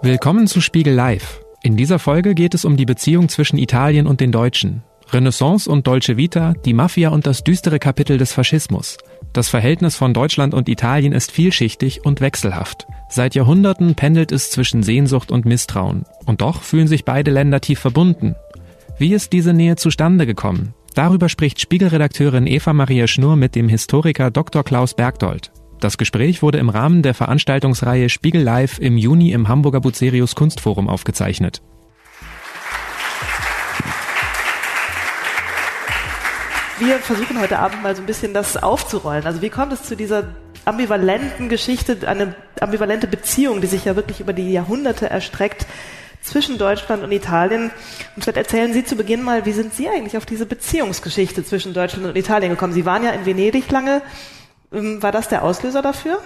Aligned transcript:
Willkommen 0.00 0.46
zu 0.46 0.60
Spiegel 0.60 0.94
Live. 0.94 1.40
In 1.64 1.76
dieser 1.76 1.98
Folge 1.98 2.36
geht 2.36 2.54
es 2.54 2.64
um 2.64 2.76
die 2.76 2.84
Beziehung 2.84 3.28
zwischen 3.28 3.58
Italien 3.58 4.06
und 4.06 4.20
den 4.20 4.30
Deutschen. 4.30 4.84
Renaissance 5.10 5.68
und 5.68 5.88
Dolce 5.88 6.16
Vita, 6.16 6.52
die 6.64 6.72
Mafia 6.72 7.08
und 7.08 7.26
das 7.26 7.42
düstere 7.42 7.80
Kapitel 7.80 8.16
des 8.16 8.32
Faschismus. 8.32 8.96
Das 9.32 9.48
Verhältnis 9.48 9.96
von 9.96 10.14
Deutschland 10.14 10.54
und 10.54 10.68
Italien 10.68 11.12
ist 11.12 11.32
vielschichtig 11.32 12.04
und 12.04 12.20
wechselhaft. 12.20 12.86
Seit 13.08 13.34
Jahrhunderten 13.34 13.96
pendelt 13.96 14.30
es 14.30 14.52
zwischen 14.52 14.84
Sehnsucht 14.84 15.32
und 15.32 15.46
Misstrauen. 15.46 16.04
Und 16.26 16.42
doch 16.42 16.62
fühlen 16.62 16.86
sich 16.86 17.04
beide 17.04 17.32
Länder 17.32 17.60
tief 17.60 17.80
verbunden. 17.80 18.36
Wie 18.98 19.12
ist 19.12 19.32
diese 19.32 19.52
Nähe 19.52 19.74
zustande 19.74 20.26
gekommen? 20.26 20.74
Darüber 20.94 21.28
spricht 21.28 21.60
Spiegelredakteurin 21.60 22.46
Eva 22.46 22.72
Maria 22.72 23.08
Schnurr 23.08 23.34
mit 23.34 23.56
dem 23.56 23.68
Historiker 23.68 24.30
Dr. 24.30 24.62
Klaus 24.62 24.94
Bergdold. 24.94 25.50
Das 25.80 25.96
Gespräch 25.96 26.42
wurde 26.42 26.58
im 26.58 26.70
Rahmen 26.70 27.02
der 27.02 27.14
Veranstaltungsreihe 27.14 28.08
Spiegel 28.08 28.42
Live 28.42 28.80
im 28.80 28.98
Juni 28.98 29.30
im 29.30 29.46
Hamburger 29.46 29.80
Bucerius 29.80 30.34
Kunstforum 30.34 30.88
aufgezeichnet. 30.88 31.62
Wir 36.80 36.98
versuchen 36.98 37.40
heute 37.40 37.60
Abend 37.60 37.82
mal 37.84 37.94
so 37.94 38.02
ein 38.02 38.06
bisschen 38.06 38.34
das 38.34 38.56
aufzurollen. 38.56 39.24
Also 39.24 39.40
wie 39.40 39.50
kommt 39.50 39.72
es 39.72 39.84
zu 39.84 39.96
dieser 39.96 40.34
ambivalenten 40.64 41.48
Geschichte, 41.48 41.96
eine 42.08 42.34
ambivalente 42.60 43.06
Beziehung, 43.06 43.60
die 43.60 43.68
sich 43.68 43.84
ja 43.84 43.94
wirklich 43.94 44.18
über 44.18 44.32
die 44.32 44.50
Jahrhunderte 44.50 45.08
erstreckt 45.08 45.64
zwischen 46.22 46.58
Deutschland 46.58 47.04
und 47.04 47.12
Italien. 47.12 47.70
Und 48.16 48.22
vielleicht 48.24 48.36
erzählen 48.36 48.72
Sie 48.72 48.84
zu 48.84 48.96
Beginn 48.96 49.22
mal, 49.22 49.46
wie 49.46 49.52
sind 49.52 49.72
Sie 49.74 49.88
eigentlich 49.88 50.16
auf 50.16 50.26
diese 50.26 50.44
Beziehungsgeschichte 50.44 51.44
zwischen 51.44 51.72
Deutschland 51.72 52.04
und 52.06 52.16
Italien 52.16 52.50
gekommen? 52.50 52.72
Sie 52.72 52.84
waren 52.84 53.04
ja 53.04 53.10
in 53.10 53.24
Venedig 53.24 53.70
lange. 53.70 54.02
Ähm, 54.72 55.02
war 55.02 55.12
das 55.12 55.28
der 55.28 55.42
Auslöser 55.42 55.82
dafür? 55.82 56.22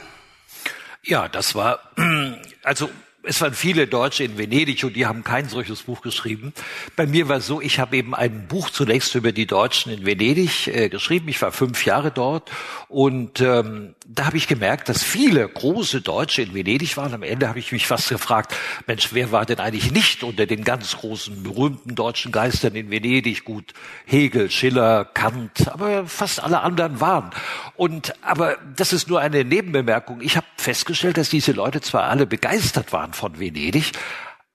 Ja, 1.02 1.28
das 1.28 1.54
war, 1.54 1.80
also 2.62 2.88
es 3.24 3.40
waren 3.40 3.54
viele 3.54 3.86
Deutsche 3.86 4.24
in 4.24 4.36
Venedig 4.36 4.82
und 4.84 4.96
die 4.96 5.06
haben 5.06 5.22
kein 5.22 5.48
solches 5.48 5.82
Buch 5.82 6.00
geschrieben. 6.00 6.52
Bei 6.96 7.06
mir 7.06 7.28
war 7.28 7.36
es 7.36 7.46
so, 7.46 7.60
ich 7.60 7.78
habe 7.78 7.96
eben 7.96 8.14
ein 8.14 8.48
Buch 8.48 8.70
zunächst 8.70 9.14
über 9.14 9.30
die 9.30 9.46
Deutschen 9.46 9.92
in 9.92 10.04
Venedig 10.04 10.66
äh, 10.66 10.88
geschrieben. 10.88 11.28
Ich 11.28 11.40
war 11.40 11.52
fünf 11.52 11.84
Jahre 11.84 12.10
dort 12.10 12.50
und 12.88 13.40
ähm, 13.40 13.94
da 14.06 14.26
habe 14.26 14.36
ich 14.36 14.48
gemerkt, 14.48 14.88
dass 14.88 15.04
viele 15.04 15.48
große 15.48 16.00
Deutsche 16.00 16.42
in 16.42 16.52
Venedig 16.52 16.96
waren. 16.96 17.14
Am 17.14 17.22
Ende 17.22 17.48
habe 17.48 17.60
ich 17.60 17.70
mich 17.70 17.86
fast 17.86 18.08
gefragt, 18.08 18.56
Mensch, 18.88 19.10
wer 19.12 19.30
war 19.30 19.46
denn 19.46 19.60
eigentlich 19.60 19.92
nicht 19.92 20.24
unter 20.24 20.46
den 20.46 20.64
ganz 20.64 20.96
großen, 20.98 21.44
berühmten 21.44 21.94
deutschen 21.94 22.32
Geistern 22.32 22.74
in 22.74 22.90
Venedig? 22.90 23.44
Gut, 23.44 23.72
Hegel, 24.04 24.50
Schiller, 24.50 25.04
Kant, 25.04 25.68
aber 25.68 26.06
fast 26.06 26.42
alle 26.42 26.60
anderen 26.60 27.00
waren. 27.00 27.30
Und 27.76 28.14
aber 28.22 28.56
das 28.76 28.92
ist 28.92 29.08
nur 29.08 29.20
eine 29.20 29.44
Nebenbemerkung. 29.44 30.20
Ich 30.22 30.36
habe 30.36 30.46
festgestellt, 30.56 31.16
dass 31.18 31.28
diese 31.28 31.52
Leute 31.52 31.80
zwar 31.80 32.04
alle 32.04 32.26
begeistert 32.26 32.92
waren 32.92 33.11
von 33.12 33.38
Venedig, 33.38 33.92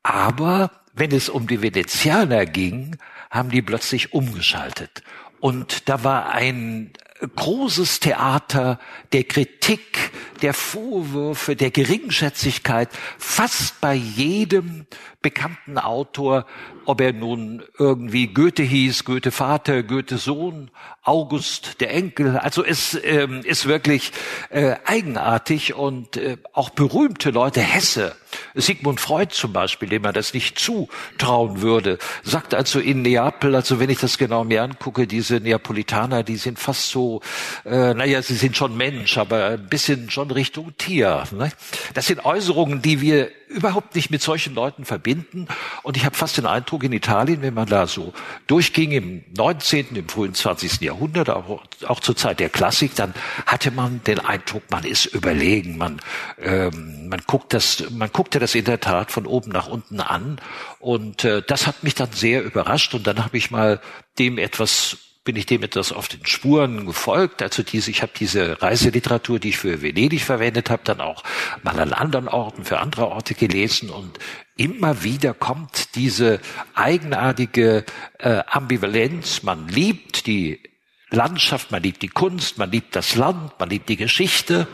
aber 0.03 0.71
wenn 0.93 1.11
es 1.11 1.29
um 1.29 1.47
die 1.47 1.61
Venezianer 1.61 2.45
ging, 2.45 2.97
haben 3.29 3.49
die 3.49 3.61
plötzlich 3.61 4.13
umgeschaltet. 4.13 5.03
Und 5.39 5.89
da 5.89 6.03
war 6.03 6.31
ein 6.31 6.91
großes 7.35 7.99
Theater 7.99 8.79
der 9.11 9.23
Kritik, 9.23 10.11
der 10.41 10.53
Vorwürfe, 10.53 11.55
der 11.55 11.71
Geringschätzigkeit, 11.71 12.89
fast 13.17 13.81
bei 13.81 13.95
jedem 13.95 14.85
bekannten 15.21 15.79
Autor, 15.79 16.45
ob 16.85 17.01
er 17.01 17.13
nun 17.13 17.63
irgendwie 17.77 18.27
Goethe 18.27 18.63
hieß, 18.63 19.03
Goethe 19.03 19.31
Vater, 19.31 19.81
Goethe 19.83 20.17
Sohn, 20.17 20.69
August 21.01 21.81
der 21.81 21.91
Enkel. 21.91 22.37
Also 22.37 22.63
es 22.63 22.97
ähm, 23.03 23.41
ist 23.43 23.65
wirklich 23.65 24.11
äh, 24.49 24.75
eigenartig 24.85 25.73
und 25.73 26.17
äh, 26.17 26.37
auch 26.53 26.69
berühmte 26.69 27.31
Leute, 27.31 27.61
Hesse, 27.61 28.15
Sigmund 28.57 28.99
Freud 28.99 29.33
zum 29.33 29.53
Beispiel, 29.53 29.89
dem 29.89 30.01
man 30.01 30.13
das 30.13 30.33
nicht 30.33 30.59
zutrauen 30.59 31.61
würde, 31.61 31.97
sagt 32.23 32.53
also 32.53 32.79
in 32.79 33.01
Neapel, 33.01 33.55
also 33.55 33.79
wenn 33.79 33.89
ich 33.89 33.99
das 33.99 34.17
genau 34.17 34.43
mir 34.43 34.63
angucke, 34.63 35.07
diese 35.07 35.35
Neapolitaner, 35.35 36.23
die 36.23 36.37
sind 36.37 36.59
fast 36.59 36.89
so, 36.89 37.21
äh, 37.65 37.93
naja, 37.93 38.21
sie 38.21 38.35
sind 38.35 38.57
schon 38.57 38.75
Mensch, 38.75 39.17
aber 39.17 39.45
ein 39.45 39.67
bisschen 39.67 40.09
schon 40.09 40.31
Richtung 40.31 40.75
Tier. 40.77 41.23
Ne? 41.31 41.51
Das 41.93 42.07
sind 42.07 42.25
Äußerungen, 42.25 42.81
die 42.81 43.01
wir 43.01 43.29
überhaupt 43.47 43.95
nicht 43.95 44.11
mit 44.11 44.21
solchen 44.21 44.53
Leuten 44.55 44.85
verbinden. 44.85 45.47
Und 45.83 45.97
ich 45.97 46.05
habe 46.05 46.15
fast 46.15 46.37
den 46.37 46.45
Eindruck, 46.45 46.83
in 46.83 46.91
Italien, 46.91 47.41
wenn 47.41 47.53
man 47.53 47.67
da 47.67 47.87
so 47.87 48.13
durchging 48.47 48.91
im 48.91 49.23
19., 49.35 49.95
im 49.95 50.09
frühen 50.09 50.33
20. 50.33 50.81
Jahrhundert, 50.81 51.29
auch, 51.29 51.63
auch 51.87 51.99
zur 51.99 52.15
Zeit 52.15 52.39
der 52.39 52.49
Klassik, 52.49 52.95
dann 52.95 53.13
hatte 53.45 53.71
man 53.71 54.01
den 54.03 54.19
Eindruck, 54.19 54.63
man 54.69 54.83
ist 54.83 55.05
überlegen, 55.05 55.77
man, 55.77 56.01
ähm, 56.41 57.07
man 57.09 57.21
guckt 57.25 57.53
das, 57.53 57.83
man 57.89 58.11
guckte 58.11 58.39
das 58.39 58.46
in 58.55 58.65
der 58.65 58.79
Tat 58.79 59.11
von 59.11 59.25
oben 59.25 59.51
nach 59.51 59.67
unten 59.67 59.99
an. 59.99 60.39
Und 60.79 61.23
äh, 61.23 61.41
das 61.45 61.67
hat 61.67 61.83
mich 61.83 61.95
dann 61.95 62.11
sehr 62.11 62.43
überrascht. 62.43 62.93
Und 62.93 63.07
dann 63.07 63.23
habe 63.23 63.37
ich 63.37 63.51
mal 63.51 63.81
dem 64.17 64.37
etwas 64.37 64.97
bin 65.27 65.35
ich 65.35 65.45
dem 65.45 65.61
etwas 65.61 65.91
auf 65.91 66.07
den 66.07 66.25
Spuren 66.25 66.85
gefolgt. 66.85 67.41
Also 67.43 67.61
diese, 67.61 67.91
ich 67.91 68.01
habe 68.01 68.13
diese 68.17 68.61
Reiseliteratur, 68.61 69.39
die 69.39 69.49
ich 69.49 69.57
für 69.57 69.81
Venedig 69.81 70.23
verwendet 70.23 70.69
habe, 70.69 70.83
dann 70.85 71.01
auch 71.01 71.21
mal 71.63 71.77
an 71.81 71.91
anderen 71.91 72.29
Orten, 72.29 72.63
für 72.63 72.79
andere 72.79 73.09
Orte 73.09 73.33
gelesen 73.33 73.89
und 73.89 74.19
immer 74.55 75.03
wieder 75.03 75.33
kommt 75.33 75.95
diese 75.95 76.39
eigenartige 76.75 77.83
äh, 78.19 78.41
Ambivalenz. 78.47 79.43
Man 79.43 79.67
liebt 79.67 80.27
die 80.27 80.61
Landschaft, 81.09 81.71
man 81.71 81.83
liebt 81.83 82.03
die 82.03 82.07
Kunst, 82.07 82.57
man 82.57 82.71
liebt 82.71 82.95
das 82.95 83.15
Land, 83.15 83.51
man 83.59 83.69
liebt 83.69 83.89
die 83.89 83.97
Geschichte. 83.97 84.65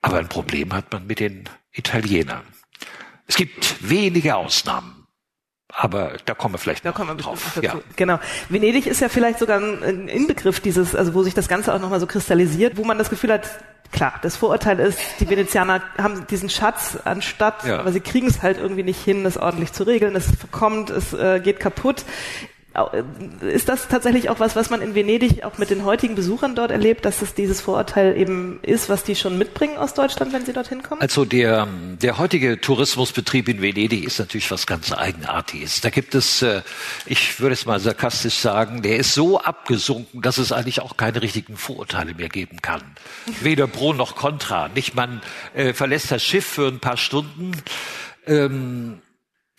Aber 0.00 0.16
ein 0.16 0.30
Problem 0.30 0.72
hat 0.72 0.90
man 0.92 1.06
mit 1.06 1.20
den 1.20 1.46
Italienern. 1.76 2.42
Es 3.26 3.36
gibt 3.36 3.88
wenige 3.88 4.36
Ausnahmen. 4.36 5.06
Aber 5.68 6.16
da 6.24 6.34
kommen 6.34 6.54
wir 6.54 6.58
vielleicht 6.58 6.84
da 6.86 6.92
kommen 6.92 7.10
wir 7.10 7.22
drauf. 7.22 7.58
Ja. 7.60 7.74
Genau. 7.96 8.18
Venedig 8.48 8.86
ist 8.86 9.00
ja 9.00 9.08
vielleicht 9.08 9.38
sogar 9.38 9.60
ein 9.60 10.08
Inbegriff 10.08 10.60
dieses, 10.60 10.94
also 10.94 11.12
wo 11.12 11.22
sich 11.22 11.34
das 11.34 11.48
Ganze 11.48 11.74
auch 11.74 11.80
nochmal 11.80 12.00
so 12.00 12.06
kristallisiert, 12.06 12.76
wo 12.76 12.84
man 12.84 12.96
das 12.96 13.10
Gefühl 13.10 13.32
hat, 13.32 13.50
klar, 13.92 14.14
das 14.22 14.36
Vorurteil 14.36 14.78
ist, 14.78 14.98
die 15.20 15.28
Venezianer 15.28 15.82
haben 15.98 16.26
diesen 16.28 16.48
Schatz 16.48 16.96
anstatt, 17.04 17.64
ja. 17.64 17.78
aber 17.78 17.92
sie 17.92 18.00
kriegen 18.00 18.26
es 18.26 18.42
halt 18.42 18.58
irgendwie 18.58 18.84
nicht 18.84 19.02
hin, 19.02 19.24
das 19.24 19.36
ordentlich 19.36 19.72
zu 19.72 19.82
regeln, 19.82 20.16
es 20.16 20.26
verkommt, 20.34 20.90
es 20.90 21.12
äh, 21.12 21.40
geht 21.40 21.60
kaputt. 21.60 22.04
Ist 23.40 23.68
das 23.68 23.88
tatsächlich 23.88 24.28
auch 24.28 24.38
was, 24.38 24.54
was 24.54 24.68
man 24.68 24.82
in 24.82 24.94
Venedig 24.94 25.44
auch 25.44 25.56
mit 25.56 25.70
den 25.70 25.84
heutigen 25.84 26.14
Besuchern 26.14 26.54
dort 26.54 26.70
erlebt, 26.70 27.04
dass 27.06 27.22
es 27.22 27.32
dieses 27.32 27.60
Vorurteil 27.60 28.16
eben 28.16 28.58
ist, 28.62 28.88
was 28.88 29.02
die 29.02 29.16
schon 29.16 29.38
mitbringen 29.38 29.78
aus 29.78 29.94
Deutschland, 29.94 30.32
wenn 30.32 30.44
sie 30.44 30.52
dorthin 30.52 30.82
kommen? 30.82 31.00
Also 31.00 31.24
der, 31.24 31.66
der 32.02 32.18
heutige 32.18 32.60
Tourismusbetrieb 32.60 33.48
in 33.48 33.62
Venedig 33.62 34.04
ist 34.04 34.18
natürlich 34.18 34.50
was 34.50 34.66
ganz 34.66 34.92
Eigenartiges. 34.92 35.80
Da 35.80 35.90
gibt 35.90 36.14
es, 36.14 36.42
äh, 36.42 36.62
ich 37.06 37.40
würde 37.40 37.54
es 37.54 37.64
mal 37.64 37.80
sarkastisch 37.80 38.36
sagen, 38.36 38.82
der 38.82 38.98
ist 38.98 39.14
so 39.14 39.40
abgesunken, 39.40 40.20
dass 40.20 40.36
es 40.36 40.52
eigentlich 40.52 40.82
auch 40.82 40.96
keine 40.96 41.22
richtigen 41.22 41.56
Vorurteile 41.56 42.14
mehr 42.14 42.28
geben 42.28 42.60
kann. 42.60 42.82
Weder 43.40 43.66
pro 43.66 43.94
noch 43.94 44.16
contra. 44.16 44.68
Nicht 44.68 44.94
man 44.94 45.22
äh, 45.54 45.72
verlässt 45.72 46.10
das 46.10 46.22
Schiff 46.22 46.44
für 46.44 46.68
ein 46.68 46.80
paar 46.80 46.98
Stunden. 46.98 47.52
Ähm, 48.26 49.00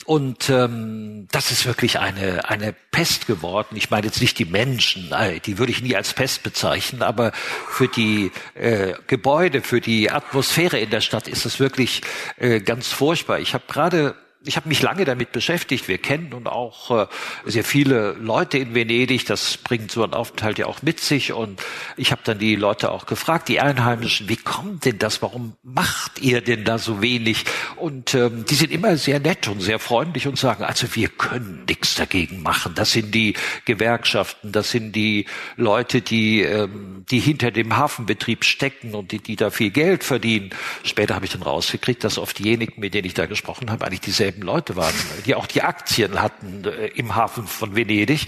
und 0.07 0.50
ähm, 0.50 1.28
das 1.34 1.51
ist 1.51 1.66
wirklich 1.66 2.00
eine, 2.00 2.50
eine 2.50 2.73
Pest 2.91 3.28
geworden. 3.28 3.75
Ich 3.75 3.90
meine 3.90 4.07
jetzt 4.07 4.22
nicht 4.22 4.40
die 4.40 4.45
Menschen, 4.45 5.13
die 5.45 5.57
würde 5.57 5.73
ich 5.73 5.81
nie 5.81 5.97
als 5.97 6.13
Pest 6.13 6.44
bezeichnen, 6.44 7.01
aber 7.01 7.34
für 7.34 7.90
die 7.90 8.31
äh, 8.56 8.94
Gebäude, 9.07 9.62
für 9.62 9.81
die 9.81 10.09
Atmosphäre 10.09 10.79
in 10.79 10.91
der 10.91 11.01
Stadt 11.01 11.28
ist 11.28 11.46
es 11.46 11.59
wirklich 11.59 12.03
äh, 12.38 12.62
ganz 12.62 12.88
furchtbar. 12.88 13.40
Ich 13.40 13.53
habe 13.53 13.66
gerade 13.67 14.16
ich 14.43 14.55
habe 14.55 14.69
mich 14.69 14.81
lange 14.81 15.03
damit 15.03 15.31
beschäftigt. 15.31 15.87
Wir 15.87 15.97
kennen 15.97 16.29
nun 16.29 16.47
auch 16.47 16.91
äh, 16.91 17.07
sehr 17.45 17.63
viele 17.63 18.13
Leute 18.13 18.57
in 18.57 18.73
Venedig. 18.73 19.25
Das 19.25 19.57
bringt 19.57 19.91
so 19.91 20.03
ein 20.03 20.13
Aufenthalt 20.13 20.57
ja 20.57 20.67
auch 20.67 20.81
mit 20.81 20.99
sich. 20.99 21.33
Und 21.33 21.61
ich 21.97 22.11
habe 22.11 22.21
dann 22.23 22.39
die 22.39 22.55
Leute 22.55 22.91
auch 22.91 23.05
gefragt, 23.05 23.49
die 23.49 23.59
Einheimischen, 23.59 24.29
wie 24.29 24.37
kommt 24.37 24.85
denn 24.85 24.99
das? 24.99 25.21
Warum 25.21 25.53
macht 25.63 26.19
ihr 26.19 26.41
denn 26.41 26.63
da 26.63 26.77
so 26.77 27.01
wenig? 27.01 27.45
Und 27.75 28.13
ähm, 28.13 28.45
die 28.45 28.55
sind 28.55 28.72
immer 28.72 28.95
sehr 28.97 29.19
nett 29.19 29.47
und 29.47 29.59
sehr 29.59 29.79
freundlich 29.79 30.28
und 30.28 30.37
sagen, 30.37 30.63
also 30.63 30.95
wir 30.95 31.09
können 31.09 31.63
nichts 31.67 31.95
dagegen 31.95 32.41
machen. 32.41 32.73
Das 32.75 32.91
sind 32.91 33.13
die 33.13 33.33
Gewerkschaften, 33.66 34.51
das 34.51 34.72
sind 34.72 34.95
die 34.95 35.25
Leute, 35.57 36.01
die, 36.01 36.41
ähm, 36.41 37.05
die 37.09 37.19
hinter 37.19 37.51
dem 37.51 37.75
Hafenbetrieb 37.75 38.45
stecken 38.45 38.93
und 38.93 39.11
die, 39.11 39.19
die 39.19 39.35
da 39.35 39.49
viel 39.49 39.72
Geld 39.72 40.03
verdienen. 40.03 40.51
Später 40.83 41.16
habe 41.16 41.25
ich 41.25 41.31
dann 41.31 41.41
rausgekriegt, 41.41 42.03
dass 42.03 42.17
oft 42.17 42.40
diejenigen, 42.40 42.79
mit 42.79 42.93
denen 42.93 43.07
ich 43.07 43.13
da 43.13 43.25
gesprochen 43.25 43.72
habe, 43.72 43.85
eigentlich 43.85 44.01
dieselben 44.01 44.27
dieselben 44.28 44.44
Leute 44.44 44.76
waren, 44.76 44.94
die 45.26 45.35
auch 45.35 45.47
die 45.47 45.62
Aktien 45.62 46.22
hatten 46.22 46.66
äh, 46.66 46.88
im 46.88 47.16
Hafen 47.16 47.47
von 47.47 47.76
Venedig. 47.76 48.28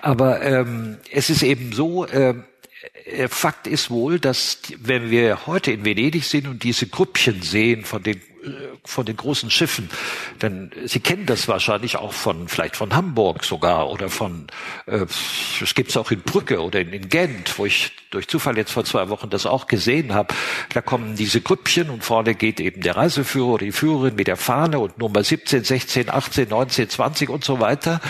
Aber 0.00 0.42
ähm, 0.42 0.98
es 1.10 1.30
ist 1.30 1.42
eben 1.42 1.72
so, 1.72 2.08
ähm, 2.08 2.44
äh, 3.04 3.28
Fakt 3.28 3.66
ist 3.66 3.90
wohl, 3.90 4.18
dass 4.18 4.58
wenn 4.78 5.10
wir 5.10 5.46
heute 5.46 5.72
in 5.72 5.84
Venedig 5.84 6.24
sind 6.24 6.48
und 6.48 6.62
diese 6.64 6.86
Grüppchen 6.86 7.42
sehen 7.42 7.84
von 7.84 8.02
den 8.02 8.20
von 8.84 9.06
den 9.06 9.16
großen 9.16 9.50
Schiffen. 9.50 9.88
Denn 10.42 10.70
Sie 10.84 11.00
kennen 11.00 11.26
das 11.26 11.48
wahrscheinlich 11.48 11.96
auch 11.96 12.12
von, 12.12 12.48
vielleicht 12.48 12.76
von 12.76 12.94
Hamburg 12.94 13.44
sogar 13.44 13.90
oder 13.90 14.08
von, 14.08 14.46
äh, 14.86 15.06
es 15.60 15.74
gibt's 15.74 15.96
auch 15.96 16.10
in 16.10 16.20
Brücke 16.20 16.62
oder 16.62 16.80
in, 16.80 16.92
in 16.92 17.08
Gent, 17.08 17.58
wo 17.58 17.66
ich 17.66 17.92
durch 18.10 18.28
Zufall 18.28 18.56
jetzt 18.56 18.72
vor 18.72 18.84
zwei 18.84 19.08
Wochen 19.08 19.30
das 19.30 19.46
auch 19.46 19.66
gesehen 19.66 20.14
habe. 20.14 20.34
Da 20.72 20.80
kommen 20.80 21.16
diese 21.16 21.40
Grüppchen 21.40 21.90
und 21.90 22.04
vorne 22.04 22.34
geht 22.34 22.60
eben 22.60 22.80
der 22.80 22.96
Reiseführer 22.96 23.54
oder 23.54 23.64
die 23.64 23.72
Führerin 23.72 24.14
mit 24.14 24.26
der 24.26 24.36
Fahne 24.36 24.78
und 24.78 24.98
Nummer 24.98 25.22
17, 25.22 25.64
16, 25.64 26.10
18, 26.10 26.48
19, 26.48 26.88
20 26.88 27.28
und 27.28 27.44
so 27.44 27.60
weiter. 27.60 28.00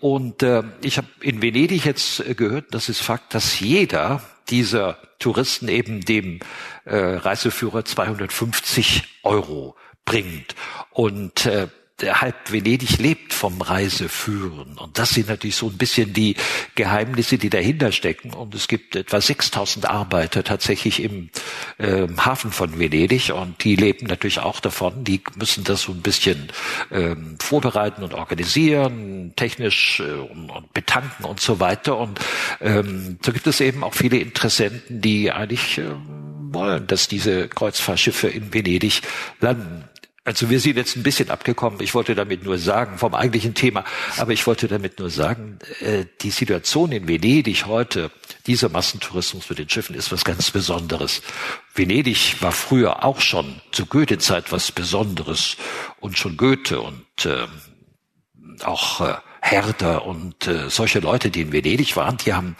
Und 0.00 0.42
äh, 0.42 0.62
ich 0.80 0.96
habe 0.96 1.08
in 1.20 1.42
Venedig 1.42 1.84
jetzt 1.84 2.24
gehört, 2.36 2.66
das 2.70 2.88
ist 2.88 3.00
Fakt, 3.00 3.34
dass 3.34 3.60
jeder 3.60 4.22
dieser 4.50 4.98
Touristen 5.18 5.68
eben 5.68 6.00
dem 6.00 6.40
äh, 6.84 6.96
Reiseführer 6.96 7.84
250 7.84 9.04
Euro 9.22 9.76
bringt. 10.04 10.54
Und 10.90 11.46
äh, 11.46 11.68
halb 12.02 12.52
Venedig 12.52 12.98
lebt 12.98 13.32
vom 13.32 13.60
Reiseführen. 13.60 14.78
Und 14.78 14.98
das 14.98 15.10
sind 15.10 15.28
natürlich 15.28 15.56
so 15.56 15.66
ein 15.68 15.76
bisschen 15.76 16.12
die 16.12 16.36
Geheimnisse, 16.74 17.38
die 17.38 17.50
dahinter 17.50 17.92
stecken. 17.92 18.32
Und 18.32 18.54
es 18.54 18.68
gibt 18.68 18.96
etwa 18.96 19.20
6000 19.20 19.86
Arbeiter 19.88 20.44
tatsächlich 20.44 21.02
im 21.02 21.30
äh, 21.78 22.06
Hafen 22.18 22.52
von 22.52 22.78
Venedig 22.78 23.32
und 23.32 23.62
die 23.64 23.76
leben 23.76 24.06
natürlich 24.06 24.40
auch 24.40 24.60
davon. 24.60 25.04
Die 25.04 25.20
müssen 25.36 25.64
das 25.64 25.82
so 25.82 25.92
ein 25.92 26.02
bisschen 26.02 26.48
ähm, 26.90 27.36
vorbereiten 27.40 28.02
und 28.02 28.14
organisieren, 28.14 29.32
technisch 29.36 30.00
äh, 30.00 30.12
und, 30.12 30.50
und, 30.50 30.72
betanken 30.72 31.24
und 31.24 31.40
so 31.40 31.60
weiter. 31.60 31.96
Und 31.96 32.18
ähm, 32.60 33.18
so 33.24 33.32
gibt 33.32 33.46
es 33.46 33.60
eben 33.60 33.84
auch 33.84 33.94
viele 33.94 34.18
Interessenten, 34.18 35.00
die 35.00 35.30
eigentlich 35.30 35.78
äh, 35.78 35.84
wollen, 36.52 36.86
dass 36.86 37.08
diese 37.08 37.48
Kreuzfahrtschiffe 37.48 38.28
in 38.28 38.52
Venedig 38.52 39.02
landen. 39.40 39.84
Also 40.22 40.50
wir 40.50 40.60
sind 40.60 40.76
jetzt 40.76 40.96
ein 40.96 41.02
bisschen 41.02 41.30
abgekommen. 41.30 41.80
Ich 41.80 41.94
wollte 41.94 42.14
damit 42.14 42.44
nur 42.44 42.58
sagen, 42.58 42.98
vom 42.98 43.14
eigentlichen 43.14 43.54
Thema, 43.54 43.84
aber 44.18 44.32
ich 44.32 44.46
wollte 44.46 44.68
damit 44.68 44.98
nur 44.98 45.08
sagen, 45.08 45.58
äh, 45.80 46.04
die 46.20 46.30
Situation 46.30 46.92
in 46.92 47.08
Venedig 47.08 47.64
heute, 47.64 48.10
dieser 48.46 48.68
Massentourismus 48.68 49.48
mit 49.48 49.58
den 49.58 49.70
Schiffen 49.70 49.94
ist 49.94 50.12
was 50.12 50.24
ganz 50.24 50.50
Besonderes. 50.50 51.22
Venedig 51.74 52.36
war 52.42 52.52
früher 52.52 53.02
auch 53.02 53.20
schon 53.20 53.62
zu 53.72 53.86
Goethe-Zeit 53.86 54.52
was 54.52 54.72
Besonderes 54.72 55.56
und 56.00 56.18
schon 56.18 56.36
Goethe 56.36 56.82
und 56.82 57.24
äh, 57.24 57.46
auch 58.62 59.00
äh, 59.00 59.14
Herder 59.40 60.04
und 60.04 60.46
äh, 60.46 60.68
solche 60.68 61.00
Leute, 61.00 61.30
die 61.30 61.40
in 61.40 61.52
Venedig 61.52 61.96
waren, 61.96 62.18
die 62.18 62.34
haben 62.34 62.56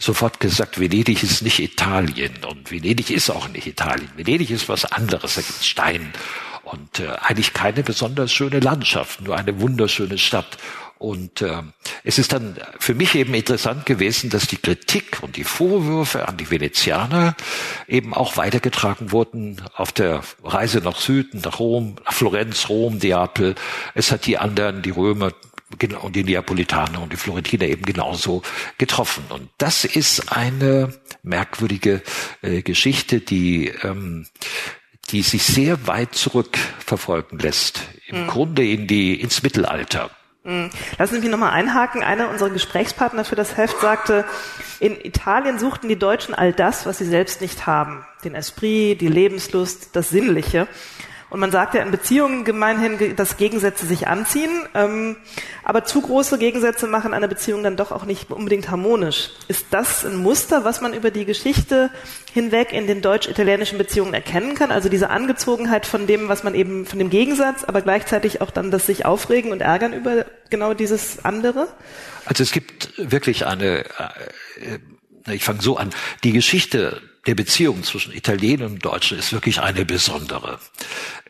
sofort 0.00 0.40
gesagt, 0.40 0.80
Venedig 0.80 1.22
ist 1.22 1.42
nicht 1.42 1.60
Italien 1.60 2.44
und 2.44 2.72
Venedig 2.72 3.10
ist 3.10 3.30
auch 3.30 3.48
nicht 3.48 3.68
Italien. 3.68 4.10
Venedig 4.16 4.50
ist 4.50 4.68
was 4.68 4.84
anderes, 4.84 5.36
da 5.36 5.42
gibt's 5.42 5.64
Stein 5.64 6.12
und 6.64 7.00
äh, 7.00 7.08
eigentlich 7.20 7.52
keine 7.52 7.82
besonders 7.82 8.32
schöne 8.32 8.60
Landschaft, 8.60 9.20
nur 9.20 9.36
eine 9.36 9.60
wunderschöne 9.60 10.18
Stadt. 10.18 10.58
Und 10.98 11.42
äh, 11.42 11.62
es 12.02 12.18
ist 12.18 12.32
dann 12.32 12.56
für 12.78 12.94
mich 12.94 13.14
eben 13.14 13.34
interessant 13.34 13.84
gewesen, 13.84 14.30
dass 14.30 14.46
die 14.46 14.56
Kritik 14.56 15.22
und 15.22 15.36
die 15.36 15.44
Vorwürfe 15.44 16.28
an 16.28 16.36
die 16.36 16.50
Venezianer 16.50 17.36
eben 17.88 18.14
auch 18.14 18.36
weitergetragen 18.36 19.12
wurden 19.12 19.60
auf 19.74 19.92
der 19.92 20.22
Reise 20.42 20.78
nach 20.78 20.96
Süden, 20.96 21.42
nach 21.44 21.58
Rom, 21.58 21.96
nach 22.04 22.12
Florenz, 22.12 22.68
Rom, 22.68 22.98
Neapel. 22.98 23.54
Es 23.94 24.12
hat 24.12 24.24
die 24.26 24.38
anderen, 24.38 24.82
die 24.82 24.90
Römer 24.90 25.32
und 26.02 26.14
die 26.14 26.24
Neapolitaner 26.24 27.02
und 27.02 27.12
die 27.12 27.16
Florentiner 27.16 27.64
eben 27.64 27.84
genauso 27.84 28.42
getroffen. 28.78 29.24
Und 29.28 29.50
das 29.58 29.84
ist 29.84 30.32
eine 30.32 30.94
merkwürdige 31.22 32.02
äh, 32.42 32.62
Geschichte, 32.62 33.20
die 33.20 33.68
ähm, 33.82 34.26
die 35.14 35.22
sich 35.22 35.44
sehr 35.44 35.86
weit 35.86 36.14
zurückverfolgen 36.14 37.38
lässt, 37.38 37.82
im 38.08 38.24
mhm. 38.24 38.26
Grunde 38.26 38.66
in 38.66 38.88
die, 38.88 39.20
ins 39.20 39.42
Mittelalter. 39.44 40.10
Mhm. 40.42 40.70
Lassen 40.98 41.14
Sie 41.14 41.20
mich 41.20 41.30
nochmal 41.30 41.52
einhaken. 41.52 42.02
Einer 42.02 42.28
unserer 42.28 42.50
Gesprächspartner 42.50 43.24
für 43.24 43.36
das 43.36 43.56
Heft 43.56 43.80
sagte, 43.80 44.24
in 44.80 45.00
Italien 45.00 45.58
suchten 45.58 45.88
die 45.88 45.98
Deutschen 45.98 46.34
all 46.34 46.52
das, 46.52 46.84
was 46.84 46.98
sie 46.98 47.06
selbst 47.06 47.40
nicht 47.40 47.66
haben. 47.66 48.04
Den 48.24 48.34
Esprit, 48.34 49.00
die 49.00 49.08
Lebenslust, 49.08 49.94
das 49.94 50.10
Sinnliche. 50.10 50.66
Und 51.34 51.40
man 51.40 51.50
sagt 51.50 51.74
ja 51.74 51.82
in 51.82 51.90
Beziehungen 51.90 52.44
gemeinhin, 52.44 53.16
dass 53.16 53.36
Gegensätze 53.36 53.86
sich 53.86 54.06
anziehen, 54.06 54.52
ähm, 54.72 55.16
aber 55.64 55.82
zu 55.82 56.00
große 56.00 56.38
Gegensätze 56.38 56.86
machen 56.86 57.12
eine 57.12 57.26
Beziehung 57.26 57.64
dann 57.64 57.76
doch 57.76 57.90
auch 57.90 58.04
nicht 58.04 58.30
unbedingt 58.30 58.70
harmonisch. 58.70 59.30
Ist 59.48 59.66
das 59.70 60.04
ein 60.04 60.14
Muster, 60.14 60.64
was 60.64 60.80
man 60.80 60.94
über 60.94 61.10
die 61.10 61.24
Geschichte 61.24 61.90
hinweg 62.32 62.72
in 62.72 62.86
den 62.86 63.02
deutsch-italienischen 63.02 63.78
Beziehungen 63.78 64.14
erkennen 64.14 64.54
kann? 64.54 64.70
Also 64.70 64.88
diese 64.88 65.10
Angezogenheit 65.10 65.86
von 65.86 66.06
dem, 66.06 66.28
was 66.28 66.44
man 66.44 66.54
eben, 66.54 66.86
von 66.86 67.00
dem 67.00 67.10
Gegensatz, 67.10 67.64
aber 67.64 67.82
gleichzeitig 67.82 68.40
auch 68.40 68.52
dann 68.52 68.70
das 68.70 68.86
sich 68.86 69.04
aufregen 69.04 69.50
und 69.50 69.60
ärgern 69.60 69.92
über 69.92 70.26
genau 70.50 70.72
dieses 70.72 71.24
andere? 71.24 71.66
Also 72.26 72.44
es 72.44 72.52
gibt 72.52 72.92
wirklich 72.96 73.44
eine, 73.44 73.80
äh, 73.80 75.32
ich 75.32 75.42
fange 75.42 75.62
so 75.62 75.78
an, 75.78 75.90
die 76.22 76.30
Geschichte 76.30 77.02
der 77.26 77.34
Beziehung 77.34 77.82
zwischen 77.82 78.12
Italienern 78.12 78.72
und 78.72 78.84
Deutschen 78.84 79.18
ist 79.18 79.32
wirklich 79.32 79.60
eine 79.60 79.84
besondere. 79.84 80.58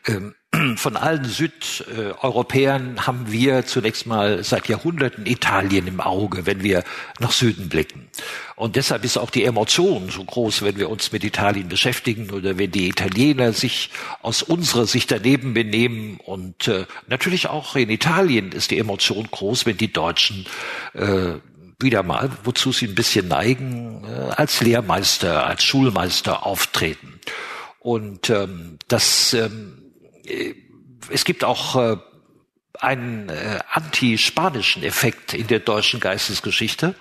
Ähm, 0.05 0.35
von 0.77 0.97
allen 0.97 1.25
Südeuropäern 1.25 3.07
haben 3.07 3.31
wir 3.31 3.65
zunächst 3.65 4.05
mal 4.05 4.43
seit 4.43 4.67
Jahrhunderten 4.67 5.25
Italien 5.25 5.87
im 5.87 5.99
Auge, 5.99 6.45
wenn 6.45 6.63
wir 6.63 6.83
nach 7.19 7.31
Süden 7.31 7.69
blicken. 7.69 8.07
Und 8.55 8.75
deshalb 8.75 9.03
ist 9.03 9.17
auch 9.17 9.29
die 9.29 9.43
Emotion 9.43 10.09
so 10.09 10.23
groß, 10.23 10.61
wenn 10.61 10.77
wir 10.77 10.89
uns 10.89 11.11
mit 11.11 11.23
Italien 11.23 11.67
beschäftigen 11.67 12.29
oder 12.31 12.57
wenn 12.57 12.71
die 12.71 12.87
Italiener 12.87 13.51
sich 13.53 13.89
aus 14.21 14.43
unserer 14.43 14.85
Sicht 14.85 15.11
daneben 15.11 15.53
benehmen. 15.53 16.19
Und 16.23 16.67
äh, 16.67 16.85
natürlich 17.07 17.47
auch 17.47 17.75
in 17.75 17.89
Italien 17.89 18.51
ist 18.51 18.71
die 18.71 18.79
Emotion 18.79 19.27
groß, 19.29 19.65
wenn 19.65 19.77
die 19.77 19.91
Deutschen 19.91 20.45
äh, 20.93 21.35
wieder 21.79 22.03
mal, 22.03 22.31
wozu 22.43 22.71
sie 22.71 22.87
ein 22.87 22.95
bisschen 22.95 23.27
neigen, 23.27 24.03
äh, 24.05 24.31
als 24.35 24.61
Lehrmeister, 24.61 25.45
als 25.45 25.63
Schulmeister 25.63 26.45
auftreten. 26.45 27.19
Und 27.79 28.29
ähm, 28.29 28.79
das 28.87 29.33
ähm, 29.33 29.81
es 31.09 31.25
gibt 31.25 31.43
auch 31.43 31.75
äh, 31.75 31.97
einen 32.79 33.29
äh, 33.29 33.59
anti-spanischen 33.71 34.83
Effekt 34.83 35.33
in 35.33 35.47
der 35.47 35.59
deutschen 35.59 35.99
Geistesgeschichte. 35.99 36.95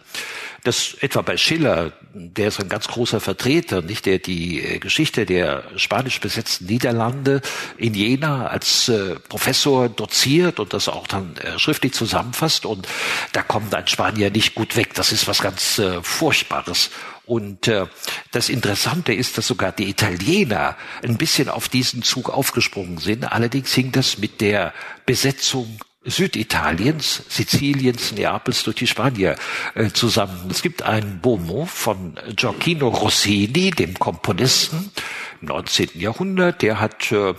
Das 0.65 0.97
etwa 1.01 1.21
bei 1.21 1.37
Schiller, 1.37 1.93
der 2.15 2.49
ist 2.49 2.59
ein 2.59 2.71
ganz 2.71 2.89
großer 2.89 3.21
Vertreter, 3.21 3.83
nicht 3.83 4.07
der 4.07 4.19
die 4.19 4.63
äh, 4.63 4.79
Geschichte 4.79 5.27
der 5.27 5.65
spanisch 5.77 6.21
besetzten 6.21 6.65
Niederlande 6.65 7.43
in 7.77 7.93
Jena 7.93 8.47
als 8.47 8.89
äh, 8.89 9.17
Professor 9.29 9.91
doziert 9.91 10.59
und 10.61 10.73
das 10.73 10.89
auch 10.89 11.07
dann 11.07 11.37
äh, 11.37 11.59
schriftlich 11.59 11.93
zusammenfasst 11.93 12.65
und 12.65 12.89
da 13.33 13.43
kommt 13.43 13.75
ein 13.75 13.87
Spanier 13.87 14.31
nicht 14.31 14.55
gut 14.55 14.75
weg. 14.77 14.95
Das 14.95 15.13
ist 15.13 15.29
was 15.29 15.43
ganz 15.43 15.81
Furchtbares. 16.03 16.91
Und 17.27 17.69
äh, 17.69 17.87
das 18.33 18.49
Interessante 18.49 19.13
ist, 19.13 19.37
dass 19.39 19.47
sogar 19.47 19.73
die 19.73 19.89
Italiener 19.89 20.77
ein 21.03 21.17
bisschen 21.17 21.49
auf 21.49 21.69
diesen 21.69 22.03
Zug 22.03 22.31
aufgesprungen 22.31 22.99
sind. 22.99 23.25
Allerdings 23.25 23.73
hing 23.73 23.93
das 23.93 24.19
mit 24.19 24.41
der 24.41 24.75
Besetzung 25.07 25.79
Süditaliens, 26.05 27.23
Siziliens, 27.29 28.13
Neapels 28.13 28.65
durch 28.65 28.77
die 28.77 28.87
Spanier 28.87 29.37
äh, 29.75 29.91
zusammen. 29.91 30.49
Es 30.51 30.63
gibt 30.63 30.83
ein 30.83 31.21
Bomo 31.21 31.65
von 31.67 32.19
Gioacchino 32.37 32.89
Rossini, 32.89 33.71
dem 33.71 33.99
Komponisten 33.99 34.91
im 35.41 35.49
19. 35.49 35.91
Jahrhundert. 35.95 36.63
Der 36.63 36.81
hat 36.81 37.11
äh, 37.11 37.35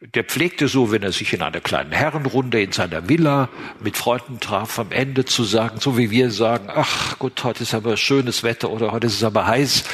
der 0.00 0.24
pflegte 0.24 0.68
so, 0.68 0.92
wenn 0.92 1.02
er 1.02 1.12
sich 1.12 1.32
in 1.32 1.42
einer 1.42 1.60
kleinen 1.60 1.90
Herrenrunde 1.90 2.62
in 2.62 2.72
seiner 2.72 3.08
Villa 3.08 3.48
mit 3.80 3.96
Freunden 3.96 4.38
traf, 4.38 4.78
am 4.78 4.92
Ende 4.92 5.24
zu 5.24 5.42
sagen, 5.42 5.80
so 5.80 5.98
wie 5.98 6.10
wir 6.10 6.30
sagen, 6.30 6.68
ach 6.68 7.18
gut, 7.18 7.42
heute 7.42 7.64
ist 7.64 7.74
aber 7.74 7.96
schönes 7.96 8.44
Wetter 8.44 8.70
oder 8.70 8.92
heute 8.92 9.08
ist 9.08 9.16
es 9.16 9.24
aber 9.24 9.46
heiß, 9.46 9.84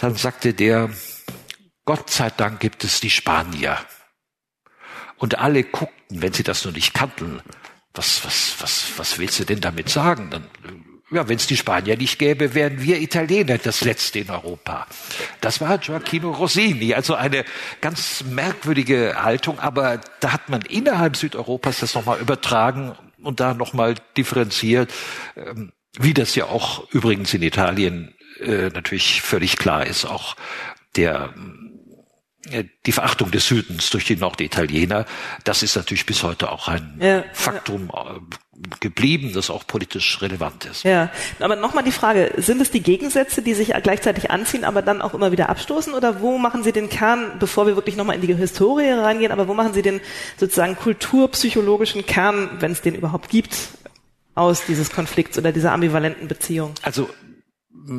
dann 0.00 0.14
sagte 0.14 0.54
der, 0.54 0.90
Gott 1.84 2.08
sei 2.08 2.30
Dank 2.30 2.60
gibt 2.60 2.84
es 2.84 3.00
die 3.00 3.10
Spanier. 3.10 3.78
Und 5.18 5.38
alle 5.38 5.64
guckten, 5.64 6.22
wenn 6.22 6.32
sie 6.32 6.44
das 6.44 6.64
nur 6.64 6.72
nicht 6.72 6.94
kannten, 6.94 7.40
was, 7.94 8.24
was, 8.24 8.54
was, 8.60 8.92
was 8.96 9.18
willst 9.18 9.40
du 9.40 9.44
denn 9.44 9.60
damit 9.60 9.88
sagen? 9.88 10.30
Dann 10.30 10.44
ja, 11.10 11.26
wenn 11.26 11.36
es 11.36 11.46
die 11.46 11.56
Spanier 11.56 11.96
nicht 11.96 12.18
gäbe, 12.18 12.54
wären 12.54 12.82
wir 12.82 13.00
Italiener 13.00 13.56
das 13.58 13.80
Letzte 13.82 14.18
in 14.18 14.30
Europa. 14.30 14.86
Das 15.40 15.60
war 15.60 15.78
Gioacchino 15.78 16.30
Rossini, 16.32 16.92
also 16.94 17.14
eine 17.14 17.44
ganz 17.80 18.24
merkwürdige 18.24 19.22
Haltung, 19.22 19.58
aber 19.58 20.00
da 20.20 20.32
hat 20.32 20.50
man 20.50 20.62
innerhalb 20.62 21.16
Südeuropas 21.16 21.80
das 21.80 21.94
nochmal 21.94 22.20
übertragen 22.20 22.94
und 23.22 23.40
da 23.40 23.54
nochmal 23.54 23.94
differenziert, 24.16 24.92
ähm, 25.36 25.72
wie 25.98 26.12
das 26.12 26.34
ja 26.34 26.44
auch 26.44 26.88
übrigens 26.90 27.32
in 27.32 27.42
Italien 27.42 28.14
äh, 28.40 28.68
natürlich 28.68 29.22
völlig 29.22 29.56
klar 29.56 29.86
ist, 29.86 30.04
auch 30.04 30.36
der 30.94 31.32
die 32.86 32.92
Verachtung 32.92 33.30
des 33.30 33.46
Südens 33.46 33.90
durch 33.90 34.04
die 34.04 34.16
Norditaliener, 34.16 35.04
das 35.44 35.62
ist 35.62 35.76
natürlich 35.76 36.06
bis 36.06 36.22
heute 36.22 36.50
auch 36.50 36.68
ein 36.68 36.98
ja, 37.00 37.24
Faktum 37.32 37.90
ja. 37.92 38.16
Äh, 38.16 38.20
geblieben, 38.80 39.32
das 39.34 39.50
auch 39.50 39.66
politisch 39.66 40.20
relevant 40.20 40.64
ist. 40.64 40.82
Ja, 40.82 41.10
aber 41.38 41.56
nochmal 41.56 41.84
die 41.84 41.92
Frage, 41.92 42.32
sind 42.38 42.60
es 42.60 42.70
die 42.70 42.82
Gegensätze, 42.82 43.42
die 43.42 43.54
sich 43.54 43.72
gleichzeitig 43.82 44.30
anziehen, 44.30 44.64
aber 44.64 44.82
dann 44.82 45.00
auch 45.00 45.14
immer 45.14 45.30
wieder 45.32 45.48
abstoßen 45.48 45.94
oder 45.94 46.20
wo 46.20 46.38
machen 46.38 46.62
Sie 46.64 46.72
den 46.72 46.88
Kern, 46.88 47.38
bevor 47.38 47.66
wir 47.66 47.76
wirklich 47.76 47.96
nochmal 47.96 48.16
in 48.16 48.22
die 48.22 48.34
Historie 48.34 48.90
reingehen, 48.90 49.30
aber 49.32 49.48
wo 49.48 49.54
machen 49.54 49.74
Sie 49.74 49.82
den 49.82 50.00
sozusagen 50.36 50.76
kulturpsychologischen 50.76 52.04
Kern, 52.04 52.50
wenn 52.60 52.72
es 52.72 52.82
den 52.82 52.94
überhaupt 52.94 53.28
gibt, 53.28 53.56
aus 54.34 54.64
dieses 54.66 54.90
Konflikts 54.90 55.38
oder 55.38 55.52
dieser 55.52 55.72
ambivalenten 55.72 56.26
Beziehung? 56.26 56.74
Also 56.82 57.08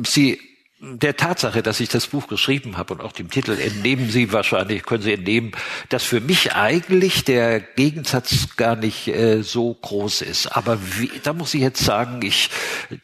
Sie 0.04 0.49
der 0.80 1.16
Tatsache, 1.16 1.62
dass 1.62 1.80
ich 1.80 1.90
das 1.90 2.06
Buch 2.06 2.26
geschrieben 2.26 2.78
habe 2.78 2.94
und 2.94 3.02
auch 3.02 3.12
dem 3.12 3.30
Titel 3.30 3.52
entnehmen 3.52 4.10
Sie 4.10 4.32
wahrscheinlich, 4.32 4.82
können 4.84 5.02
Sie 5.02 5.12
entnehmen, 5.12 5.52
dass 5.90 6.04
für 6.04 6.20
mich 6.20 6.54
eigentlich 6.54 7.24
der 7.24 7.60
Gegensatz 7.60 8.56
gar 8.56 8.76
nicht 8.76 9.08
äh, 9.08 9.42
so 9.42 9.74
groß 9.74 10.22
ist. 10.22 10.46
Aber 10.46 10.78
wie, 10.98 11.10
da 11.22 11.34
muss 11.34 11.52
ich 11.52 11.60
jetzt 11.60 11.84
sagen, 11.84 12.22
ich 12.22 12.48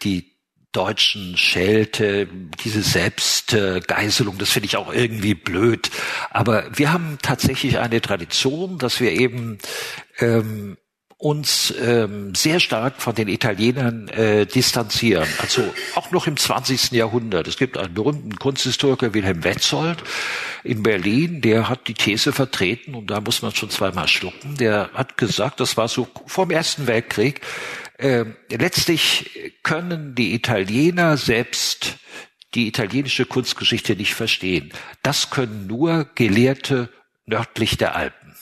die 0.03 0.33
deutschen 0.73 1.37
Schelte, 1.37 2.29
diese 2.65 2.83
Selbstgeißelung, 2.83 4.39
das 4.39 4.51
finde 4.51 4.67
ich 4.67 4.77
auch 4.77 4.93
irgendwie 4.93 5.35
blöd. 5.35 5.91
Aber 6.31 6.65
wir 6.75 6.93
haben 6.93 7.19
tatsächlich 7.21 7.79
eine 7.79 8.01
Tradition, 8.01 8.79
dass 8.79 9.01
wir 9.01 9.13
eben 9.13 9.59
ähm, 10.19 10.77
uns 11.19 11.73
ähm, 11.81 12.35
sehr 12.35 12.61
stark 12.61 13.01
von 13.01 13.15
den 13.15 13.29
Italienern 13.29 14.09
äh, 14.09 14.45
distanzieren. 14.45 15.27
Also 15.41 15.63
auch 15.95 16.11
noch 16.11 16.27
im 16.27 16.37
20. 16.37 16.93
Jahrhundert. 16.93 17.49
Es 17.49 17.57
gibt 17.57 17.79
einen 17.79 17.95
berühmten 17.95 18.37
Kunsthistoriker, 18.37 19.15
Wilhelm 19.15 19.43
Wetzold 19.43 20.03
in 20.63 20.83
Berlin, 20.83 21.41
der 21.41 21.71
hat 21.71 21.89
die 21.89 21.95
These 21.95 22.33
vertreten, 22.33 22.95
und 22.95 23.11
da 23.11 23.21
muss 23.23 23.41
man 23.41 23.55
schon 23.55 23.71
zweimal 23.71 24.09
schlucken, 24.09 24.57
der 24.57 24.91
hat 24.93 25.17
gesagt, 25.17 25.61
das 25.61 25.79
war 25.79 25.89
so 25.89 26.07
vor 26.27 26.47
dem 26.47 26.51
Ersten 26.51 26.87
Weltkrieg, 26.87 27.41
äh, 27.97 28.27
letztlich 28.51 29.53
können 29.63 30.15
die 30.15 30.35
Italiener 30.35 31.17
selbst 31.17 31.97
die 32.55 32.69
italienische 32.69 33.25
Kunstgeschichte 33.25 33.97
nicht 33.97 34.15
verstehen. 34.15 34.73
Das 35.03 35.31
können 35.31 35.67
nur 35.67 36.07
Gelehrte 36.15 36.91
nördlich 37.25 37.77
der 37.79 37.97
Alpen. 37.97 38.35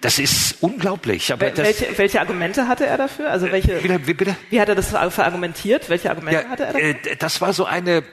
Das 0.00 0.18
ist 0.18 0.56
unglaublich. 0.60 1.32
Aber 1.32 1.50
das, 1.50 1.66
welche, 1.66 1.98
welche 1.98 2.20
Argumente 2.20 2.68
hatte 2.68 2.86
er 2.86 2.98
dafür? 2.98 3.30
Also 3.30 3.50
welche? 3.50 3.82
Wie, 3.82 4.06
wie, 4.06 4.14
bitte? 4.14 4.36
wie 4.50 4.60
hat 4.60 4.68
er 4.68 4.74
das 4.74 4.88
verargumentiert? 4.88 5.88
Welche 5.88 6.10
Argumente 6.10 6.42
ja, 6.42 6.48
hatte 6.48 6.64
er 6.64 6.72
dafür? 6.72 7.12
Äh, 7.12 7.16
das 7.16 7.40
war 7.40 7.52
so 7.52 7.64
eine 7.64 8.04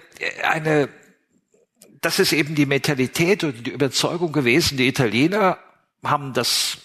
eine. 0.43 0.89
Das 2.01 2.17
ist 2.17 2.33
eben 2.33 2.55
die 2.55 2.65
Mentalität 2.65 3.43
und 3.43 3.67
die 3.67 3.71
Überzeugung 3.71 4.31
gewesen. 4.31 4.77
Die 4.77 4.87
Italiener 4.87 5.59
haben 6.03 6.33
das 6.33 6.77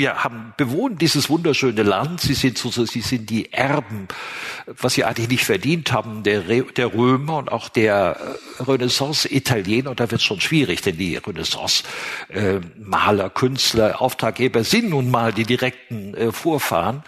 ja, 0.00 0.24
haben 0.24 0.54
bewohnen 0.56 0.96
dieses 0.96 1.28
wunderschöne 1.28 1.82
Land. 1.82 2.22
Sie 2.22 2.32
sind 2.32 2.56
so, 2.56 2.70
sie 2.70 3.02
sind 3.02 3.28
die 3.28 3.52
Erben, 3.52 4.08
was 4.66 4.94
sie 4.94 5.04
eigentlich 5.04 5.28
nicht 5.28 5.44
verdient 5.44 5.92
haben, 5.92 6.22
der, 6.22 6.40
der 6.40 6.94
Römer 6.94 7.36
und 7.36 7.52
auch 7.52 7.68
der 7.68 8.16
äh, 8.58 8.62
Renaissance-Italiener. 8.62 9.90
Und 9.90 10.00
da 10.00 10.10
wird 10.10 10.22
es 10.22 10.26
schon 10.26 10.40
schwierig, 10.40 10.80
denn 10.80 10.96
die 10.96 11.16
Renaissance-Maler, 11.16 13.26
äh, 13.26 13.30
Künstler, 13.30 14.00
Auftraggeber 14.00 14.64
sind 14.64 14.88
nun 14.88 15.10
mal 15.10 15.34
die 15.34 15.44
direkten 15.44 16.14
äh, 16.14 16.32
Vorfahren. 16.32 17.02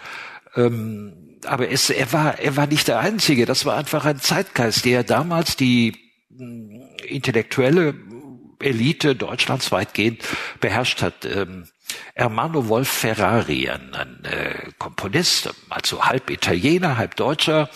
Ähm, 0.55 1.39
aber 1.45 1.71
es, 1.71 1.89
er 1.89 2.13
war, 2.13 2.37
er 2.39 2.55
war 2.55 2.67
nicht 2.67 2.87
der 2.87 2.99
Einzige. 2.99 3.47
Das 3.47 3.65
war 3.65 3.75
einfach 3.75 4.05
ein 4.05 4.19
Zeitgeist, 4.19 4.85
der 4.85 5.03
damals 5.03 5.55
die 5.55 5.95
intellektuelle 7.07 7.95
Elite 8.59 9.15
Deutschlands 9.15 9.71
weitgehend 9.71 10.21
beherrscht 10.59 11.01
hat. 11.01 11.25
Ähm, 11.25 11.65
Ermanno 12.13 12.67
Wolf 12.67 12.87
Ferrari, 12.87 13.69
ein, 13.69 14.23
äh, 14.23 14.71
Komponist, 14.77 15.53
also 15.69 16.03
halb 16.03 16.29
Italiener, 16.29 16.97
halb 16.97 17.15
Deutscher, 17.15 17.69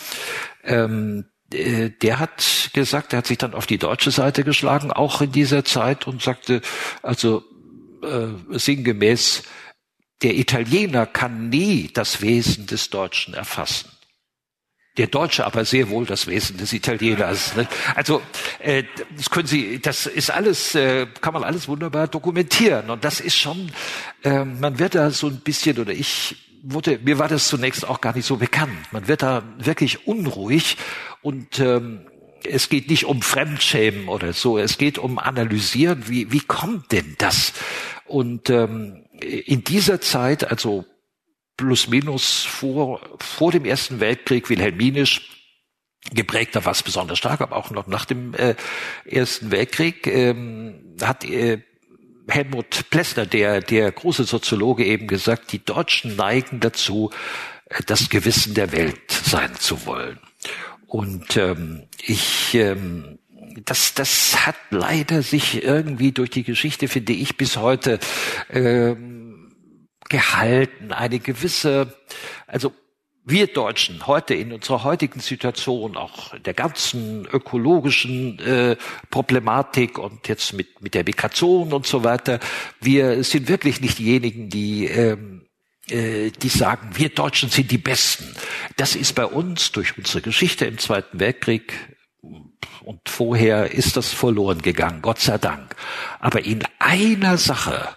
ähm, 0.64 1.26
äh, 1.54 1.90
der 1.90 2.20
hat 2.20 2.70
gesagt, 2.74 3.14
er 3.14 3.20
hat 3.20 3.28
sich 3.28 3.38
dann 3.38 3.54
auf 3.54 3.66
die 3.66 3.78
deutsche 3.78 4.12
Seite 4.12 4.44
geschlagen, 4.44 4.92
auch 4.92 5.22
in 5.22 5.32
dieser 5.32 5.66
Zeit 5.66 6.08
und 6.08 6.22
sagte, 6.22 6.62
also 7.02 7.44
äh, 8.04 8.58
sinngemäß, 8.58 9.44
der 10.24 10.36
Italiener 10.36 11.06
kann 11.06 11.50
nie 11.50 11.90
das 11.94 12.22
Wesen 12.22 12.66
des 12.66 12.90
Deutschen 12.90 13.34
erfassen 13.34 13.97
der 14.98 15.08
Deutsche 15.08 15.46
aber 15.46 15.64
sehr 15.66 15.90
wohl 15.90 16.06
das 16.06 16.28
Wesen 16.28 16.58
des 16.58 16.74
Italieners. 16.74 17.56
Ne? 17.56 17.68
Also 17.96 18.22
äh, 18.60 18.84
das 19.16 19.30
können 19.30 19.48
Sie, 19.48 19.80
das 19.80 20.06
ist 20.06 20.32
alles, 20.32 20.76
äh, 20.76 21.08
kann 21.22 21.34
man 21.34 21.44
alles 21.44 21.68
wunderbar 21.68 22.08
dokumentieren 22.08 22.90
und 22.90 23.04
das 23.04 23.20
ist 23.20 23.38
schon, 23.38 23.72
äh, 24.24 24.44
man 24.44 24.80
wird 24.80 24.96
da 24.96 25.12
so 25.12 25.28
ein 25.28 25.40
bisschen 25.42 25.80
oder 25.80 25.92
ich 25.92 26.36
wurde, 26.64 27.00
mir 27.04 27.20
war 27.20 27.28
das 27.28 27.48
zunächst 27.48 27.88
auch 27.88 28.02
gar 28.02 28.16
nicht 28.16 28.26
so 28.26 28.38
bekannt. 28.38 28.74
Man 28.92 29.08
wird 29.08 29.22
da 29.22 29.44
wirklich 29.58 30.08
unruhig 30.08 30.78
und 31.22 31.60
ähm, 31.60 32.08
es 32.44 32.70
geht 32.70 32.90
nicht 32.90 33.06
um 33.06 33.22
Fremdschämen 33.22 34.08
oder 34.08 34.34
so, 34.34 34.58
es 34.58 34.78
geht 34.78 34.98
um 34.98 35.20
analysieren, 35.20 36.06
wie, 36.08 36.32
wie 36.32 36.40
kommt 36.40 36.92
denn 36.92 37.16
das? 37.18 37.54
Und 38.06 38.50
ähm, 38.50 39.04
in 39.22 39.64
dieser 39.64 40.02
Zeit, 40.02 40.50
also 40.50 40.86
plus 41.58 41.88
minus 41.88 42.44
vor, 42.46 43.02
vor 43.20 43.52
dem 43.52 43.66
Ersten 43.66 44.00
Weltkrieg 44.00 44.50
wilhelminisch 44.50 45.30
geprägt, 46.12 46.56
da 46.56 46.64
war 46.64 46.72
es 46.72 46.84
besonders 46.84 47.18
stark, 47.18 47.42
aber 47.42 47.58
auch 47.58 47.72
noch 47.72 47.88
nach 47.88 48.06
dem 48.06 48.34
äh, 48.36 48.56
Ersten 49.06 49.52
Weltkrieg 49.52 50.08
ähm, 50.08 50.96
hat 51.02 51.26
äh, 51.26 51.64
Helmut 52.30 52.90
Plessner, 52.90 53.26
der, 53.26 53.62
der 53.62 53.92
große 53.92 54.24
Soziologe, 54.24 54.86
eben 54.86 55.08
gesagt, 55.08 55.52
die 55.52 55.64
Deutschen 55.64 56.16
neigen 56.16 56.60
dazu, 56.60 57.10
äh, 57.66 57.82
das 57.86 58.10
Gewissen 58.10 58.54
der 58.54 58.72
Welt 58.72 59.12
sein 59.12 59.54
zu 59.56 59.86
wollen. 59.86 60.20
Und 60.86 61.36
ähm, 61.36 61.88
ich 62.06 62.54
ähm, 62.54 63.20
das, 63.66 63.94
das 63.94 64.46
hat 64.46 64.56
leider 64.70 65.22
sich 65.22 65.64
irgendwie 65.64 66.12
durch 66.12 66.30
die 66.30 66.44
Geschichte, 66.44 66.88
finde 66.88 67.14
ich, 67.14 67.38
bis 67.38 67.58
heute 67.58 68.00
ähm, 68.52 69.27
gehalten, 70.10 70.92
eine 70.92 71.20
gewisse, 71.20 71.94
also 72.48 72.74
wir 73.30 73.48
Deutschen 73.48 74.08
heute 74.08 74.36
in 74.36 74.54
unserer 74.54 74.86
heutigen 74.86 75.20
Situation, 75.20 75.98
auch 75.98 76.34
der 76.40 76.54
ganzen 76.54 77.26
ökologischen 77.26 78.40
äh, 78.40 78.78
Problematik 79.10 79.98
und 79.98 80.30
jetzt 80.30 80.54
mit, 80.54 80.82
mit 80.82 80.94
der 80.94 81.04
Migration 81.04 81.74
und 81.74 81.86
so 81.86 82.06
weiter, 82.06 82.40
wir 82.80 83.26
sind 83.26 83.50
wirklich 83.50 83.82
nicht 83.82 84.00
diejenigen, 84.00 84.48
die, 84.48 84.86
ähm, 84.86 85.46
äh, 85.90 86.32
die 86.32 86.48
sagen, 86.48 86.92
wir 86.94 87.10
Deutschen 87.10 87.50
sind 87.50 87.70
die 87.70 87.78
Besten. 87.78 88.34
Das 88.78 88.96
ist 88.96 89.14
bei 89.14 89.26
uns 89.26 89.74
durch 89.74 89.98
unsere 89.98 90.22
Geschichte 90.22 90.66
im 90.66 90.78
Zweiten 90.78 91.20
Weltkrieg 91.20 91.74
und 92.22 93.10
vorher 93.10 93.72
ist 93.72 93.98
das 93.98 94.14
verloren 94.14 94.62
gegangen, 94.62 95.02
Gott 95.02 95.20
sei 95.20 95.38
Dank. 95.38 95.76
Aber 96.22 96.46
in 96.46 96.64
einer 96.80 97.38
Sache 97.38 97.97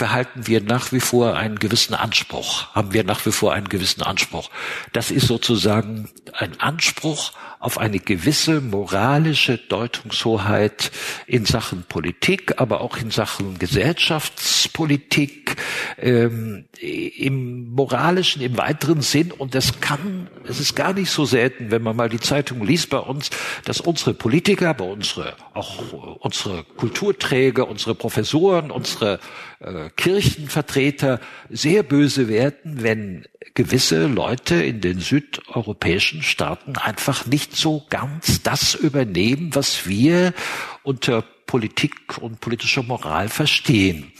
behalten 0.00 0.46
wir 0.46 0.62
nach 0.62 0.92
wie 0.92 0.98
vor 0.98 1.36
einen 1.36 1.58
gewissen 1.58 1.92
Anspruch, 1.94 2.74
haben 2.74 2.94
wir 2.94 3.04
nach 3.04 3.26
wie 3.26 3.32
vor 3.32 3.52
einen 3.52 3.68
gewissen 3.68 4.02
Anspruch. 4.02 4.48
Das 4.94 5.10
ist 5.10 5.26
sozusagen 5.26 6.08
ein 6.32 6.58
Anspruch 6.58 7.32
auf 7.60 7.76
eine 7.76 7.98
gewisse 7.98 8.62
moralische 8.62 9.58
Deutungshoheit 9.58 10.90
in 11.26 11.44
Sachen 11.44 11.84
Politik, 11.86 12.54
aber 12.58 12.80
auch 12.80 12.96
in 12.96 13.10
Sachen 13.10 13.58
Gesellschaftspolitik, 13.58 15.56
ähm, 15.98 16.64
im 16.80 17.70
moralischen, 17.74 18.40
im 18.40 18.56
weiteren 18.56 19.02
Sinn. 19.02 19.30
Und 19.30 19.54
das 19.54 19.82
kann, 19.82 20.28
es 20.48 20.58
ist 20.58 20.74
gar 20.74 20.94
nicht 20.94 21.10
so 21.10 21.26
selten, 21.26 21.70
wenn 21.70 21.82
man 21.82 21.96
mal 21.96 22.08
die 22.08 22.18
Zeitung 22.18 22.64
liest 22.64 22.88
bei 22.88 22.98
uns, 22.98 23.28
dass 23.66 23.82
unsere 23.82 24.14
Politiker, 24.14 24.70
aber 24.70 24.86
unsere, 24.86 25.34
auch 25.52 25.82
unsere 26.20 26.64
Kulturträger, 26.64 27.68
unsere 27.68 27.94
Professoren, 27.94 28.70
unsere 28.70 29.20
äh, 29.60 29.90
Kirchenvertreter 29.96 31.20
sehr 31.50 31.82
böse 31.82 32.28
werden, 32.28 32.82
wenn 32.82 33.26
gewisse 33.54 34.06
Leute 34.06 34.56
in 34.56 34.80
den 34.80 35.00
südeuropäischen 35.00 36.22
Staaten 36.22 36.76
einfach 36.76 37.26
nicht 37.26 37.56
so 37.56 37.86
ganz 37.88 38.42
das 38.42 38.74
übernehmen, 38.74 39.54
was 39.54 39.86
wir 39.86 40.34
unter 40.82 41.22
Politik 41.22 42.18
und 42.18 42.40
politischer 42.40 42.82
Moral 42.82 43.28
verstehen. 43.28 44.12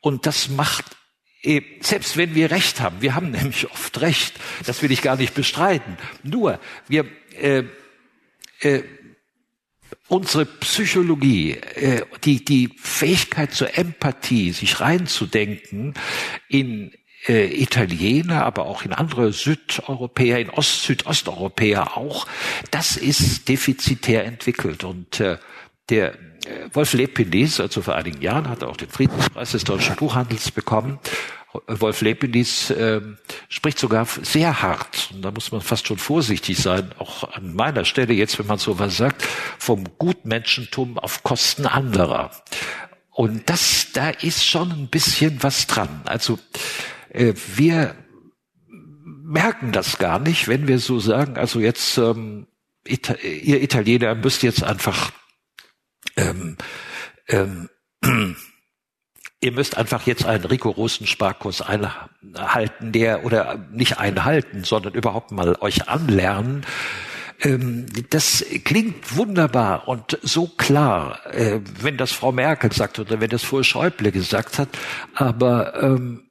Und 0.00 0.26
das 0.26 0.48
macht 0.50 0.84
selbst 1.80 2.16
wenn 2.16 2.34
wir 2.34 2.50
Recht 2.50 2.80
haben, 2.80 3.02
wir 3.02 3.14
haben 3.14 3.30
nämlich 3.32 3.70
oft 3.70 4.00
Recht, 4.00 4.34
das 4.64 4.82
will 4.82 4.90
ich 4.90 5.02
gar 5.02 5.16
nicht 5.16 5.34
bestreiten. 5.34 5.96
Nur, 6.22 6.58
wir, 6.88 7.06
äh, 7.40 7.64
äh, 8.60 8.82
unsere 10.08 10.46
Psychologie, 10.46 11.52
äh, 11.52 12.02
die, 12.24 12.44
die 12.44 12.70
Fähigkeit 12.76 13.52
zur 13.52 13.76
Empathie, 13.78 14.52
sich 14.52 14.80
reinzudenken 14.80 15.94
in 16.48 16.92
äh, 17.28 17.62
Italiener, 17.62 18.44
aber 18.44 18.66
auch 18.66 18.84
in 18.84 18.92
andere 18.92 19.32
Südeuropäer, 19.32 20.38
in 20.38 20.50
Ost, 20.50 20.84
Südosteuropäer 20.84 21.96
auch, 21.96 22.26
das 22.70 22.96
ist 22.96 23.48
defizitär 23.48 24.24
entwickelt 24.24 24.84
und 24.84 25.20
äh, 25.20 25.38
der 25.88 26.14
äh, 26.14 26.68
Wolf 26.72 26.92
Lepinis, 26.92 27.60
also 27.60 27.82
vor 27.82 27.94
einigen 27.94 28.22
Jahren, 28.22 28.48
hat 28.48 28.62
er 28.62 28.68
auch 28.68 28.76
den 28.76 28.88
Friedenspreis 28.88 29.52
des 29.52 29.64
deutschen 29.64 29.96
Buchhandels 29.96 30.50
bekommen. 30.50 30.98
Wolf 31.68 32.02
Lepinis 32.02 32.70
äh, 32.70 33.00
spricht 33.48 33.78
sogar 33.78 34.06
sehr 34.22 34.62
hart, 34.62 35.10
und 35.14 35.22
da 35.22 35.30
muss 35.30 35.52
man 35.52 35.62
fast 35.62 35.86
schon 35.86 35.96
vorsichtig 35.96 36.58
sein, 36.58 36.90
auch 36.98 37.32
an 37.32 37.54
meiner 37.54 37.84
Stelle 37.84 38.12
jetzt, 38.12 38.38
wenn 38.38 38.46
man 38.46 38.58
sowas 38.58 38.96
sagt, 38.96 39.22
vom 39.58 39.84
Gutmenschentum 39.98 40.98
auf 40.98 41.22
Kosten 41.22 41.66
anderer. 41.66 42.30
Und 43.10 43.48
das, 43.48 43.88
da 43.94 44.10
ist 44.10 44.44
schon 44.44 44.70
ein 44.70 44.88
bisschen 44.88 45.42
was 45.42 45.66
dran. 45.66 46.02
Also 46.04 46.38
wir 47.16 47.94
merken 49.26 49.72
das 49.72 49.98
gar 49.98 50.18
nicht, 50.18 50.48
wenn 50.48 50.68
wir 50.68 50.78
so 50.78 50.98
sagen, 51.00 51.36
also 51.36 51.60
jetzt 51.60 51.98
ähm, 51.98 52.46
Ita 52.86 53.14
ihr 53.14 53.62
Italiener 53.62 54.14
müsst 54.14 54.42
jetzt 54.42 54.62
einfach 54.62 55.10
ähm, 56.16 56.56
ähm, 57.28 57.68
ihr 59.40 59.52
müsst 59.52 59.76
einfach 59.76 60.06
jetzt 60.06 60.24
einen 60.24 60.44
rigorosen 60.44 61.06
Sparkurs 61.06 61.60
einhalten, 61.60 62.92
der 62.92 63.24
oder 63.24 63.66
nicht 63.70 63.98
einhalten, 63.98 64.64
sondern 64.64 64.94
überhaupt 64.94 65.32
mal 65.32 65.56
euch 65.60 65.88
anlernen. 65.88 66.64
Ähm, 67.40 67.86
das 68.10 68.44
klingt 68.64 69.16
wunderbar 69.16 69.88
und 69.88 70.18
so 70.22 70.46
klar, 70.46 71.20
äh, 71.26 71.60
wenn 71.80 71.96
das 71.96 72.12
Frau 72.12 72.32
Merkel 72.32 72.72
sagt 72.72 72.98
oder 72.98 73.20
wenn 73.20 73.30
das 73.30 73.42
vorher 73.42 73.64
Schäuble 73.64 74.12
gesagt 74.12 74.58
hat, 74.58 74.68
aber 75.14 75.82
ähm, 75.82 76.30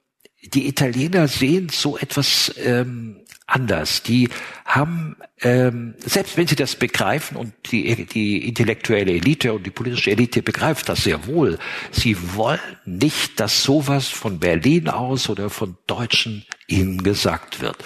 die 0.54 0.68
Italiener 0.68 1.28
sehen 1.28 1.68
so 1.68 1.96
etwas 1.98 2.54
ähm, 2.62 3.16
anders. 3.46 4.02
Die 4.02 4.28
haben, 4.64 5.16
ähm, 5.40 5.94
selbst 5.98 6.36
wenn 6.36 6.46
sie 6.46 6.56
das 6.56 6.76
begreifen 6.76 7.36
und 7.36 7.52
die, 7.70 8.06
die 8.06 8.46
intellektuelle 8.48 9.12
Elite 9.12 9.52
und 9.52 9.64
die 9.64 9.70
politische 9.70 10.10
Elite 10.10 10.42
begreift 10.42 10.88
das 10.88 11.04
sehr 11.04 11.26
wohl, 11.26 11.58
sie 11.90 12.16
wollen 12.34 12.60
nicht, 12.84 13.38
dass 13.40 13.62
sowas 13.62 14.08
von 14.08 14.38
Berlin 14.38 14.88
aus 14.88 15.28
oder 15.28 15.50
von 15.50 15.76
Deutschen 15.86 16.44
ihnen 16.68 17.02
gesagt 17.02 17.60
wird. 17.60 17.76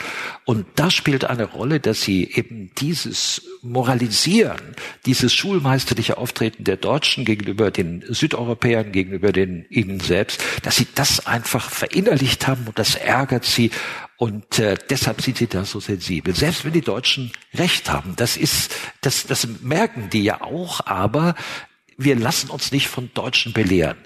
Und 0.44 0.66
das 0.76 0.94
spielt 0.94 1.24
eine 1.24 1.44
Rolle, 1.44 1.80
dass 1.80 2.02
sie 2.02 2.30
eben 2.32 2.70
dieses 2.78 3.42
Moralisieren, 3.62 4.74
dieses 5.06 5.34
schulmeisterliche 5.34 6.16
Auftreten 6.16 6.64
der 6.64 6.76
Deutschen 6.76 7.24
gegenüber 7.24 7.70
den 7.70 8.02
Südeuropäern, 8.08 8.90
gegenüber 8.90 9.32
den 9.32 9.66
ihnen 9.68 10.00
selbst, 10.00 10.42
dass 10.62 10.76
sie 10.76 10.86
das 10.94 11.26
einfach 11.26 11.70
verinnerlicht 11.70 12.46
haben 12.46 12.66
und 12.66 12.78
das 12.78 12.94
ärgert 12.94 13.44
sie 13.44 13.70
und 14.16 14.58
äh, 14.58 14.76
deshalb 14.88 15.22
sind 15.22 15.38
sie 15.38 15.46
da 15.46 15.64
so 15.64 15.80
sensibel. 15.80 16.34
Selbst 16.34 16.64
wenn 16.64 16.72
die 16.72 16.80
Deutschen 16.80 17.32
recht 17.54 17.90
haben, 17.90 18.14
das 18.16 18.36
ist, 18.36 18.74
das, 19.00 19.26
das 19.26 19.46
merken 19.62 20.10
die 20.10 20.22
ja 20.22 20.42
auch, 20.42 20.86
aber 20.86 21.34
wir 21.96 22.16
lassen 22.16 22.50
uns 22.50 22.72
nicht 22.72 22.88
von 22.88 23.10
Deutschen 23.14 23.52
belehren. 23.52 23.98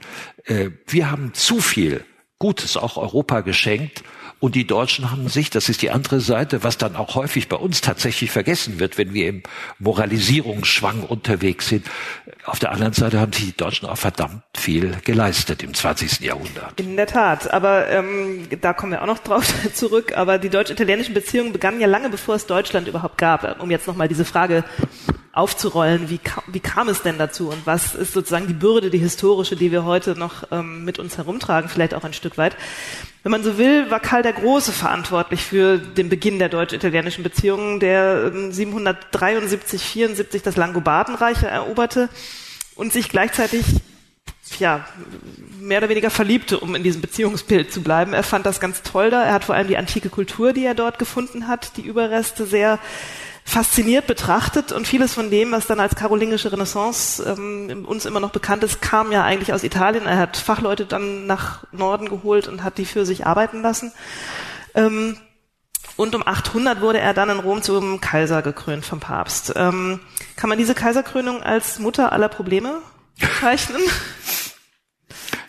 Äh, 0.44 0.70
wir 0.86 1.10
haben 1.10 1.32
zu 1.34 1.60
viel 1.60 2.04
Gutes 2.38 2.76
auch 2.76 2.96
Europa 2.96 3.40
geschenkt 3.40 4.04
und 4.44 4.54
die 4.54 4.66
Deutschen 4.66 5.10
haben 5.10 5.30
sich, 5.30 5.48
das 5.48 5.70
ist 5.70 5.80
die 5.80 5.90
andere 5.90 6.20
Seite, 6.20 6.62
was 6.62 6.76
dann 6.76 6.96
auch 6.96 7.14
häufig 7.14 7.48
bei 7.48 7.56
uns 7.56 7.80
tatsächlich 7.80 8.30
vergessen 8.30 8.78
wird, 8.78 8.98
wenn 8.98 9.14
wir 9.14 9.26
im 9.26 9.42
Moralisierungsschwang 9.78 11.02
unterwegs 11.02 11.68
sind. 11.68 11.86
Auf 12.44 12.58
der 12.58 12.70
anderen 12.70 12.92
Seite 12.92 13.20
haben 13.20 13.32
sich 13.32 13.46
die 13.46 13.56
Deutschen 13.56 13.88
auch 13.88 13.96
verdammt 13.96 14.42
viel 14.54 14.98
geleistet 15.02 15.62
im 15.62 15.72
20. 15.72 16.20
Jahrhundert. 16.20 16.78
In 16.78 16.94
der 16.94 17.06
Tat, 17.06 17.54
aber 17.54 17.88
ähm, 17.88 18.46
da 18.60 18.74
kommen 18.74 18.92
wir 18.92 19.00
auch 19.00 19.06
noch 19.06 19.20
drauf 19.20 19.50
zurück. 19.72 20.14
Aber 20.14 20.36
die 20.36 20.50
deutsch-italienischen 20.50 21.14
Beziehungen 21.14 21.54
begannen 21.54 21.80
ja 21.80 21.86
lange 21.86 22.10
bevor 22.10 22.34
es 22.34 22.44
Deutschland 22.44 22.86
überhaupt 22.86 23.16
gab. 23.16 23.62
Um 23.62 23.70
jetzt 23.70 23.86
nochmal 23.86 24.08
diese 24.08 24.26
Frage 24.26 24.62
aufzurollen, 25.32 26.10
wie, 26.10 26.18
kam, 26.18 26.44
wie 26.48 26.60
kam 26.60 26.90
es 26.90 27.00
denn 27.00 27.16
dazu 27.16 27.48
und 27.48 27.66
was 27.66 27.94
ist 27.94 28.12
sozusagen 28.12 28.46
die 28.46 28.52
Bürde, 28.52 28.90
die 28.90 28.98
historische, 28.98 29.56
die 29.56 29.72
wir 29.72 29.86
heute 29.86 30.18
noch 30.18 30.44
ähm, 30.52 30.84
mit 30.84 30.98
uns 30.98 31.16
herumtragen, 31.16 31.70
vielleicht 31.70 31.94
auch 31.94 32.04
ein 32.04 32.12
Stück 32.12 32.36
weit. 32.36 32.58
Wenn 33.24 33.32
man 33.32 33.42
so 33.42 33.56
will, 33.56 33.90
war 33.90 34.00
Karl 34.00 34.22
der 34.22 34.34
Große 34.34 34.70
verantwortlich 34.70 35.42
für 35.42 35.78
den 35.78 36.10
Beginn 36.10 36.38
der 36.38 36.50
deutsch-italienischen 36.50 37.24
Beziehungen, 37.24 37.80
der 37.80 38.30
773, 38.50 39.80
ähm, 39.80 39.88
74 39.88 40.42
das 40.42 40.56
Langobardenreich 40.56 41.42
eroberte 41.42 42.10
und 42.74 42.92
sich 42.92 43.08
gleichzeitig 43.08 43.64
ja, 44.58 44.86
mehr 45.58 45.78
oder 45.78 45.88
weniger 45.88 46.10
verliebte, 46.10 46.60
um 46.60 46.74
in 46.74 46.82
diesem 46.82 47.00
Beziehungsbild 47.00 47.72
zu 47.72 47.82
bleiben. 47.82 48.12
Er 48.12 48.24
fand 48.24 48.44
das 48.44 48.60
ganz 48.60 48.82
toll 48.82 49.08
da. 49.08 49.24
Er 49.24 49.32
hat 49.32 49.44
vor 49.44 49.54
allem 49.54 49.68
die 49.68 49.78
antike 49.78 50.10
Kultur, 50.10 50.52
die 50.52 50.66
er 50.66 50.74
dort 50.74 50.98
gefunden 50.98 51.48
hat, 51.48 51.78
die 51.78 51.82
Überreste 51.86 52.44
sehr 52.44 52.78
fasziniert 53.44 54.06
betrachtet 54.06 54.72
und 54.72 54.88
vieles 54.88 55.12
von 55.12 55.30
dem, 55.30 55.52
was 55.52 55.66
dann 55.66 55.78
als 55.78 55.94
karolingische 55.94 56.50
Renaissance 56.50 57.22
ähm, 57.22 57.84
uns 57.86 58.06
immer 58.06 58.18
noch 58.20 58.30
bekannt 58.30 58.64
ist, 58.64 58.80
kam 58.80 59.12
ja 59.12 59.22
eigentlich 59.22 59.52
aus 59.52 59.62
Italien. 59.62 60.06
Er 60.06 60.16
hat 60.16 60.36
Fachleute 60.36 60.86
dann 60.86 61.26
nach 61.26 61.64
Norden 61.70 62.08
geholt 62.08 62.48
und 62.48 62.64
hat 62.64 62.78
die 62.78 62.86
für 62.86 63.04
sich 63.04 63.26
arbeiten 63.26 63.60
lassen. 63.60 63.92
Ähm, 64.74 65.18
und 65.96 66.14
um 66.14 66.26
800 66.26 66.80
wurde 66.80 66.98
er 66.98 67.14
dann 67.14 67.28
in 67.28 67.38
Rom 67.38 67.62
zum 67.62 68.00
Kaiser 68.00 68.42
gekrönt 68.42 68.84
vom 68.84 68.98
Papst. 68.98 69.52
Ähm, 69.54 70.00
kann 70.36 70.48
man 70.48 70.58
diese 70.58 70.74
Kaiserkrönung 70.74 71.42
als 71.42 71.78
Mutter 71.78 72.12
aller 72.12 72.28
Probleme 72.28 72.80
bezeichnen? 73.20 73.82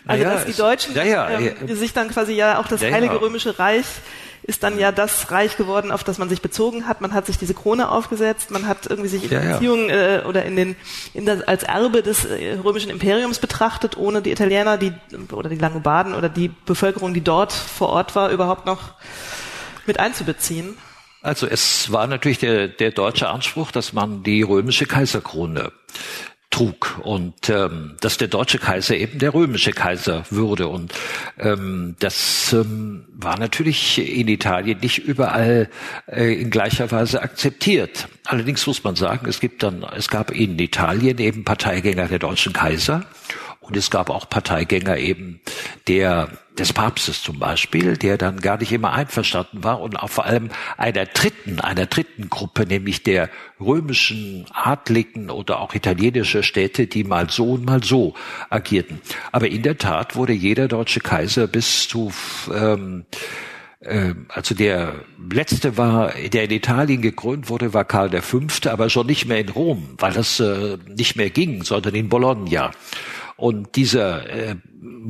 Also 0.07 0.23
naja, 0.23 0.35
dass 0.35 0.45
die 0.45 0.53
Deutschen 0.53 0.93
ja, 0.93 1.03
ja, 1.03 1.29
ähm, 1.31 1.75
sich 1.75 1.91
dann 1.91 2.09
quasi 2.09 2.33
ja 2.33 2.59
auch 2.59 2.67
das 2.67 2.79
Heilige 2.79 3.19
Römische 3.19 3.57
Reich 3.57 3.87
ist 4.47 4.61
dann 4.61 4.77
ja 4.77 4.91
das 4.91 5.31
Reich 5.31 5.57
geworden, 5.57 5.91
auf 5.91 6.03
das 6.03 6.19
man 6.19 6.29
sich 6.29 6.41
bezogen 6.41 6.87
hat. 6.87 7.01
Man 7.01 7.13
hat 7.13 7.25
sich 7.25 7.37
diese 7.37 7.55
Krone 7.55 7.89
aufgesetzt, 7.89 8.51
man 8.51 8.67
hat 8.67 8.85
irgendwie 8.85 9.09
sich 9.09 9.23
in 9.23 9.31
ja, 9.31 9.39
Beziehungen 9.39 9.89
äh, 9.89 10.21
oder 10.27 10.45
in 10.45 10.55
den 10.55 10.75
in 11.13 11.25
das, 11.25 11.41
als 11.41 11.63
Erbe 11.63 12.03
des 12.03 12.25
äh, 12.25 12.57
römischen 12.63 12.91
Imperiums 12.91 13.39
betrachtet, 13.39 13.97
ohne 13.97 14.21
die 14.21 14.31
Italiener, 14.31 14.77
die 14.77 14.93
oder 15.31 15.49
die 15.49 15.55
Langobarden 15.55 16.13
oder 16.13 16.29
die 16.29 16.51
Bevölkerung, 16.65 17.13
die 17.13 17.23
dort 17.23 17.53
vor 17.53 17.89
Ort 17.89 18.15
war, 18.15 18.29
überhaupt 18.29 18.67
noch 18.67 18.93
mit 19.87 19.99
einzubeziehen. 19.99 20.77
Also 21.23 21.47
es 21.47 21.91
war 21.91 22.05
natürlich 22.05 22.37
der, 22.37 22.67
der 22.67 22.91
deutsche 22.91 23.29
Anspruch, 23.29 23.71
dass 23.71 23.93
man 23.93 24.21
die 24.21 24.43
römische 24.43 24.85
Kaiserkrone 24.85 25.71
trug. 26.55 26.99
Und 27.03 27.49
ähm, 27.49 27.95
dass 27.99 28.17
der 28.17 28.29
deutsche 28.29 28.59
Kaiser 28.59 28.95
eben 28.95 29.19
der 29.19 29.33
römische 29.33 29.71
Kaiser 29.71 30.23
würde. 30.29 30.67
Und 30.67 30.93
ähm, 31.37 31.95
das 31.99 32.53
ähm, 32.53 33.05
war 33.13 33.37
natürlich 33.37 33.99
in 33.99 34.27
Italien 34.27 34.79
nicht 34.79 34.99
überall 34.99 35.69
äh, 36.07 36.33
in 36.33 36.49
gleicher 36.49 36.89
Weise 36.91 37.21
akzeptiert. 37.21 38.07
Allerdings 38.25 38.65
muss 38.67 38.83
man 38.83 38.95
sagen, 38.95 39.27
es 39.27 39.39
gibt 39.39 39.63
dann 39.63 39.85
es 39.95 40.07
gab 40.07 40.31
in 40.31 40.57
Italien 40.57 41.17
eben 41.17 41.43
Parteigänger 41.43 42.07
der 42.07 42.19
deutschen 42.19 42.53
Kaiser 42.53 43.05
und 43.67 43.77
es 43.77 43.89
gab 43.89 44.09
auch 44.09 44.29
Parteigänger 44.29 44.97
eben 44.97 45.41
der, 45.87 46.29
des 46.57 46.73
Papstes 46.73 47.21
zum 47.21 47.39
Beispiel, 47.39 47.97
der 47.97 48.17
dann 48.17 48.39
gar 48.39 48.57
nicht 48.57 48.71
immer 48.71 48.93
einverstanden 48.93 49.63
war 49.63 49.81
und 49.81 49.97
auch 49.97 50.09
vor 50.09 50.25
allem 50.25 50.49
einer 50.77 51.05
dritten, 51.05 51.59
einer 51.59 51.85
dritten 51.85 52.29
Gruppe, 52.29 52.65
nämlich 52.65 53.03
der 53.03 53.29
römischen 53.59 54.45
Adligen 54.53 55.29
oder 55.29 55.59
auch 55.59 55.73
italienische 55.73 56.43
Städte, 56.43 56.87
die 56.87 57.03
mal 57.03 57.29
so 57.29 57.53
und 57.53 57.65
mal 57.65 57.83
so 57.83 58.13
agierten. 58.49 59.01
Aber 59.31 59.47
in 59.47 59.63
der 59.63 59.77
Tat 59.77 60.15
wurde 60.15 60.33
jeder 60.33 60.67
deutsche 60.67 60.99
Kaiser 60.99 61.47
bis 61.47 61.87
zu, 61.87 62.11
ähm, 62.53 63.05
äh, 63.79 64.13
also 64.29 64.55
der 64.55 64.95
letzte 65.29 65.77
war, 65.77 66.13
der 66.13 66.45
in 66.45 66.51
Italien 66.51 67.01
gekrönt 67.01 67.49
wurde, 67.49 67.73
war 67.73 67.85
Karl 67.85 68.21
V., 68.21 68.41
aber 68.65 68.89
schon 68.89 69.07
nicht 69.07 69.25
mehr 69.25 69.39
in 69.39 69.49
Rom, 69.49 69.95
weil 69.97 70.13
das 70.13 70.39
äh, 70.39 70.77
nicht 70.87 71.15
mehr 71.15 71.29
ging, 71.29 71.63
sondern 71.63 71.95
in 71.95 72.09
Bologna. 72.09 72.71
Und 73.37 73.75
dieser 73.75 74.29
äh, 74.29 74.55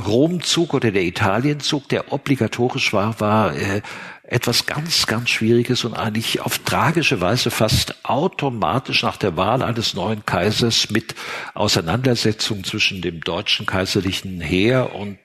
Romzug 0.04 0.74
oder 0.74 0.92
der 0.92 1.04
Italienzug, 1.04 1.88
der 1.90 2.12
obligatorisch 2.12 2.92
war, 2.92 3.20
war 3.20 3.56
äh, 3.56 3.82
etwas 4.24 4.66
ganz, 4.66 5.06
ganz 5.06 5.30
Schwieriges 5.30 5.86
und 5.86 5.94
eigentlich 5.94 6.42
auf 6.42 6.58
tragische 6.60 7.22
Weise 7.22 7.52
fast 7.52 8.04
automatisch 8.04 9.04
nach 9.04 9.18
der 9.18 9.38
Wahl 9.38 9.62
eines 9.62 9.94
neuen 9.94 10.26
Kaisers 10.26 10.90
mit 10.90 11.14
Auseinandersetzungen 11.54 12.64
zwischen 12.64 13.02
dem 13.02 13.22
deutschen 13.22 13.68
kaiserlichen 13.68 14.42
Heer 14.42 14.96
und 14.96 15.20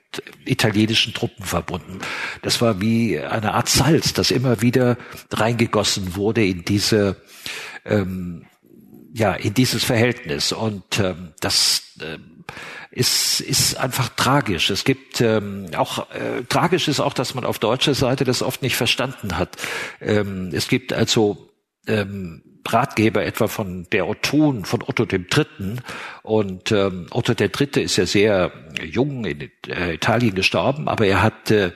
italienischen 0.45 1.13
Truppen 1.13 1.45
verbunden. 1.45 1.99
Das 2.43 2.61
war 2.61 2.81
wie 2.81 3.19
eine 3.19 3.53
Art 3.53 3.69
Salz, 3.69 4.13
das 4.13 4.29
immer 4.29 4.61
wieder 4.61 4.97
reingegossen 5.31 6.15
wurde 6.15 6.45
in 6.45 6.63
diese 6.65 7.15
ähm, 7.85 8.45
ja 9.13 9.33
in 9.33 9.53
dieses 9.53 9.83
Verhältnis 9.83 10.51
und 10.51 10.99
ähm, 10.99 11.33
das 11.39 11.95
äh, 11.99 12.17
ist, 12.91 13.41
ist 13.41 13.77
einfach 13.77 14.09
tragisch. 14.09 14.69
Es 14.69 14.83
gibt 14.83 15.21
ähm, 15.21 15.67
auch 15.75 16.09
äh, 16.11 16.43
tragisch 16.47 16.87
ist 16.87 16.99
auch, 16.99 17.13
dass 17.13 17.33
man 17.33 17.45
auf 17.45 17.59
deutscher 17.59 17.93
Seite 17.93 18.23
das 18.23 18.41
oft 18.41 18.61
nicht 18.61 18.75
verstanden 18.75 19.37
hat. 19.37 19.57
Ähm, 19.99 20.49
es 20.53 20.67
gibt 20.67 20.93
also 20.93 21.49
ähm, 21.87 22.43
Ratgeber 22.67 23.25
etwa 23.25 23.47
von 23.47 23.87
der 23.91 24.07
Otton, 24.07 24.65
von 24.65 24.83
Otto 24.83 25.05
dem 25.05 25.27
Dritten. 25.27 25.81
Und 26.23 26.71
ähm, 26.71 27.07
Otto 27.11 27.33
der 27.33 27.49
Dritte 27.49 27.81
ist 27.81 27.97
ja 27.97 28.05
sehr 28.05 28.51
jung 28.83 29.25
in 29.25 29.49
äh, 29.67 29.95
Italien 29.95 30.35
gestorben, 30.35 30.87
aber 30.87 31.05
er 31.07 31.21
hat 31.21 31.51
äh, 31.51 31.71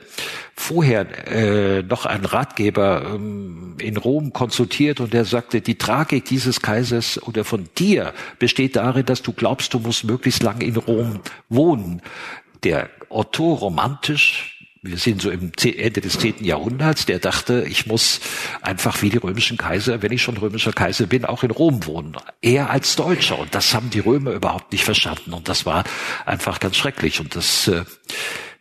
vorher 0.54 1.06
äh, 1.28 1.82
noch 1.82 2.06
einen 2.06 2.24
Ratgeber 2.24 3.02
ähm, 3.14 3.76
in 3.78 3.96
Rom 3.96 4.32
konsultiert 4.32 5.00
und 5.00 5.12
der 5.12 5.24
sagte, 5.24 5.60
die 5.60 5.76
Tragik 5.76 6.24
dieses 6.24 6.62
Kaisers 6.62 7.22
oder 7.22 7.44
von 7.44 7.68
dir 7.76 8.14
besteht 8.38 8.76
darin, 8.76 9.04
dass 9.04 9.22
du 9.22 9.32
glaubst, 9.32 9.74
du 9.74 9.80
musst 9.80 10.04
möglichst 10.04 10.42
lange 10.42 10.64
in 10.64 10.76
Rom 10.76 11.20
wohnen. 11.48 12.00
Der 12.64 12.88
Otto 13.08 13.52
romantisch 13.52 14.55
wir 14.86 14.98
sind 14.98 15.22
so 15.22 15.30
im 15.30 15.52
Ende 15.62 16.00
des 16.00 16.18
zehnten 16.18 16.44
Jahrhunderts, 16.44 17.06
der 17.06 17.18
dachte, 17.18 17.64
ich 17.68 17.86
muss 17.86 18.20
einfach 18.62 19.02
wie 19.02 19.10
die 19.10 19.18
römischen 19.18 19.56
Kaiser, 19.56 20.02
wenn 20.02 20.12
ich 20.12 20.22
schon 20.22 20.36
römischer 20.36 20.72
Kaiser 20.72 21.06
bin, 21.06 21.24
auch 21.24 21.42
in 21.42 21.50
Rom 21.50 21.86
wohnen. 21.86 22.16
Er 22.42 22.70
als 22.70 22.96
Deutscher. 22.96 23.38
Und 23.38 23.54
das 23.54 23.74
haben 23.74 23.90
die 23.90 24.00
Römer 24.00 24.32
überhaupt 24.32 24.72
nicht 24.72 24.84
verstanden. 24.84 25.32
Und 25.32 25.48
das 25.48 25.66
war 25.66 25.84
einfach 26.24 26.60
ganz 26.60 26.76
schrecklich. 26.76 27.20
Und 27.20 27.36
das 27.36 27.68
äh, 27.68 27.84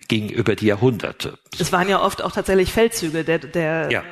ging 0.07 0.29
über 0.29 0.55
die 0.55 0.67
Jahrhunderte. 0.67 1.37
Es 1.59 1.71
waren 1.71 1.89
ja 1.89 2.01
oft 2.01 2.21
auch 2.21 2.31
tatsächlich 2.31 2.71
Feldzüge 2.71 3.23
der, 3.23 3.39
der 3.39 3.89
ja. 3.91 3.99
äh, 4.01 4.03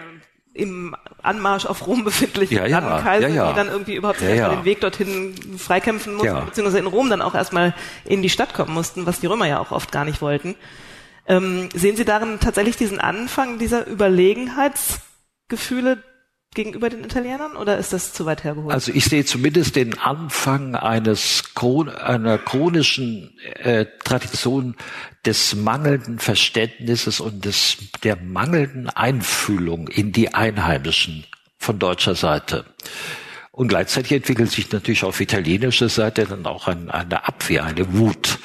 im 0.54 0.95
Anmarsch 1.21 1.65
auf 1.65 1.88
Rom 1.88 2.04
befindlichen 2.04 2.58
ja, 2.58 2.67
ja, 2.67 3.02
Kaiser, 3.02 3.28
ja, 3.28 3.36
ja. 3.36 3.49
die 3.49 3.56
dann 3.56 3.67
irgendwie 3.69 3.95
überhaupt 3.95 4.21
ja. 4.21 4.49
den 4.49 4.65
Weg 4.65 4.82
dorthin 4.82 5.34
freikämpfen 5.58 6.15
mussten, 6.15 6.45
beziehungsweise 6.45 6.80
in 6.80 6.86
Rom 6.86 7.10
dann 7.10 7.21
auch 7.21 7.34
erstmal 7.34 7.73
in 8.06 8.21
die 8.21 8.30
Stadt 8.30 8.54
kommen 8.54 8.73
mussten, 8.73 9.06
was 9.06 9.19
die 9.19 9.28
Römer 9.28 9.47
ja 9.47 9.60
auch 9.60 9.71
oft 9.71 9.91
gar 9.91 10.06
nicht 10.06 10.21
wollten. 10.21 10.56
Ähm, 11.28 11.70
sehen 11.74 11.96
Sie 11.96 12.06
darin 12.06 12.40
tatsächlich 12.40 12.78
diesen 12.78 13.00
Anfang 13.00 13.60
dieser 13.60 13.86
Überlegenheitsgefühle 13.88 16.04
gegenüber 16.54 16.90
den 16.90 17.04
Italienern 17.04 17.56
oder 17.56 17.78
ist 17.78 17.94
das 17.94 18.14
zu 18.14 18.26
weit 18.26 18.44
hergeholt? 18.44 18.74
Also 18.74 18.92
ich 18.94 19.06
sehe 19.06 19.26
zumindest 19.26 19.76
den 19.76 19.98
Anfang 20.00 20.76
eines 20.76 21.44
einer 21.56 22.38
chronischen 22.38 23.38
äh, 23.56 23.86
Tradition 24.04 24.76
des 25.26 25.56
mangelnden 25.56 26.20
Verständnisses 26.20 27.20
und 27.20 27.46
des 27.46 27.78
der 28.04 28.18
mangelnden 28.18 28.90
Einfühlung 28.90 29.88
in 29.88 30.12
die 30.12 30.34
Einheimischen 30.34 31.26
von 31.58 31.80
deutscher 31.80 32.16
Seite. 32.16 32.66
Und 33.52 33.70
gleichzeitig 33.70 34.12
entwickelt 34.12 34.52
sich 34.52 34.72
natürlich 34.72 35.04
auf 35.04 35.22
italienischer 35.22 35.90
Seite 35.90 36.26
dann 36.26 36.46
auch 36.46 36.68
ein, 36.68 36.90
eine 36.90 37.28
Abwehr, 37.28 37.64
eine 37.64 37.94
Wut 37.94 38.40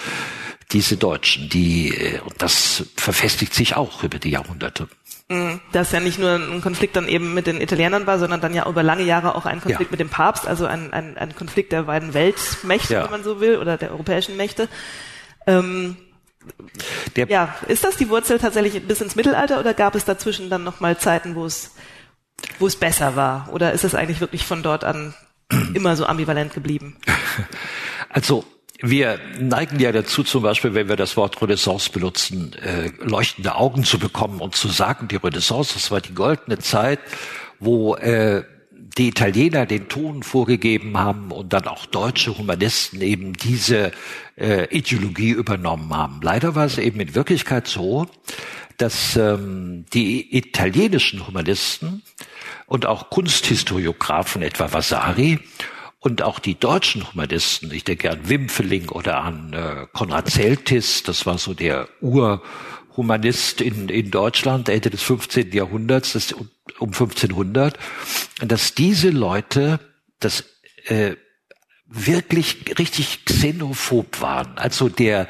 diese 0.72 0.96
Deutschen, 0.96 1.48
die, 1.48 1.88
äh, 1.88 2.20
und 2.20 2.42
das 2.42 2.84
verfestigt 2.96 3.54
sich 3.54 3.76
auch 3.76 4.02
über 4.02 4.18
die 4.18 4.30
Jahrhunderte. 4.30 4.88
Mhm. 5.28 5.60
Das 5.72 5.92
ja 5.92 6.00
nicht 6.00 6.18
nur 6.18 6.34
ein 6.34 6.60
Konflikt 6.62 6.96
dann 6.96 7.08
eben 7.08 7.34
mit 7.34 7.46
den 7.46 7.60
Italienern 7.60 8.06
war, 8.06 8.18
sondern 8.18 8.40
dann 8.40 8.54
ja 8.54 8.66
über 8.68 8.82
lange 8.82 9.04
Jahre 9.04 9.34
auch 9.34 9.46
ein 9.46 9.60
Konflikt 9.60 9.90
ja. 9.90 9.90
mit 9.90 10.00
dem 10.00 10.08
Papst, 10.08 10.46
also 10.46 10.66
ein, 10.66 10.92
ein, 10.92 11.16
ein 11.16 11.34
Konflikt 11.34 11.72
der 11.72 11.84
beiden 11.84 12.14
Weltmächte, 12.14 12.94
ja. 12.94 13.04
wenn 13.04 13.10
man 13.10 13.24
so 13.24 13.40
will, 13.40 13.58
oder 13.58 13.76
der 13.76 13.90
europäischen 13.92 14.36
Mächte. 14.36 14.68
Ähm, 15.46 15.96
der 17.16 17.28
ja, 17.28 17.54
ist 17.66 17.84
das 17.84 17.96
die 17.96 18.08
Wurzel 18.08 18.38
tatsächlich 18.38 18.82
bis 18.86 19.00
ins 19.00 19.16
Mittelalter 19.16 19.60
oder 19.60 19.74
gab 19.74 19.94
es 19.94 20.04
dazwischen 20.04 20.48
dann 20.48 20.64
nochmal 20.64 20.96
Zeiten, 20.98 21.34
wo 21.34 21.44
es, 21.44 21.74
wo 22.58 22.66
es 22.66 22.76
besser 22.76 23.16
war? 23.16 23.48
Oder 23.52 23.72
ist 23.72 23.84
es 23.84 23.94
eigentlich 23.94 24.20
wirklich 24.20 24.44
von 24.44 24.62
dort 24.62 24.84
an 24.84 25.14
immer 25.74 25.96
so 25.96 26.06
ambivalent 26.06 26.52
geblieben? 26.52 26.96
Also 28.10 28.42
wir 28.80 29.18
neigen 29.40 29.80
ja 29.80 29.90
dazu, 29.90 30.22
zum 30.22 30.42
Beispiel, 30.42 30.74
wenn 30.74 30.88
wir 30.88 30.96
das 30.96 31.16
Wort 31.16 31.40
Renaissance 31.42 31.90
benutzen, 31.90 32.52
äh, 32.54 32.90
leuchtende 33.04 33.56
Augen 33.56 33.84
zu 33.84 33.98
bekommen 33.98 34.40
und 34.40 34.54
zu 34.54 34.68
sagen, 34.68 35.08
die 35.08 35.16
Renaissance, 35.16 35.74
das 35.74 35.90
war 35.90 36.00
die 36.00 36.14
goldene 36.14 36.58
Zeit, 36.58 37.00
wo 37.58 37.96
äh, 37.96 38.44
die 38.96 39.08
Italiener 39.08 39.66
den 39.66 39.88
Ton 39.88 40.22
vorgegeben 40.22 40.96
haben 40.96 41.32
und 41.32 41.52
dann 41.52 41.66
auch 41.66 41.86
deutsche 41.86 42.36
Humanisten 42.38 43.00
eben 43.00 43.32
diese 43.32 43.92
äh, 44.36 44.64
Ideologie 44.76 45.30
übernommen 45.30 45.94
haben. 45.94 46.20
Leider 46.22 46.54
war 46.54 46.66
es 46.66 46.78
eben 46.78 47.00
in 47.00 47.14
Wirklichkeit 47.14 47.66
so, 47.66 48.06
dass 48.76 49.16
ähm, 49.16 49.86
die 49.92 50.36
italienischen 50.36 51.26
Humanisten 51.26 52.02
und 52.66 52.86
auch 52.86 53.10
Kunsthistoriografen, 53.10 54.42
etwa 54.42 54.72
Vasari, 54.72 55.40
und 56.00 56.22
auch 56.22 56.38
die 56.38 56.54
deutschen 56.54 57.10
Humanisten, 57.12 57.72
ich 57.72 57.84
denke 57.84 58.10
an 58.10 58.28
Wimpfeling 58.28 58.88
oder 58.88 59.22
an 59.22 59.52
äh, 59.52 59.86
Konrad 59.92 60.30
Zeltis, 60.30 61.02
das 61.02 61.26
war 61.26 61.38
so 61.38 61.54
der 61.54 61.88
Urhumanist 62.00 63.60
in, 63.60 63.88
in 63.88 64.10
Deutschland, 64.10 64.68
Ende 64.68 64.90
des 64.90 65.02
15. 65.02 65.52
Jahrhunderts, 65.52 66.12
das, 66.12 66.32
um 66.32 66.88
1500, 66.88 67.78
dass 68.40 68.74
diese 68.74 69.10
Leute 69.10 69.80
das 70.20 70.44
äh, 70.86 71.16
wirklich 71.86 72.78
richtig 72.78 73.24
xenophob 73.24 74.20
waren. 74.20 74.56
Also 74.56 74.88
der 74.88 75.26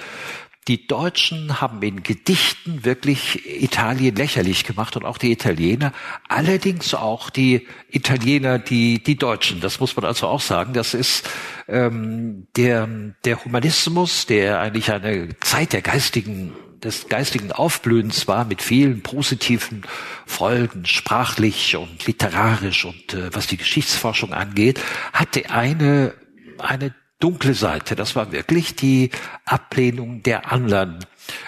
die 0.69 0.87
Deutschen 0.87 1.61
haben 1.61 1.83
in 1.83 2.03
Gedichten 2.03 2.85
wirklich 2.85 3.63
Italien 3.63 4.15
lächerlich 4.15 4.65
gemacht 4.65 4.97
und 4.97 5.05
auch 5.05 5.17
die 5.17 5.33
Italiener, 5.33 5.93
allerdings 6.29 6.95
auch 6.95 7.31
die 7.31 7.67
Italiener, 7.91 8.59
die 8.59 9.03
die 9.03 9.17
Deutschen. 9.17 9.61
Das 9.61 9.81
muss 9.81 9.97
man 9.97 10.05
also 10.05 10.27
auch 10.27 10.43
sagen. 10.43 10.75
Das 10.75 10.93
ist 10.93 11.29
ähm, 11.69 12.47
der 12.57 12.87
der 13.25 13.45
Humanismus, 13.45 14.27
der 14.27 14.61
eigentlich 14.61 14.93
eine 14.93 15.31
Zeit 15.41 15.73
der 15.73 15.83
geistigen 15.83 16.53
des 16.83 17.09
geistigen 17.09 17.51
Aufblühens 17.51 18.29
war 18.29 18.45
mit 18.45 18.63
vielen 18.63 19.03
positiven 19.03 19.83
Folgen, 20.27 20.87
sprachlich 20.87 21.77
und 21.77 22.07
literarisch 22.07 22.85
und 22.85 23.15
äh, 23.15 23.35
was 23.35 23.47
die 23.47 23.57
Geschichtsforschung 23.57 24.33
angeht, 24.33 24.81
hatte 25.13 25.51
eine 25.51 26.15
eine 26.59 26.95
dunkle 27.19 27.55
Seite. 27.55 27.97
Das 27.97 28.17
war 28.17 28.33
wirklich 28.33 28.77
die 28.77 29.11
Ablehnung 29.45 30.23
der 30.23 30.53
anderen. 30.53 31.05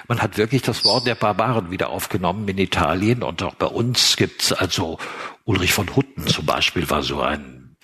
Man 0.09 0.21
hat 0.21 0.37
wirklich 0.37 0.63
das 0.63 0.85
Wort 0.85 1.07
der 1.07 1.15
Barbaren 1.15 1.71
wieder 1.71 1.91
aufgenommen 1.91 2.47
in 2.49 2.59
Italien 2.59 3.23
und 3.23 3.43
auch 3.43 3.55
bei 3.55 3.67
uns 3.67 4.17
gibt's 4.17 4.53
also 4.53 4.99
Ulrich 5.45 5.73
von 5.73 5.97
Hutten 5.97 6.27
zum 6.27 6.45
Beispiel 6.45 6.89
war 6.91 7.03
so 7.03 7.23
ein 7.23 7.77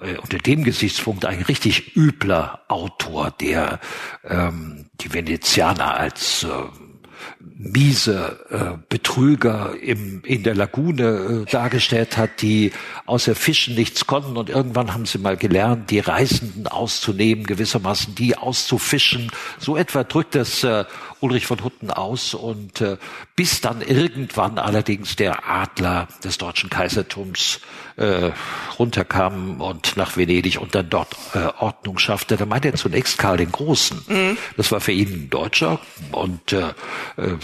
äh, 0.00 0.16
unter 0.16 0.38
dem 0.38 0.64
Gesichtspunkt 0.64 1.24
ein 1.24 1.42
richtig 1.42 1.96
übler 1.96 2.62
Autor, 2.68 3.30
der 3.30 3.78
ähm, 4.24 4.90
die 5.00 5.12
Venezianer 5.12 5.94
als 5.94 6.44
äh, 6.44 6.48
miese 7.64 8.38
äh, 8.50 8.78
Betrüger 8.88 9.74
im, 9.80 10.22
in 10.24 10.42
der 10.42 10.54
Lagune 10.54 11.44
äh, 11.46 11.50
dargestellt 11.50 12.16
hat, 12.16 12.42
die 12.42 12.72
außer 13.06 13.34
Fischen 13.34 13.74
nichts 13.74 14.06
konnten 14.06 14.36
und 14.36 14.50
irgendwann 14.50 14.92
haben 14.92 15.06
sie 15.06 15.18
mal 15.18 15.36
gelernt, 15.36 15.90
die 15.90 16.00
Reisenden 16.00 16.66
auszunehmen, 16.66 17.44
gewissermaßen 17.44 18.14
die 18.14 18.36
auszufischen. 18.36 19.30
So 19.58 19.76
etwa 19.76 20.04
drückt 20.04 20.34
das 20.34 20.62
äh, 20.62 20.84
Ulrich 21.24 21.46
von 21.46 21.64
Hutten 21.64 21.90
aus 21.90 22.34
und 22.34 22.82
äh, 22.82 22.98
bis 23.34 23.62
dann 23.62 23.80
irgendwann 23.80 24.58
allerdings 24.58 25.16
der 25.16 25.48
Adler 25.48 26.06
des 26.22 26.36
deutschen 26.36 26.68
Kaisertums 26.68 27.60
äh, 27.96 28.32
runterkam 28.78 29.60
und 29.60 29.96
nach 29.96 30.16
Venedig 30.16 30.60
und 30.60 30.74
dann 30.74 30.90
dort 30.90 31.16
äh, 31.34 31.46
Ordnung 31.58 31.98
schaffte. 31.98 32.36
Da 32.36 32.44
meinte 32.44 32.68
er 32.68 32.74
zunächst 32.74 33.16
Karl 33.18 33.38
den 33.38 33.52
Großen. 33.52 34.02
Mhm. 34.06 34.36
Das 34.56 34.70
war 34.70 34.80
für 34.80 34.92
ihn 34.92 35.12
ein 35.12 35.30
Deutscher 35.30 35.80
und 36.12 36.52
äh, 36.52 36.68
äh 37.16 37.36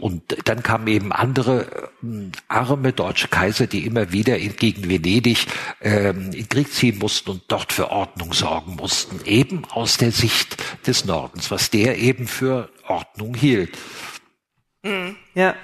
und 0.00 0.22
dann 0.44 0.62
kamen 0.62 0.86
eben 0.86 1.12
andere 1.12 1.90
äh, 2.02 2.30
arme 2.48 2.92
deutsche 2.92 3.28
Kaiser, 3.28 3.66
die 3.66 3.84
immer 3.84 4.12
wieder 4.12 4.38
gegen 4.38 4.88
Venedig 4.88 5.46
äh, 5.80 6.10
in 6.10 6.48
Krieg 6.48 6.72
ziehen 6.72 6.98
mussten 6.98 7.30
und 7.30 7.42
dort 7.48 7.72
für 7.72 7.90
Ordnung 7.90 8.32
sorgen 8.32 8.76
mussten, 8.76 9.20
eben 9.24 9.64
aus 9.66 9.96
der 9.96 10.12
Sicht 10.12 10.56
des 10.86 11.04
Nordens, 11.04 11.50
was 11.50 11.70
der 11.70 11.98
eben 11.98 12.26
für 12.26 12.70
Ordnung 12.88 13.34
hielt. 13.34 13.76
Ja, 15.34 15.54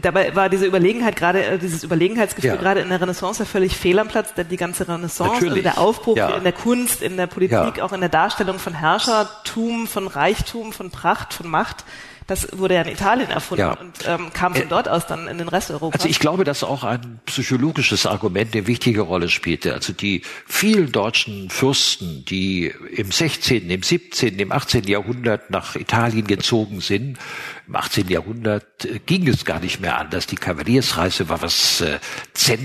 dabei 0.00 0.34
war 0.34 0.48
diese 0.48 0.66
Überlegenheit 0.66 1.16
gerade, 1.16 1.44
äh, 1.44 1.58
dieses 1.58 1.84
Überlegenheitsgefühl 1.84 2.50
ja. 2.50 2.56
gerade 2.56 2.80
in 2.80 2.88
der 2.88 3.00
Renaissance 3.00 3.42
ja 3.42 3.46
völlig 3.46 3.76
fehl 3.76 3.98
am 3.98 4.08
Platz, 4.08 4.34
denn 4.34 4.48
die 4.48 4.56
ganze 4.56 4.88
Renaissance, 4.88 5.46
also 5.46 5.62
der 5.62 5.78
Aufbruch 5.78 6.16
ja. 6.16 6.30
in 6.30 6.42
der 6.42 6.52
Kunst, 6.52 7.02
in 7.02 7.16
der 7.16 7.26
Politik, 7.26 7.76
ja. 7.76 7.84
auch 7.84 7.92
in 7.92 8.00
der 8.00 8.08
Darstellung 8.08 8.58
von 8.58 8.74
Herrschertum, 8.74 9.86
von 9.86 10.08
Reichtum, 10.08 10.72
von 10.72 10.90
Pracht, 10.90 11.32
von 11.32 11.48
Macht, 11.48 11.84
das 12.30 12.46
wurde 12.56 12.74
ja 12.74 12.82
in 12.82 12.92
Italien 12.92 13.28
erfunden 13.28 13.60
ja. 13.60 13.72
und 13.72 14.06
ähm, 14.06 14.32
kam 14.32 14.54
von 14.54 14.68
dort 14.68 14.88
aus 14.88 15.04
dann 15.06 15.26
in 15.26 15.38
den 15.38 15.48
Rest 15.48 15.70
Europas. 15.72 16.00
Also 16.00 16.08
ich 16.08 16.20
glaube, 16.20 16.44
dass 16.44 16.62
auch 16.62 16.84
ein 16.84 17.18
psychologisches 17.26 18.06
Argument 18.06 18.54
eine 18.54 18.68
wichtige 18.68 19.00
Rolle 19.00 19.28
spielte. 19.28 19.74
Also 19.74 19.92
die 19.92 20.22
vielen 20.46 20.92
deutschen 20.92 21.50
Fürsten, 21.50 22.24
die 22.24 22.72
im 22.94 23.10
16., 23.10 23.68
im 23.68 23.82
17., 23.82 24.38
im 24.38 24.52
18. 24.52 24.84
Jahrhundert 24.84 25.50
nach 25.50 25.74
Italien 25.74 26.24
gezogen 26.28 26.80
sind, 26.80 27.18
im 27.66 27.74
18. 27.74 28.08
Jahrhundert 28.08 28.84
äh, 28.84 29.00
ging 29.04 29.26
es 29.26 29.44
gar 29.44 29.58
nicht 29.58 29.80
mehr 29.80 29.98
anders. 29.98 30.28
Die 30.28 30.36
Kavaliersreise 30.36 31.28
war 31.28 31.42
was 31.42 31.80
äh, 31.80 31.98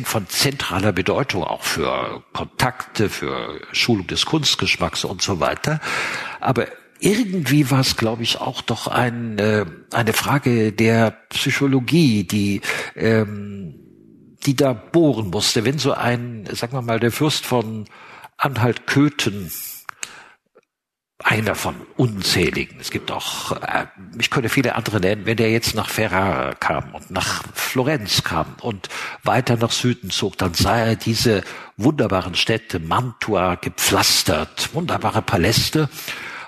von 0.04 0.30
zentraler 0.30 0.92
Bedeutung, 0.92 1.44
auch 1.44 1.64
für 1.64 2.24
Kontakte, 2.34 3.10
für 3.10 3.60
Schulung 3.72 4.06
des 4.06 4.28
Kunstgeschmacks 4.28 5.06
und 5.06 5.24
so 5.24 5.40
weiter. 5.40 5.80
Aber 6.40 6.68
irgendwie 7.00 7.70
war 7.72 7.82
es, 7.82 7.98
glaube 7.98 8.24
ich, 8.24 8.40
auch 8.40 8.62
doch 8.62 8.88
ein, 8.88 9.38
äh, 9.38 9.66
eine 9.92 10.14
Frage 10.14 10.72
der 10.72 11.12
Psychologie, 11.30 12.24
die 12.24 12.62
ähm, 12.96 13.82
die 14.46 14.56
da 14.56 14.74
bohren 14.74 15.30
musste. 15.30 15.66
Wenn 15.66 15.80
so 15.80 15.94
ein, 15.94 16.48
sagen 16.52 16.74
wir 16.74 16.82
mal, 16.82 17.00
der 17.00 17.12
Fürst 17.12 17.46
von 17.46 17.86
Anhalt-Köthen 18.38 19.52
einer 21.24 21.56
von 21.56 21.76
unzähligen. 21.96 22.78
Es 22.80 22.92
gibt 22.92 23.10
auch, 23.10 23.54
äh, 23.54 23.86
ich 24.20 24.30
könnte 24.30 24.50
viele 24.50 24.76
andere 24.76 25.00
nennen, 25.00 25.26
wenn 25.26 25.38
der 25.38 25.50
jetzt 25.50 25.74
nach 25.74 25.90
Ferrara 25.90 26.54
kam 26.56 26.94
und 26.94 27.10
nach 27.10 27.44
Florenz 27.54 28.24
kam 28.24 28.56
und 28.62 28.90
weiter 29.24 29.56
nach 29.56 29.72
Süden 29.72 30.12
zog, 30.12 30.38
dann 30.38 30.54
sah 30.54 30.78
er 30.78 30.96
diese 30.96 31.44
wunderbaren 31.78 32.36
Städte, 32.36 32.80
Mantua 32.80 33.56
gepflastert, 33.56 34.74
wunderbare 34.74 35.22
Paläste. 35.22 35.90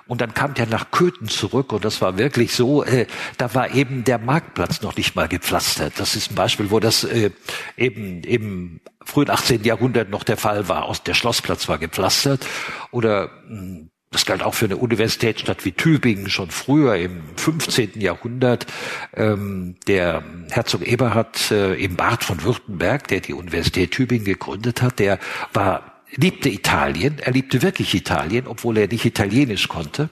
Und 0.08 0.22
dann 0.22 0.34
kam 0.34 0.54
der 0.54 0.68
nach 0.68 0.92
Köthen 0.92 1.28
zurück 1.28 1.74
und 1.74 1.84
das 1.84 2.02
war 2.02 2.18
wirklich 2.18 2.54
so, 2.54 2.84
äh, 2.84 3.08
da 3.38 3.54
war 3.54 3.74
eben 3.74 4.04
der 4.04 4.18
Marktplatz 4.18 4.82
noch 4.82 4.96
nicht 4.96 5.16
mal 5.16 5.28
gepflastert. 5.28 5.94
Das 5.98 6.16
ist 6.16 6.32
ein 6.32 6.36
Beispiel, 6.36 6.72
wo 6.72 6.80
das 6.80 7.04
äh, 7.04 7.32
eben 7.76 8.24
im 8.24 8.80
frühen 9.04 9.30
18. 9.30 9.64
Jahrhundert 9.64 10.10
noch 10.10 10.24
der 10.24 10.38
Fall 10.38 10.68
war. 10.68 10.94
Der 11.06 11.14
Schlossplatz 11.14 11.68
war 11.68 11.78
gepflastert. 11.78 12.46
Oder 12.92 13.30
hm, 13.48 13.90
das 14.12 14.26
galt 14.26 14.42
auch 14.42 14.54
für 14.54 14.66
eine 14.66 14.78
Universitätsstadt 14.78 15.66
wie 15.66 15.74
Tübingen 15.74 16.30
schon 16.30 16.50
früher 16.50 16.96
im 16.96 17.22
15. 17.36 18.00
Jahrhundert. 18.00 18.66
Ähm, 19.14 19.76
der 19.88 20.24
Herzog 20.50 20.88
Eberhard 20.88 21.52
äh, 21.52 21.74
im 21.76 21.98
Bad 21.98 22.24
von 22.24 22.44
Württemberg, 22.44 23.08
der 23.10 23.20
die 23.20 23.34
Universität 23.34 23.92
Tübingen 23.92 24.26
gegründet 24.26 24.82
hat, 24.82 25.00
der 25.00 25.20
war 25.54 25.97
liebte 26.12 26.50
Italien, 26.50 27.20
er 27.20 27.32
liebte 27.32 27.62
wirklich 27.62 27.94
Italien, 27.94 28.48
obwohl 28.48 28.78
er 28.78 28.88
nicht 28.88 29.06
Italienisch 29.06 29.68
konnte. 29.68 30.10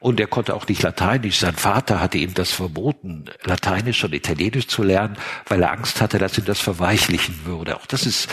Und 0.00 0.20
er 0.20 0.28
konnte 0.28 0.54
auch 0.54 0.68
nicht 0.68 0.82
Lateinisch. 0.82 1.40
Sein 1.40 1.56
Vater 1.56 2.00
hatte 2.00 2.18
ihm 2.18 2.32
das 2.32 2.52
verboten, 2.52 3.24
Lateinisch 3.42 4.04
und 4.04 4.14
Italienisch 4.14 4.68
zu 4.68 4.84
lernen, 4.84 5.16
weil 5.48 5.62
er 5.62 5.72
Angst 5.72 6.00
hatte, 6.00 6.18
dass 6.18 6.38
ihm 6.38 6.44
das 6.44 6.60
verweichlichen 6.60 7.40
würde. 7.44 7.76
Auch 7.76 7.86
das 7.86 8.06
ist 8.06 8.28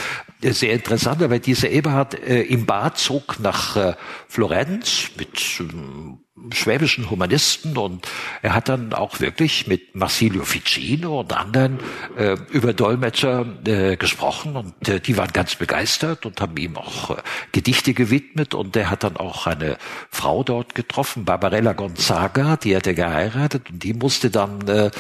sehr 0.54 0.74
interessant, 0.74 1.22
weil 1.22 1.40
dieser 1.40 1.70
Eberhard 1.70 2.14
äh, 2.16 2.42
im 2.42 2.66
Bad 2.66 2.98
zog 2.98 3.40
nach 3.40 3.76
äh, 3.76 3.94
Florenz 4.28 5.12
mit 5.18 5.60
ähm, 5.60 6.20
schwäbischen 6.52 7.10
Humanisten 7.10 7.78
und 7.78 8.08
er 8.42 8.54
hat 8.54 8.70
dann 8.70 8.94
auch 8.94 9.20
wirklich 9.20 9.68
mit 9.68 9.96
Marsilio 9.96 10.44
Ficino 10.44 11.22
und 11.22 11.34
anderen 11.34 11.80
äh, 12.18 12.36
über 12.52 12.74
Dolmetscher 12.74 13.46
äh, 13.66 13.96
gesprochen 13.96 14.56
und 14.56 14.90
äh, 14.90 15.00
die 15.00 15.18
waren 15.18 15.32
ganz 15.32 15.56
begeistert 15.56 16.26
und 16.26 16.42
haben 16.42 16.58
ihm 16.58 16.78
auch 16.78 17.12
äh, 17.12 17.22
Gedichte 17.52 17.94
gewidmet 17.94 18.54
und 18.54 18.76
er 18.76 18.90
hat 18.90 19.04
dann 19.04 19.18
auch 19.18 19.48
eine 19.48 19.78
Frau 20.10 20.44
dort 20.44 20.76
getroffen, 20.76 21.26
Barbarella 21.26 21.74
Gonzaga, 21.74 22.58
die 22.58 22.76
hat 22.76 22.86
er 22.86 22.94
geheiratet 22.94 23.70
und 23.72 23.84
die 23.84 23.94
musste 23.94 24.30
dann 24.30 24.68
äh, 24.68 24.92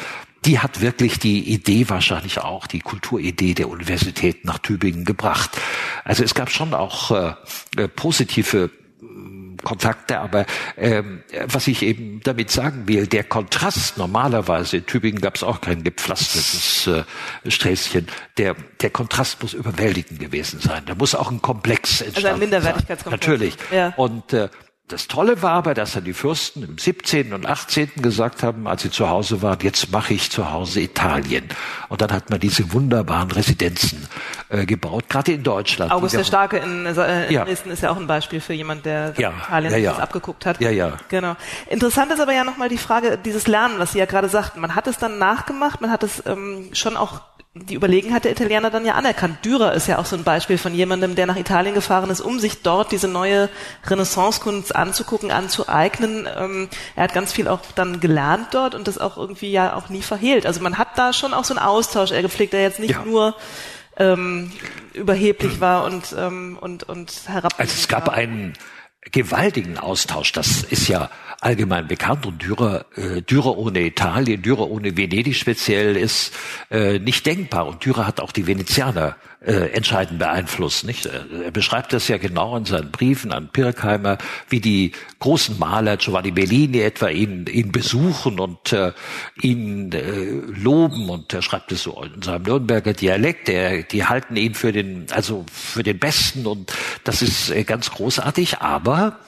die 0.45 0.59
hat 0.59 0.81
wirklich 0.81 1.19
die 1.19 1.51
Idee 1.51 1.89
wahrscheinlich 1.89 2.39
auch, 2.39 2.67
die 2.67 2.79
Kulturidee 2.79 3.53
der 3.53 3.69
Universität 3.69 4.45
nach 4.45 4.59
Tübingen 4.59 5.05
gebracht. 5.05 5.51
Also 6.03 6.23
es 6.23 6.33
gab 6.33 6.49
schon 6.49 6.73
auch 6.73 7.11
äh, 7.11 7.33
äh 7.77 7.87
positive 7.87 8.69
Kontakte, 9.63 10.19
aber 10.19 10.45
ähm, 10.77 11.23
was 11.47 11.67
ich 11.67 11.81
eben 11.81 12.21
damit 12.23 12.51
sagen 12.51 12.87
will, 12.87 13.07
der 13.07 13.23
Kontrast 13.23 13.97
normalerweise, 13.97 14.77
in 14.77 14.85
Tübingen 14.85 15.19
gab 15.19 15.35
es 15.35 15.43
auch 15.43 15.59
kein 15.59 15.83
gepflastertes 15.83 16.87
äh, 16.87 17.51
Sträßchen, 17.51 18.07
der, 18.37 18.55
der 18.81 18.89
Kontrast 18.91 19.41
muss 19.41 19.53
überwältigend 19.53 20.19
gewesen 20.19 20.59
sein. 20.59 20.83
Da 20.85 20.95
muss 20.95 21.15
auch 21.15 21.31
ein 21.31 21.41
Komplex 21.41 22.01
entstehen. 22.01 22.25
Also 22.25 22.35
ein 22.35 22.39
Minderwertigkeitskomplex. 22.39 23.27
Natürlich. 23.27 23.57
Ja. 23.71 23.93
Und 23.97 24.33
äh, 24.33 24.49
das 24.87 25.07
Tolle 25.07 25.41
war 25.41 25.53
aber, 25.53 25.73
dass 25.73 25.93
dann 25.93 26.03
die 26.03 26.13
Fürsten 26.13 26.61
im 26.61 26.77
17. 26.77 27.33
und 27.33 27.47
18. 27.47 27.89
gesagt 28.03 28.43
haben, 28.43 28.67
als 28.67 28.83
sie 28.83 28.91
zu 28.91 29.09
Hause 29.09 29.41
waren, 29.41 29.57
jetzt 29.63 29.91
mache 29.91 30.13
ich 30.13 30.29
zu 30.29 30.51
Hause 30.51 30.81
Italien. 30.81 31.49
Und 31.89 32.01
dann 32.01 32.11
hat 32.11 32.29
man 32.29 32.39
diese 32.39 32.71
wunderbaren 32.71 33.31
Residenzen 33.31 34.07
äh, 34.49 34.67
gebaut, 34.67 35.05
gerade 35.09 35.31
in 35.31 35.41
Deutschland. 35.41 35.91
August 35.91 36.15
der 36.15 36.23
Starke 36.23 36.57
in, 36.57 36.85
äh, 36.85 37.25
in 37.25 37.33
ja. 37.33 37.45
Dresden 37.45 37.71
ist 37.71 37.81
ja 37.81 37.89
auch 37.89 37.97
ein 37.97 38.05
Beispiel 38.05 38.39
für 38.39 38.53
jemand, 38.53 38.85
der 38.85 39.15
ja, 39.17 39.33
Italien 39.45 39.71
ja, 39.71 39.77
ja. 39.79 39.97
abgeguckt 39.97 40.45
hat. 40.45 40.61
Ja, 40.61 40.69
ja. 40.69 40.99
Genau. 41.09 41.35
Interessant 41.67 42.11
ist 42.11 42.19
aber 42.19 42.33
ja 42.33 42.43
nochmal 42.43 42.69
die 42.69 42.77
Frage, 42.77 43.17
dieses 43.17 43.47
Lernen, 43.47 43.79
was 43.79 43.93
Sie 43.93 43.99
ja 43.99 44.05
gerade 44.05 44.29
sagten. 44.29 44.59
Man 44.59 44.75
hat 44.75 44.85
es 44.85 44.99
dann 44.99 45.17
nachgemacht, 45.17 45.81
man 45.81 45.89
hat 45.89 46.03
es 46.03 46.21
ähm, 46.27 46.69
schon 46.73 46.95
auch 46.95 47.21
die 47.57 47.75
Überlegenheit 47.75 48.25
der 48.25 48.33
Italiener 48.33 48.69
dann 48.69 48.85
ja 48.85 48.95
anerkannt. 48.95 49.43
Dürer 49.45 49.73
ist 49.73 49.87
ja 49.87 49.97
auch 49.97 50.05
so 50.05 50.17
ein 50.17 50.25
Beispiel 50.25 50.57
von 50.57 50.75
jemandem, 50.75 51.15
der 51.15 51.25
nach 51.25 51.37
Italien 51.37 51.73
gefahren 51.73 52.09
ist, 52.09 52.19
um 52.19 52.37
sich 52.37 52.61
dort 52.63 52.91
diese 52.91 53.07
neue 53.07 53.49
Renaissancekunst 53.85 54.75
anzugucken, 54.75 55.31
anzueignen. 55.31 56.27
Ähm, 56.37 56.67
er 56.97 57.03
hat 57.05 57.13
ganz 57.13 57.31
viel 57.31 57.47
auch 57.47 57.61
dann 57.73 58.01
gelernt 58.01 58.49
dort 58.51 58.75
und 58.75 58.89
das 58.89 58.97
auch 58.97 59.15
irgendwie 59.15 59.51
ja 59.51 59.73
auch 59.73 59.87
nie 59.87 60.01
verhehlt. 60.01 60.45
Also 60.45 60.59
man 60.59 60.77
hat 60.77 60.97
da 60.97 61.13
schon 61.13 61.33
auch 61.33 61.45
so 61.45 61.53
einen 61.53 61.65
Austausch 61.65 62.11
er 62.11 62.21
gepflegt, 62.21 62.51
der 62.51 62.61
jetzt 62.61 62.79
nicht 62.79 62.95
ja. 62.95 63.05
nur 63.05 63.35
ähm, 63.95 64.51
überheblich 64.91 65.61
war 65.61 65.85
und 65.85 66.13
ähm, 66.17 66.57
und 66.59 66.83
und 66.83 67.21
herab. 67.27 67.53
Also 67.57 67.73
es 67.73 67.87
gab 67.87 68.09
einen 68.09 68.53
gewaltigen 69.11 69.77
Austausch. 69.77 70.31
Das 70.31 70.63
ist 70.63 70.87
ja 70.87 71.09
allgemein 71.41 71.87
bekannt 71.87 72.25
und 72.25 72.41
Dürer, 72.41 72.85
äh, 72.95 73.21
Dürer 73.21 73.57
ohne 73.57 73.81
Italien, 73.81 74.41
Dürer 74.41 74.69
ohne 74.69 74.97
Venedig 74.97 75.35
speziell 75.35 75.95
ist 75.95 76.33
äh, 76.71 76.99
nicht 76.99 77.25
denkbar. 77.25 77.67
Und 77.67 77.85
Dürer 77.85 78.07
hat 78.07 78.19
auch 78.19 78.31
die 78.31 78.47
Venezianer 78.47 79.15
äh, 79.45 79.67
entscheidend 79.73 80.19
beeinflusst. 80.19 80.85
Nicht? 80.85 81.05
Er 81.05 81.51
beschreibt 81.51 81.93
das 81.93 82.07
ja 82.07 82.17
genau 82.17 82.57
in 82.57 82.65
seinen 82.65 82.91
Briefen 82.91 83.31
an 83.31 83.49
Pirkheimer, 83.51 84.17
wie 84.49 84.59
die 84.59 84.91
großen 85.19 85.59
Maler, 85.59 85.97
Giovanni 85.97 86.31
Bellini 86.31 86.79
etwa, 86.79 87.09
ihn, 87.09 87.45
ihn 87.47 87.71
besuchen 87.71 88.39
und 88.39 88.73
äh, 88.73 88.91
ihn 89.41 89.91
äh, 89.91 90.25
loben. 90.61 91.09
Und 91.09 91.33
er 91.33 91.41
schreibt 91.41 91.71
es 91.71 91.83
so 91.83 92.03
in 92.03 92.21
seinem 92.21 92.43
Nürnberger 92.43 92.93
Dialekt. 92.93 93.47
Der, 93.47 93.83
die 93.83 94.05
halten 94.05 94.35
ihn 94.35 94.55
für 94.55 94.71
den, 94.71 95.07
also 95.11 95.45
für 95.51 95.83
den 95.83 95.99
Besten 95.99 96.47
und 96.47 96.73
das 97.03 97.21
ist 97.21 97.51
äh, 97.51 97.63
ganz 97.63 97.91
großartig. 97.91 98.59
Aber 98.59 99.19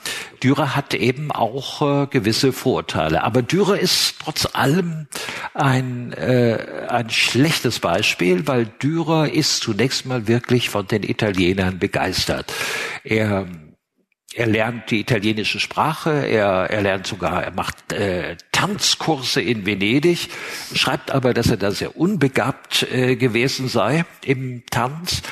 Dürer 0.44 0.76
hat 0.76 0.94
eben 0.94 1.32
auch 1.32 2.04
äh, 2.04 2.08
gewisse 2.08 2.54
Vorurteile. 2.54 3.24
Aber 3.24 3.42
Dürer 3.42 3.80
ist 3.80 4.16
trotz 4.24 4.48
allem 4.54 5.08
ein, 5.54 6.14
äh, 6.14 6.58
ein 6.88 7.10
schlechtes 7.10 7.80
Beispiel, 7.80 8.48
weil 8.48 8.66
Dürer 8.66 9.32
ist 9.32 9.62
zunächst 9.62 10.06
mal 10.06 10.28
wirklich 10.28 10.70
von 10.70 10.88
den 10.88 11.04
Italienern 11.04 11.80
begeistert. 11.80 12.54
Er 13.04 13.48
er 14.38 14.46
lernt 14.46 14.92
die 14.92 15.00
italienische 15.00 15.60
Sprache, 15.60 16.12
er, 16.12 16.70
er 16.70 16.82
lernt 16.82 17.08
sogar, 17.08 17.44
er 17.44 17.52
macht 17.52 17.92
äh, 17.92 18.36
Tanzkurse 18.52 19.42
in 19.42 19.66
Venedig, 19.66 20.30
schreibt 20.76 21.10
aber, 21.12 21.34
dass 21.34 21.50
er 21.50 21.58
da 21.58 21.72
sehr 21.72 21.98
unbegabt 21.98 22.84
äh, 22.92 23.16
gewesen 23.16 23.68
sei 23.68 24.06
im 24.24 24.64
Tanz 24.70 25.24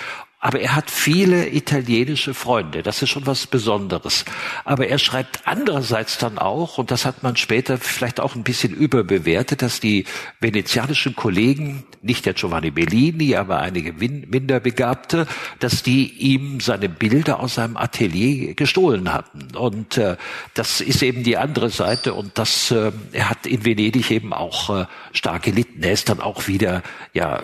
aber 0.46 0.60
er 0.60 0.76
hat 0.76 0.92
viele 0.92 1.52
italienische 1.52 2.36
Freunde. 2.36 2.84
Das 2.84 3.02
ist 3.02 3.10
schon 3.10 3.26
was 3.26 3.48
Besonderes. 3.48 4.26
Aber 4.64 4.88
er 4.88 5.00
schreibt 5.00 5.40
andererseits 5.46 6.20
dann 6.20 6.38
auch, 6.38 6.78
und 6.78 6.92
das 6.92 7.04
hat 7.04 7.24
man 7.24 7.36
später 7.36 7.80
vielleicht 7.80 8.20
auch 8.20 8.36
ein 8.36 8.44
bisschen 8.44 8.72
überbewertet, 8.72 9.64
dass 9.64 9.80
die 9.80 10.06
venezianischen 10.40 11.16
Kollegen, 11.16 11.84
nicht 12.04 12.28
der 12.28 12.36
Giovanni 12.36 12.70
Bellini, 12.70 13.36
aber 13.36 13.58
einige 13.58 13.94
Minderbegabte, 13.94 15.26
dass 15.58 15.82
die 15.82 16.14
ihm 16.14 16.60
seine 16.60 16.90
Bilder 16.90 17.40
aus 17.40 17.56
seinem 17.56 17.76
Atelier 17.76 18.54
gestohlen 18.54 19.12
hatten. 19.12 19.58
Und 19.58 19.98
äh, 19.98 20.16
das 20.54 20.80
ist 20.80 21.02
eben 21.02 21.24
die 21.24 21.38
andere 21.38 21.72
Seite. 21.72 22.14
Und 22.14 22.38
das, 22.38 22.70
äh, 22.70 22.92
er 23.14 23.32
hat 23.32 23.48
in 23.48 23.66
Venedig 23.66 24.12
eben 24.12 24.32
auch 24.32 24.82
äh, 24.82 24.86
stark 25.12 25.42
gelitten. 25.42 25.82
Er 25.82 25.94
ist 25.94 26.08
dann 26.08 26.20
auch 26.20 26.48
wieder, 26.48 26.84
ja, 27.14 27.42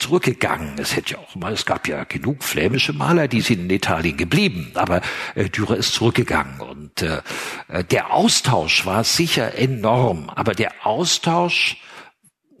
zurückgegangen. 0.00 0.78
Es 0.78 0.96
hätte 0.96 1.14
ja 1.14 1.18
auch 1.18 1.34
mal, 1.34 1.52
es 1.52 1.66
gab 1.66 1.86
ja 1.86 2.04
genug 2.04 2.42
flämische 2.42 2.92
Maler, 2.92 3.28
die 3.28 3.40
sind 3.40 3.60
in 3.60 3.70
Italien 3.70 4.16
geblieben, 4.16 4.72
aber 4.74 5.02
äh, 5.34 5.48
Dürer 5.48 5.76
ist 5.76 5.92
zurückgegangen 5.92 6.60
und 6.60 7.02
äh, 7.02 7.20
äh, 7.68 7.84
der 7.84 8.12
Austausch 8.12 8.86
war 8.86 9.04
sicher 9.04 9.54
enorm, 9.56 10.30
aber 10.30 10.54
der 10.54 10.72
Austausch 10.84 11.76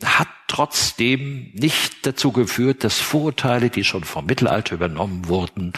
hat 0.04 0.28
trotzdem 0.50 1.50
nicht 1.54 2.06
dazu 2.06 2.32
geführt, 2.32 2.82
dass 2.82 2.98
Vorurteile, 2.98 3.70
die 3.70 3.84
schon 3.84 4.02
vom 4.02 4.26
Mittelalter 4.26 4.74
übernommen 4.74 5.28
wurden, 5.28 5.72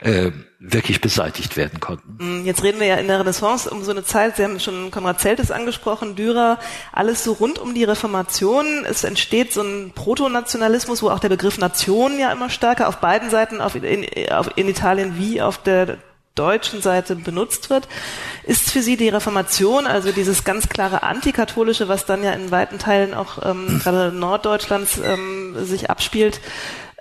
äh, 0.00 0.32
wirklich 0.58 1.00
beseitigt 1.00 1.56
werden 1.56 1.80
konnten. 1.80 2.16
Mm, 2.18 2.44
jetzt 2.44 2.62
reden 2.62 2.80
wir 2.80 2.86
ja 2.86 2.96
in 2.96 3.06
der 3.06 3.20
Renaissance 3.20 3.70
um 3.70 3.84
so 3.84 3.92
eine 3.92 4.04
Zeit, 4.04 4.36
Sie 4.36 4.42
haben 4.42 4.58
schon 4.58 4.90
Konrad 4.90 5.20
Zeltes 5.20 5.50
angesprochen, 5.50 6.16
Dürer, 6.16 6.58
alles 6.92 7.22
so 7.22 7.32
rund 7.32 7.58
um 7.58 7.74
die 7.74 7.84
Reformation. 7.84 8.84
Es 8.88 9.04
entsteht 9.04 9.52
so 9.52 9.62
ein 9.62 9.92
Protonationalismus, 9.94 11.02
wo 11.02 11.10
auch 11.10 11.20
der 11.20 11.28
Begriff 11.28 11.58
Nation 11.58 12.18
ja 12.18 12.32
immer 12.32 12.50
stärker 12.50 12.88
auf 12.88 12.96
beiden 12.96 13.30
Seiten, 13.30 13.60
auf 13.60 13.76
in, 13.76 14.06
auf, 14.30 14.50
in 14.56 14.68
Italien 14.68 15.18
wie 15.18 15.40
auf 15.40 15.62
der 15.62 15.98
deutschen 16.36 16.80
Seite 16.82 17.16
benutzt 17.16 17.70
wird. 17.70 17.88
Ist 18.44 18.70
für 18.70 18.82
Sie 18.82 18.96
die 18.96 19.08
Reformation, 19.08 19.86
also 19.86 20.12
dieses 20.12 20.44
ganz 20.44 20.68
klare 20.68 21.02
Antikatholische, 21.02 21.88
was 21.88 22.06
dann 22.06 22.22
ja 22.22 22.32
in 22.32 22.50
weiten 22.52 22.78
Teilen 22.78 23.14
auch 23.14 23.44
ähm, 23.44 23.80
gerade 23.82 24.12
Norddeutschlands 24.12 24.98
ähm, 25.04 25.56
sich 25.64 25.90
abspielt, 25.90 26.40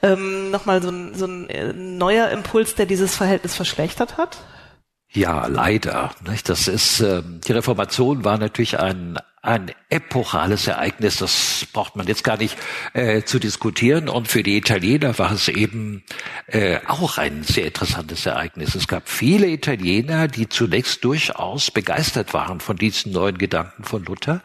ähm, 0.01 0.51
nochmal 0.51 0.81
so 0.81 0.89
ein, 0.89 1.13
so 1.13 1.25
ein 1.25 1.49
äh, 1.49 1.73
neuer 1.73 2.29
Impuls, 2.29 2.75
der 2.75 2.85
dieses 2.85 3.15
Verhältnis 3.15 3.55
verschlechtert 3.55 4.17
hat? 4.17 4.37
Ja, 5.15 5.47
leider. 5.47 6.11
Das 6.43 6.67
ist 6.67 6.99
ähm, 6.99 7.39
die 7.47 7.53
Reformation 7.53 8.25
war 8.25 8.37
natürlich 8.37 8.77
ein 8.79 9.17
ein 9.45 9.71
epochales 9.89 10.67
Ereignis. 10.67 11.17
Das 11.17 11.67
braucht 11.71 11.95
man 11.95 12.07
jetzt 12.07 12.23
gar 12.23 12.37
nicht 12.37 12.57
äh, 12.93 13.21
zu 13.23 13.39
diskutieren. 13.39 14.09
Und 14.09 14.27
für 14.27 14.41
die 14.41 14.57
Italiener 14.57 15.17
war 15.19 15.31
es 15.31 15.47
eben 15.47 16.03
äh, 16.47 16.79
auch 16.87 17.17
ein 17.17 17.43
sehr 17.43 17.67
interessantes 17.67 18.25
Ereignis. 18.25 18.73
Es 18.73 18.87
gab 18.87 19.07
viele 19.07 19.47
Italiener, 19.47 20.27
die 20.27 20.49
zunächst 20.49 21.03
durchaus 21.03 21.69
begeistert 21.69 22.33
waren 22.33 22.59
von 22.59 22.75
diesen 22.75 23.11
neuen 23.11 23.37
Gedanken 23.37 23.83
von 23.83 24.03
Luther. 24.03 24.41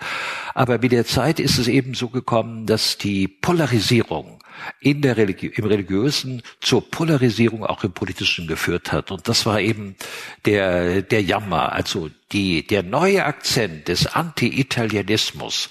Aber 0.54 0.78
mit 0.78 0.92
der 0.92 1.06
Zeit 1.06 1.40
ist 1.40 1.58
es 1.58 1.66
eben 1.66 1.94
so 1.94 2.10
gekommen, 2.10 2.66
dass 2.66 2.98
die 2.98 3.26
Polarisierung 3.26 4.39
in 4.80 5.02
der 5.02 5.16
Religi 5.16 5.46
im 5.46 5.64
Religiösen 5.64 6.42
zur 6.60 6.88
Polarisierung 6.90 7.64
auch 7.64 7.84
im 7.84 7.92
Politischen 7.92 8.46
geführt 8.46 8.92
hat. 8.92 9.10
Und 9.10 9.28
das 9.28 9.46
war 9.46 9.60
eben 9.60 9.96
der, 10.44 11.02
der 11.02 11.22
Jammer. 11.22 11.72
Also 11.72 12.10
die, 12.32 12.66
der 12.66 12.82
neue 12.82 13.24
Akzent 13.24 13.88
des 13.88 14.06
Anti-Italianismus 14.06 15.70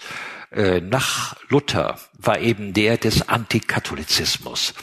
äh, 0.51 0.81
nach 0.81 1.35
Luther 1.49 1.99
war 2.17 2.39
eben 2.39 2.73
der 2.73 2.97
des 2.97 3.29
Antikatholizismus. 3.29 4.73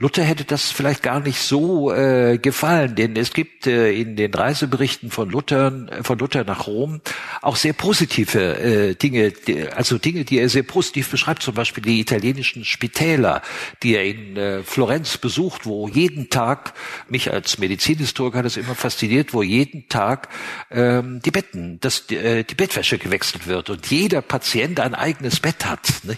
Luther 0.00 0.22
hätte 0.22 0.44
das 0.44 0.70
vielleicht 0.70 1.02
gar 1.02 1.18
nicht 1.18 1.40
so 1.40 1.92
äh, 1.92 2.38
gefallen, 2.38 2.94
denn 2.94 3.16
es 3.16 3.32
gibt 3.32 3.66
äh, 3.66 3.90
in 3.90 4.14
den 4.14 4.32
Reiseberichten 4.32 5.10
von 5.10 5.28
Luther, 5.28 5.72
von 6.02 6.20
Luther 6.20 6.44
nach 6.44 6.68
Rom 6.68 7.00
auch 7.42 7.56
sehr 7.56 7.72
positive 7.72 8.38
äh, 8.38 8.94
Dinge, 8.94 9.32
also 9.74 9.98
Dinge, 9.98 10.24
die 10.24 10.38
er 10.38 10.48
sehr 10.48 10.62
positiv 10.62 11.10
beschreibt, 11.10 11.42
zum 11.42 11.54
Beispiel 11.56 11.82
die 11.82 11.98
italienischen 11.98 12.64
Spitäler, 12.64 13.42
die 13.82 13.96
er 13.96 14.04
in 14.04 14.36
äh, 14.36 14.62
Florenz 14.62 15.18
besucht, 15.18 15.66
wo 15.66 15.88
jeden 15.88 16.30
Tag, 16.30 16.74
mich 17.08 17.32
als 17.32 17.58
Medizinhistoriker 17.58 18.38
hat 18.38 18.44
das 18.44 18.56
immer 18.56 18.76
fasziniert, 18.76 19.34
wo 19.34 19.42
jeden 19.42 19.88
Tag 19.88 20.28
ähm, 20.70 21.20
die 21.24 21.32
Betten, 21.32 21.80
das, 21.80 22.08
äh, 22.12 22.44
die 22.44 22.54
Bettwäsche 22.54 22.98
gewechselt 22.98 23.48
wird 23.48 23.68
und 23.68 23.90
jeder 23.90 24.22
Patient 24.22 24.78
ein 24.78 24.94
eigenes 24.94 25.40
Bett 25.40 25.66
hat. 25.66 25.90
Ne? 26.04 26.16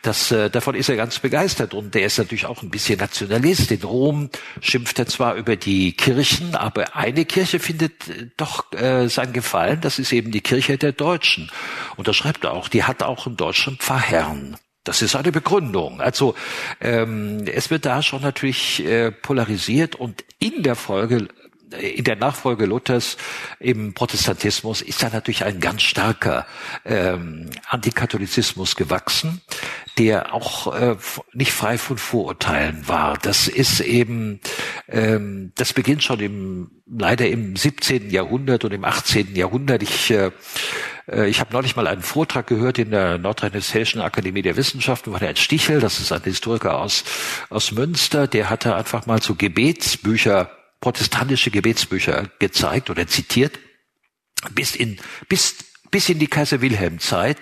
Das, 0.00 0.32
äh, 0.32 0.48
davon 0.48 0.74
ist 0.74 0.88
er 0.88 0.96
ganz 0.96 1.18
begeistert 1.18 1.74
und 1.74 1.94
der 1.94 2.06
ist 2.06 2.16
natürlich 2.16 2.46
auch 2.46 2.62
ein 2.62 2.70
bisschen 2.70 2.98
Nationalist. 3.20 3.70
In 3.70 3.82
Rom 3.82 4.30
schimpft 4.60 4.98
er 4.98 5.06
zwar 5.06 5.34
über 5.34 5.56
die 5.56 5.92
Kirchen, 5.92 6.54
aber 6.54 6.96
eine 6.96 7.24
Kirche 7.24 7.58
findet 7.58 8.08
äh, 8.08 8.30
doch 8.36 8.72
äh, 8.72 9.08
sein 9.08 9.32
Gefallen. 9.32 9.80
Das 9.80 9.98
ist 9.98 10.12
eben 10.12 10.30
die 10.30 10.40
Kirche 10.40 10.78
der 10.78 10.92
Deutschen. 10.92 11.50
Und 11.96 12.08
da 12.08 12.12
schreibt 12.12 12.44
er 12.44 12.52
auch, 12.52 12.68
die 12.68 12.84
hat 12.84 13.02
auch 13.02 13.26
einen 13.26 13.36
deutschen 13.36 13.76
Pfarrherrn. 13.76 14.56
Das 14.84 15.02
ist 15.02 15.16
eine 15.16 15.32
Begründung. 15.32 16.00
Also 16.00 16.34
ähm, 16.80 17.44
es 17.46 17.70
wird 17.70 17.84
da 17.84 18.02
schon 18.02 18.22
natürlich 18.22 18.84
äh, 18.86 19.10
polarisiert 19.10 19.96
und 19.96 20.24
in 20.38 20.62
der 20.62 20.76
Folge 20.76 21.28
in 21.76 22.04
der 22.04 22.16
Nachfolge 22.16 22.66
Luthers 22.66 23.16
im 23.58 23.94
Protestantismus 23.94 24.82
ist 24.82 25.02
da 25.02 25.10
natürlich 25.10 25.44
ein 25.44 25.60
ganz 25.60 25.82
starker 25.82 26.46
ähm, 26.84 27.50
Antikatholizismus 27.68 28.76
gewachsen, 28.76 29.42
der 29.98 30.34
auch 30.34 30.74
äh, 30.74 30.96
nicht 31.32 31.52
frei 31.52 31.78
von 31.78 31.98
Vorurteilen 31.98 32.88
war. 32.88 33.18
Das 33.18 33.48
ist 33.48 33.80
eben, 33.80 34.40
ähm, 34.88 35.52
das 35.56 35.72
beginnt 35.72 36.02
schon 36.02 36.20
im 36.20 36.70
leider 36.90 37.28
im 37.28 37.54
17. 37.54 38.08
Jahrhundert 38.10 38.64
und 38.64 38.72
im 38.72 38.84
18. 38.84 39.36
Jahrhundert. 39.36 39.82
Ich 39.82 40.10
äh, 40.10 40.30
äh, 41.08 41.28
ich 41.28 41.40
habe 41.40 41.52
neulich 41.52 41.76
mal 41.76 41.86
einen 41.86 42.02
Vortrag 42.02 42.46
gehört 42.46 42.78
in 42.78 42.90
der 42.90 43.18
Nordrhein-Westfälischen 43.18 44.00
Akademie 44.00 44.42
der 44.42 44.56
Wissenschaften 44.56 45.12
von 45.12 45.20
Herrn 45.20 45.36
Stichel, 45.36 45.80
das 45.80 46.00
ist 46.00 46.12
ein 46.12 46.22
Historiker 46.22 46.78
aus, 46.78 47.04
aus 47.50 47.72
Münster, 47.72 48.26
der 48.26 48.50
hatte 48.50 48.74
einfach 48.74 49.06
mal 49.06 49.20
so 49.20 49.34
Gebetsbücher 49.34 50.50
protestantische 50.80 51.50
Gebetsbücher 51.50 52.30
gezeigt 52.38 52.90
oder 52.90 53.06
zitiert. 53.06 53.58
Bis 54.52 54.76
in, 54.76 54.98
bis, 55.28 55.56
bis 55.90 56.08
in 56.08 56.18
die 56.18 56.28
Kaiser 56.28 56.60
Wilhelm 56.60 57.00
Zeit 57.00 57.38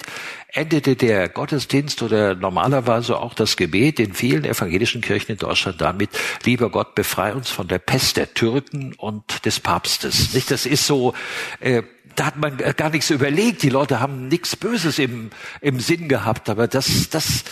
endete 0.56 0.96
der 0.96 1.28
Gottesdienst 1.28 2.02
oder 2.02 2.34
normalerweise 2.34 3.18
auch 3.18 3.34
das 3.34 3.56
Gebet 3.56 4.00
in 4.00 4.14
vielen 4.14 4.44
evangelischen 4.44 5.02
Kirchen 5.02 5.32
in 5.32 5.38
Deutschland 5.38 5.80
damit, 5.80 6.10
lieber 6.44 6.70
Gott, 6.70 6.94
befrei 6.94 7.34
uns 7.34 7.50
von 7.50 7.68
der 7.68 7.78
Pest 7.78 8.16
der 8.16 8.32
Türken 8.32 8.94
und 8.94 9.44
des 9.44 9.60
Papstes. 9.60 10.32
Nicht? 10.32 10.50
Das 10.50 10.64
ist 10.64 10.86
so, 10.86 11.12
äh, 11.60 11.82
da 12.14 12.26
hat 12.26 12.36
man 12.36 12.56
gar 12.56 12.88
nichts 12.90 13.10
überlegt. 13.10 13.62
Die 13.62 13.68
Leute 13.68 14.00
haben 14.00 14.28
nichts 14.28 14.56
Böses 14.56 14.98
im, 14.98 15.30
im 15.60 15.80
Sinn 15.80 16.08
gehabt, 16.08 16.48
aber 16.48 16.66
das, 16.66 17.10
das 17.10 17.44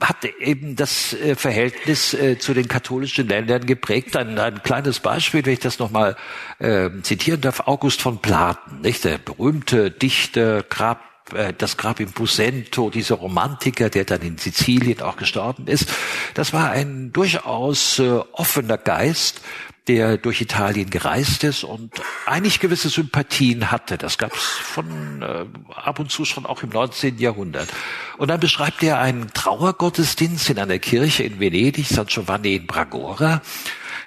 hat 0.00 0.24
eben 0.24 0.76
das 0.76 1.12
äh, 1.14 1.34
Verhältnis 1.36 2.14
äh, 2.14 2.38
zu 2.38 2.52
den 2.52 2.68
katholischen 2.68 3.28
Ländern 3.28 3.64
geprägt. 3.64 4.16
Ein, 4.16 4.38
ein 4.38 4.62
kleines 4.62 5.00
Beispiel, 5.00 5.44
wenn 5.46 5.54
ich 5.54 5.60
das 5.60 5.78
nochmal 5.78 6.16
äh, 6.58 6.90
zitieren 7.02 7.40
darf, 7.40 7.60
August 7.66 8.02
von 8.02 8.18
Platen, 8.18 8.80
nicht? 8.80 9.04
der 9.04 9.18
berühmte 9.18 9.90
Dichter, 9.90 10.62
Grab 10.62 11.00
äh, 11.32 11.52
das 11.56 11.76
Grab 11.76 12.00
im 12.00 12.10
Busento, 12.10 12.90
dieser 12.90 13.16
Romantiker, 13.16 13.88
der 13.88 14.04
dann 14.04 14.20
in 14.22 14.36
Sizilien 14.36 15.00
auch 15.00 15.16
gestorben 15.16 15.66
ist, 15.68 15.88
das 16.34 16.52
war 16.52 16.70
ein 16.70 17.12
durchaus 17.12 17.98
äh, 17.98 18.20
offener 18.32 18.78
Geist, 18.78 19.40
der 19.86 20.16
durch 20.16 20.40
Italien 20.40 20.88
gereist 20.88 21.44
ist 21.44 21.62
und 21.62 21.92
eigentlich 22.26 22.60
gewisse 22.60 22.88
Sympathien 22.88 23.70
hatte. 23.70 23.98
Das 23.98 24.16
gab 24.16 24.34
es 24.34 24.42
von 24.42 25.20
äh, 25.20 25.44
ab 25.74 25.98
und 25.98 26.10
zu 26.10 26.24
schon 26.24 26.46
auch 26.46 26.62
im 26.62 26.70
19. 26.70 27.18
Jahrhundert. 27.18 27.68
Und 28.16 28.28
dann 28.28 28.40
beschreibt 28.40 28.82
er 28.82 28.98
einen 28.98 29.32
Trauergottesdienst 29.34 30.48
in 30.50 30.58
einer 30.58 30.78
Kirche 30.78 31.24
in 31.24 31.38
Venedig, 31.38 31.86
San 31.86 32.06
Giovanni 32.06 32.56
in 32.56 32.66
Bragora. 32.66 33.42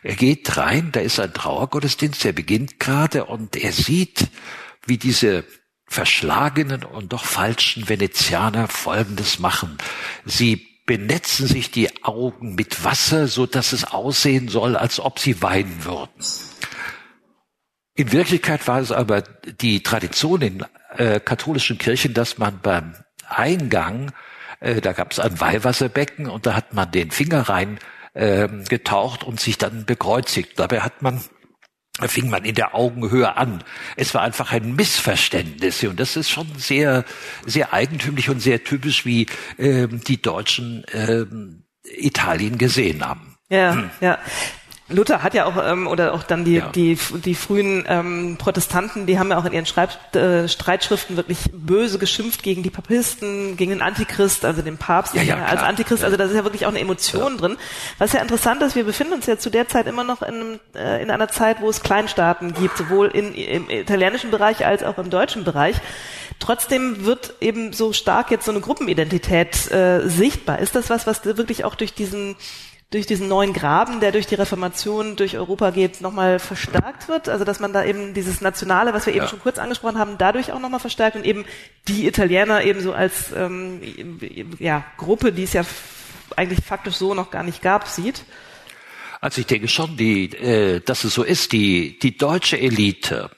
Er 0.01 0.15
geht 0.15 0.57
rein, 0.57 0.91
da 0.91 0.99
ist 0.99 1.19
ein 1.19 1.33
Trauergottesdienst, 1.33 2.23
der 2.23 2.33
beginnt 2.33 2.79
gerade 2.79 3.25
und 3.25 3.55
er 3.55 3.71
sieht, 3.71 4.29
wie 4.85 4.97
diese 4.97 5.43
verschlagenen 5.85 6.83
und 6.83 7.13
doch 7.13 7.23
falschen 7.23 7.87
Venezianer 7.87 8.67
Folgendes 8.67 9.39
machen. 9.39 9.77
Sie 10.25 10.66
benetzen 10.87 11.45
sich 11.45 11.69
die 11.69 12.03
Augen 12.03 12.55
mit 12.55 12.83
Wasser, 12.83 13.27
so 13.27 13.45
dass 13.45 13.73
es 13.73 13.83
aussehen 13.83 14.47
soll, 14.47 14.75
als 14.75 14.99
ob 14.99 15.19
sie 15.19 15.43
weinen 15.43 15.83
würden. 15.83 16.09
In 17.93 18.11
Wirklichkeit 18.11 18.67
war 18.67 18.79
es 18.79 18.91
aber 18.91 19.21
die 19.21 19.83
Tradition 19.83 20.41
in 20.41 20.65
äh, 20.95 21.19
katholischen 21.19 21.77
Kirchen, 21.77 22.13
dass 22.13 22.37
man 22.37 22.61
beim 22.61 22.95
Eingang, 23.27 24.13
äh, 24.61 24.81
da 24.81 24.93
gab 24.93 25.11
es 25.11 25.19
ein 25.19 25.39
Weihwasserbecken 25.39 26.27
und 26.27 26.45
da 26.45 26.55
hat 26.55 26.73
man 26.73 26.89
den 26.89 27.11
Finger 27.11 27.41
rein 27.49 27.79
äh, 28.13 28.47
getaucht 28.69 29.23
und 29.23 29.39
sich 29.39 29.57
dann 29.57 29.85
bekreuzigt. 29.85 30.57
Dabei 30.57 30.81
hat 30.81 31.01
man 31.01 31.21
fing 32.05 32.29
man 32.29 32.45
in 32.45 32.55
der 32.55 32.75
Augenhöhe 32.75 33.35
an. 33.35 33.63
Es 33.95 34.13
war 34.13 34.21
einfach 34.21 34.51
ein 34.51 34.75
Missverständnis 34.75 35.83
und 35.83 35.99
das 35.99 36.15
ist 36.15 36.29
schon 36.29 36.47
sehr, 36.57 37.05
sehr 37.45 37.73
eigentümlich 37.73 38.29
und 38.29 38.39
sehr 38.39 38.63
typisch, 38.63 39.05
wie 39.05 39.25
ähm, 39.57 40.01
die 40.05 40.21
Deutschen 40.21 40.85
ähm, 40.93 41.63
Italien 41.83 42.57
gesehen 42.57 43.07
haben. 43.07 43.37
Ja, 43.49 43.73
hm. 43.73 43.89
ja. 44.01 44.19
Luther 44.89 45.21
hat 45.21 45.33
ja 45.33 45.45
auch, 45.45 45.57
ähm, 45.61 45.85
oder 45.85 46.13
auch 46.13 46.23
dann 46.23 46.45
die, 46.45 46.55
ja. 46.55 46.69
die, 46.69 46.97
die 47.25 47.35
frühen 47.35 47.83
ähm, 47.89 48.37
Protestanten, 48.37 49.05
die 49.05 49.19
haben 49.19 49.31
ja 49.31 49.37
auch 49.37 49.43
in 49.43 49.51
ihren 49.51 49.65
Schreib, 49.65 50.15
äh, 50.15 50.47
Streitschriften 50.47 51.17
wirklich 51.17 51.39
böse 51.51 51.99
geschimpft 51.99 52.41
gegen 52.41 52.63
die 52.63 52.69
Papisten, 52.69 53.57
gegen 53.57 53.71
den 53.71 53.81
Antichrist, 53.81 54.45
also 54.45 54.61
den 54.61 54.77
Papst 54.77 55.13
ja, 55.13 55.23
ja, 55.23 55.43
als 55.43 55.61
Antichrist. 55.61 56.05
Also 56.05 56.15
da 56.15 56.23
ist 56.23 56.33
ja 56.33 56.45
wirklich 56.45 56.65
auch 56.65 56.69
eine 56.69 56.79
Emotion 56.79 57.37
drin. 57.37 57.57
Was 57.97 58.13
ja 58.13 58.21
interessant 58.21 58.61
ist, 58.61 58.75
wir 58.75 58.85
befinden 58.85 59.13
uns 59.13 59.25
ja 59.25 59.37
zu 59.37 59.49
der 59.49 59.67
Zeit 59.67 59.87
immer 59.87 60.05
noch 60.05 60.21
in, 60.21 60.59
äh, 60.73 61.01
in 61.03 61.11
einer 61.11 61.27
Zeit, 61.27 61.59
wo 61.59 61.69
es 61.69 61.81
Kleinstaaten 61.81 62.53
gibt, 62.53 62.77
sowohl 62.77 63.07
in, 63.07 63.33
im 63.35 63.69
italienischen 63.69 64.31
Bereich 64.31 64.65
als 64.65 64.83
auch 64.83 64.97
im 64.97 65.09
deutschen 65.09 65.43
Bereich. 65.43 65.75
Trotzdem 66.39 67.03
wird 67.03 67.33
eben 67.41 67.73
so 67.73 67.91
stark 67.91 68.31
jetzt 68.31 68.45
so 68.45 68.51
eine 68.51 68.61
Gruppenidentität 68.61 69.69
äh, 69.69 70.07
sichtbar. 70.07 70.59
Ist 70.59 70.75
das 70.75 70.89
was, 70.89 71.07
was 71.07 71.25
wirklich 71.25 71.65
auch 71.65 71.75
durch 71.75 71.93
diesen 71.93 72.37
durch 72.89 73.05
diesen 73.05 73.27
neuen 73.27 73.51
Graben, 73.51 73.99
der 73.99 74.13
durch 74.13 74.27
die 74.27 74.35
Reformation 74.35 75.17
durch 75.17 75.37
Europa 75.37 75.71
geht, 75.71 75.99
nochmal 75.99 76.39
verstärkt 76.39 77.09
wird. 77.09 77.27
Also 77.27 77.43
dass 77.43 77.59
man 77.59 77.73
da 77.73 77.83
eben 77.83 78.13
dieses 78.13 78.39
Nationale, 78.39 78.93
was 78.93 79.05
wir 79.05 79.13
eben 79.13 79.25
ja. 79.25 79.29
schon 79.29 79.41
kurz 79.41 79.59
angesprochen 79.59 79.99
haben, 79.99 80.17
dadurch 80.17 80.53
auch 80.53 80.59
nochmal 80.59 80.79
verstärkt 80.79 81.17
und 81.17 81.25
eben 81.25 81.45
die 81.87 82.07
Italiener 82.07 82.63
eben 82.63 82.79
so 82.79 82.93
als 82.93 83.33
ähm, 83.35 83.81
ja, 84.59 84.85
Gruppe, 84.97 85.33
die 85.33 85.43
es 85.43 85.53
ja 85.53 85.63
eigentlich 86.35 86.63
faktisch 86.63 86.95
so 86.95 87.13
noch 87.13 87.29
gar 87.29 87.43
nicht 87.43 87.61
gab, 87.61 87.87
sieht. 87.87 88.23
Also 89.19 89.41
ich 89.41 89.47
denke 89.47 89.67
schon, 89.67 89.97
die, 89.97 90.25
äh, 90.35 90.79
dass 90.79 91.03
es 91.03 91.13
so 91.13 91.23
ist. 91.23 91.51
Die, 91.51 91.99
die 91.99 92.17
deutsche 92.17 92.59
Elite 92.59 93.31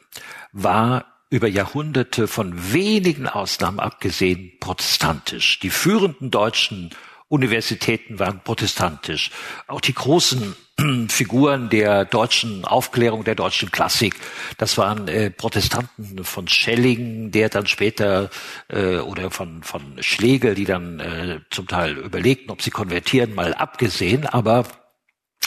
war 0.52 1.06
über 1.32 1.48
Jahrhunderte 1.48 2.28
von 2.28 2.74
wenigen 2.74 3.28
Ausnahmen 3.28 3.80
abgesehen 3.80 4.52
protestantisch. 4.60 5.60
Die 5.60 5.70
führenden 5.70 6.32
deutschen 6.32 6.92
Universitäten 7.30 8.18
waren 8.18 8.42
protestantisch. 8.44 9.30
Auch 9.68 9.82
die 9.82 9.94
großen 9.94 10.56
Figuren 11.10 11.70
der 11.70 12.06
deutschen 12.06 12.65
Aufklärung, 12.65 13.24
der 13.24 13.36
deutschen 13.36 13.72
Klassik, 13.72 14.15
das 14.58 14.78
waren 14.80 15.08
äh, 15.08 15.30
Protestanten 15.30 16.24
von 16.24 16.48
Schelling, 16.48 17.30
der 17.30 17.50
dann 17.50 17.68
später 17.68 18.32
äh, 18.68 18.98
oder 18.98 19.30
von 19.30 19.62
von 19.62 20.02
Schlegel, 20.02 20.56
die 20.56 20.65
dann 20.65 21.00
äh, 21.00 21.39
zum 21.52 21.68
Teil 21.68 21.98
überlegten, 21.98 22.50
ob 22.50 22.63
sie 22.63 22.72
konvertieren, 22.72 23.36
mal 23.36 23.54
abgesehen. 23.54 24.26
Aber 24.26 24.65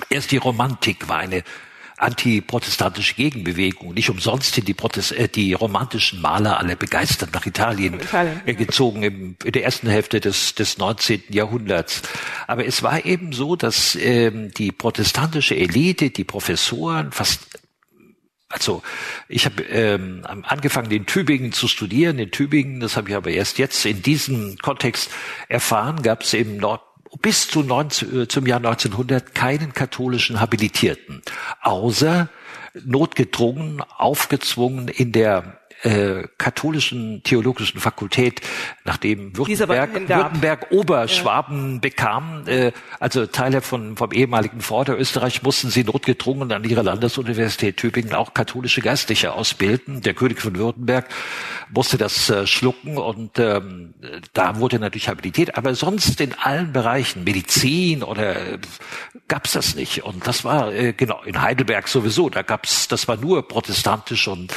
erst 0.08 0.30
die 0.30 0.36
Romantik 0.36 1.08
war 1.08 1.18
eine 1.18 1.42
antiprotestantische 2.02 3.14
Gegenbewegung. 3.14 3.94
Nicht 3.94 4.10
umsonst 4.10 4.54
sind 4.54 4.68
die, 4.68 4.74
Protest 4.74 5.12
äh, 5.12 5.28
die 5.28 5.52
romantischen 5.52 6.20
Maler 6.20 6.58
alle 6.58 6.76
begeistert 6.76 7.32
nach 7.32 7.46
Italien, 7.46 7.94
Italien 7.94 8.40
äh, 8.44 8.54
gezogen 8.54 9.02
im, 9.02 9.36
in 9.44 9.52
der 9.52 9.64
ersten 9.64 9.88
Hälfte 9.88 10.20
des, 10.20 10.54
des 10.54 10.78
19. 10.78 11.24
Jahrhunderts. 11.30 12.02
Aber 12.46 12.66
es 12.66 12.82
war 12.82 13.04
eben 13.04 13.32
so, 13.32 13.56
dass 13.56 13.96
ähm, 13.96 14.50
die 14.52 14.72
protestantische 14.72 15.56
Elite, 15.56 16.10
die 16.10 16.24
Professoren, 16.24 17.12
fast 17.12 17.40
also 18.48 18.82
ich 19.28 19.46
habe 19.46 19.62
ähm, 19.62 20.26
angefangen 20.26 20.90
in 20.90 21.06
Tübingen 21.06 21.52
zu 21.52 21.68
studieren. 21.68 22.18
In 22.18 22.30
Tübingen, 22.30 22.80
das 22.80 22.98
habe 22.98 23.08
ich 23.08 23.16
aber 23.16 23.30
erst 23.30 23.58
jetzt 23.58 23.86
in 23.86 24.02
diesem 24.02 24.58
Kontext 24.58 25.10
erfahren, 25.48 26.02
gab 26.02 26.22
es 26.22 26.34
im 26.34 26.58
Nord 26.58 26.82
bis 27.20 27.48
zu 27.48 27.62
19, 27.62 28.22
äh, 28.22 28.28
zum 28.28 28.46
Jahr 28.46 28.58
1900 28.58 29.34
keinen 29.34 29.72
katholischen 29.72 30.40
Habilitierten, 30.40 31.22
außer 31.60 32.28
notgedrungen, 32.84 33.82
aufgezwungen 33.82 34.88
in 34.88 35.12
der 35.12 35.58
äh, 35.82 36.28
katholischen 36.38 37.22
theologischen 37.22 37.80
Fakultät, 37.80 38.40
nachdem 38.84 39.36
Württemberg, 39.36 40.08
Württemberg 40.08 40.66
Oberschwaben 40.70 41.74
ja. 41.74 41.78
bekam, 41.80 42.44
äh, 42.46 42.72
also 43.00 43.26
Teile 43.26 43.60
von, 43.60 43.96
vom 43.96 44.12
ehemaligen 44.12 44.60
Vorderösterreich, 44.60 45.42
mussten 45.42 45.70
sie 45.70 45.84
notgedrungen 45.84 46.52
an 46.52 46.64
ihrer 46.64 46.82
Landesuniversität 46.82 47.76
Tübingen 47.76 48.14
auch 48.14 48.34
katholische 48.34 48.80
Geistliche 48.80 49.32
ausbilden. 49.32 50.02
Der 50.02 50.14
König 50.14 50.40
von 50.40 50.56
Württemberg 50.56 51.08
musste 51.70 51.98
das 51.98 52.30
äh, 52.30 52.46
schlucken 52.46 52.98
und 52.98 53.38
ähm, 53.38 53.94
da 54.32 54.58
wurde 54.58 54.78
natürlich 54.78 55.08
Habilität, 55.08 55.56
aber 55.56 55.74
sonst 55.74 56.20
in 56.20 56.34
allen 56.34 56.72
Bereichen, 56.72 57.24
Medizin 57.24 58.02
oder 58.02 58.36
äh, 58.36 58.58
gab's 59.28 59.52
das 59.52 59.74
nicht. 59.74 60.04
Und 60.04 60.26
das 60.26 60.44
war 60.44 60.72
äh, 60.72 60.92
genau 60.92 61.22
in 61.24 61.40
Heidelberg 61.40 61.88
sowieso, 61.88 62.28
da 62.28 62.42
gab's, 62.42 62.88
das 62.88 63.08
war 63.08 63.16
nur 63.16 63.48
protestantisch 63.48 64.28
und 64.28 64.52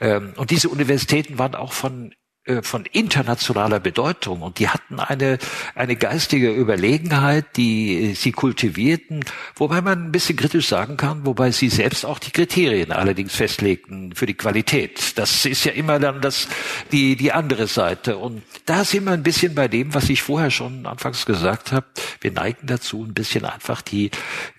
ähm, 0.00 0.34
und 0.36 0.50
diese 0.50 0.65
Universitäten 0.68 1.38
waren 1.38 1.54
auch 1.54 1.72
von 1.72 2.12
äh, 2.46 2.62
von 2.62 2.86
internationaler 2.86 3.80
Bedeutung 3.80 4.42
und 4.42 4.60
die 4.60 4.68
hatten 4.68 5.00
eine 5.00 5.38
eine 5.74 5.96
geistige 5.96 6.52
Überlegenheit, 6.52 7.56
die 7.56 8.14
sie 8.14 8.30
kultivierten, 8.30 9.24
wobei 9.56 9.80
man 9.80 10.06
ein 10.06 10.12
bisschen 10.12 10.36
kritisch 10.36 10.68
sagen 10.68 10.96
kann, 10.96 11.26
wobei 11.26 11.50
sie 11.50 11.68
selbst 11.68 12.06
auch 12.06 12.20
die 12.20 12.30
Kriterien 12.30 12.92
allerdings 12.92 13.34
festlegten 13.34 14.14
für 14.14 14.26
die 14.26 14.34
Qualität. 14.34 15.18
Das 15.18 15.44
ist 15.44 15.64
ja 15.64 15.72
immer 15.72 15.98
dann 15.98 16.20
das 16.20 16.46
die 16.92 17.16
die 17.16 17.32
andere 17.32 17.66
Seite 17.66 18.16
und 18.16 18.42
da 18.64 18.84
sind 18.84 19.04
wir 19.04 19.12
ein 19.12 19.24
bisschen 19.24 19.54
bei 19.56 19.66
dem, 19.66 19.92
was 19.92 20.08
ich 20.08 20.22
vorher 20.22 20.52
schon 20.52 20.86
anfangs 20.86 21.26
gesagt 21.26 21.72
habe. 21.72 21.86
Wir 22.20 22.30
neigen 22.30 22.68
dazu, 22.68 23.04
ein 23.04 23.14
bisschen 23.14 23.44
einfach 23.44 23.82
die 23.82 24.10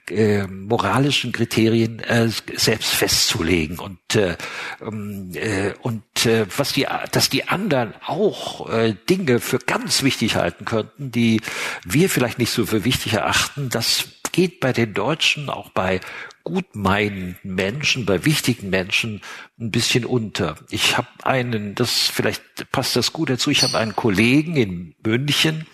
äh, 0.10 0.48
moralischen 0.48 1.32
Kriterien 1.32 2.00
äh, 2.00 2.30
selbst 2.56 2.94
festzulegen 2.94 3.80
und 3.80 4.16
äh, 4.16 4.38
ähm, 4.82 5.32
äh, 5.34 5.74
und 5.82 6.26
äh, 6.26 6.46
was 6.56 6.74
die 6.74 6.88
dass 7.12 7.30
die 7.30 7.48
anderen 7.48 7.94
auch 8.06 8.70
äh, 8.70 8.96
Dinge 9.10 9.40
für 9.40 9.60
ganz 9.60 10.04
wichtig 10.04 10.36
halten 10.36 10.66
könnten, 10.66 11.12
die 11.12 11.42
wir 11.84 12.10
vielleicht 12.10 12.40
nicht 12.40 12.52
so 12.52 12.66
für 12.66 12.86
wichtig 12.86 13.14
erachten, 13.14 13.70
das 13.70 14.10
geht 14.32 14.60
bei 14.60 14.72
den 14.72 14.94
Deutschen 14.94 15.50
auch 15.50 15.72
bei 15.72 16.00
gutmeinenden 16.44 17.36
Menschen, 17.44 18.06
bei 18.06 18.24
wichtigen 18.24 18.70
Menschen 18.70 19.22
ein 19.60 19.72
bisschen 19.72 20.06
unter. 20.06 20.56
Ich 20.70 20.96
habe 20.96 21.08
einen, 21.24 21.76
das 21.76 22.08
vielleicht 22.08 22.72
passt 22.72 22.96
das 22.96 23.12
gut 23.12 23.30
dazu. 23.30 23.50
Ich 23.50 23.64
habe 23.64 23.78
einen 23.78 23.96
Kollegen 23.96 24.56
in 24.56 24.96
München, 25.04 25.66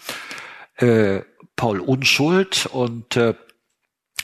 äh, 0.77 1.21
Paul 1.55 1.79
Unschuld 1.79 2.65
und 2.65 3.15
äh, 3.17 3.35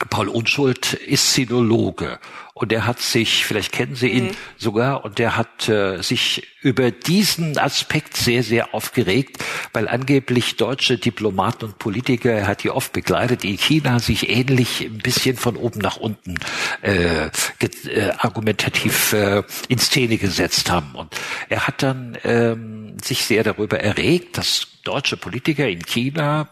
Paul 0.10 0.30
Unschuld 0.30 0.94
ist 0.94 1.34
Sinologe 1.34 2.20
und 2.60 2.74
er 2.74 2.86
hat 2.86 3.00
sich, 3.00 3.46
vielleicht 3.46 3.72
kennen 3.72 3.96
Sie 3.96 4.10
ihn 4.10 4.26
mhm. 4.26 4.36
sogar, 4.58 5.06
und 5.06 5.18
er 5.20 5.38
hat 5.38 5.70
äh, 5.70 6.02
sich 6.02 6.46
über 6.62 6.92
diesen 6.92 7.58
Aspekt 7.58 8.18
sehr, 8.18 8.44
sehr 8.44 8.74
aufgeregt, 8.74 9.38
weil 9.72 9.88
angeblich 9.88 10.58
deutsche 10.58 10.98
Diplomaten 10.98 11.66
und 11.66 11.80
Politiker, 11.80 12.32
er 12.32 12.48
hat 12.48 12.64
die 12.64 12.70
oft 12.70 12.92
begleitet, 12.92 13.46
in 13.46 13.58
China 13.58 14.00
sich 14.00 14.30
ähnlich 14.30 14.82
ein 14.82 14.98
bisschen 14.98 15.38
von 15.38 15.56
oben 15.56 15.80
nach 15.80 15.96
unten 15.98 16.36
äh, 16.82 17.28
äh, 17.28 18.12
argumentativ 18.18 19.14
äh, 19.14 19.44
in 19.70 19.80
Szene 19.80 20.18
gesetzt 20.18 20.70
haben. 20.70 20.96
Und 20.96 21.16
er 21.48 21.66
hat 21.66 21.82
dann 21.82 22.18
ähm, 22.26 22.98
sich 23.02 23.24
sehr 23.24 23.46
darüber 23.46 23.80
erregt, 23.80 24.38
dass 24.38 24.68
deutsche 24.84 25.16
Politiker 25.16 25.68
in 25.70 25.86
China 25.86 26.50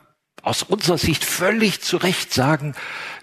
aus 0.48 0.64
unserer 0.64 0.98
Sicht 0.98 1.26
völlig 1.26 1.82
zu 1.82 1.98
Recht 1.98 2.34
sagen, 2.34 2.74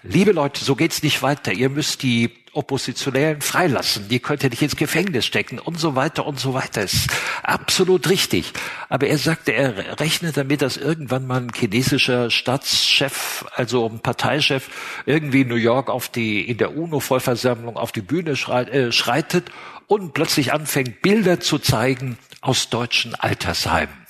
liebe 0.03 0.31
Leute, 0.31 0.63
so 0.63 0.75
geht's 0.75 1.01
nicht 1.01 1.23
weiter. 1.23 1.51
Ihr 1.51 1.69
müsst 1.69 2.03
die 2.03 2.31
Oppositionellen 2.53 3.41
freilassen. 3.41 4.07
Die 4.07 4.19
könnt 4.19 4.43
ihr 4.43 4.49
nicht 4.49 4.61
ins 4.61 4.75
Gefängnis 4.77 5.25
stecken 5.25 5.59
und 5.59 5.79
so 5.79 5.95
weiter 5.95 6.25
und 6.25 6.39
so 6.39 6.53
weiter. 6.53 6.83
Ist 6.83 7.09
absolut 7.43 8.07
richtig. 8.09 8.53
Aber 8.87 9.07
er 9.07 9.17
sagte, 9.17 9.53
er 9.53 9.99
rechnet 9.99 10.37
damit, 10.37 10.61
dass 10.61 10.77
irgendwann 10.77 11.27
mal 11.27 11.41
ein 11.41 11.51
chinesischer 11.53 12.29
Staatschef, 12.29 13.45
also 13.55 13.89
ein 13.89 13.99
Parteichef, 13.99 14.69
irgendwie 15.05 15.41
in 15.41 15.49
New 15.49 15.55
York 15.55 15.89
auf 15.89 16.07
die, 16.07 16.47
in 16.47 16.59
der 16.59 16.77
UNO-Vollversammlung 16.77 17.75
auf 17.75 17.91
die 17.91 18.01
Bühne 18.01 18.31
äh, 18.31 18.91
schreitet 18.91 19.51
und 19.87 20.13
plötzlich 20.13 20.53
anfängt, 20.53 21.01
Bilder 21.01 21.39
zu 21.39 21.59
zeigen 21.59 22.17
aus 22.39 22.69
deutschen 22.69 23.15
Altersheimen. 23.15 24.05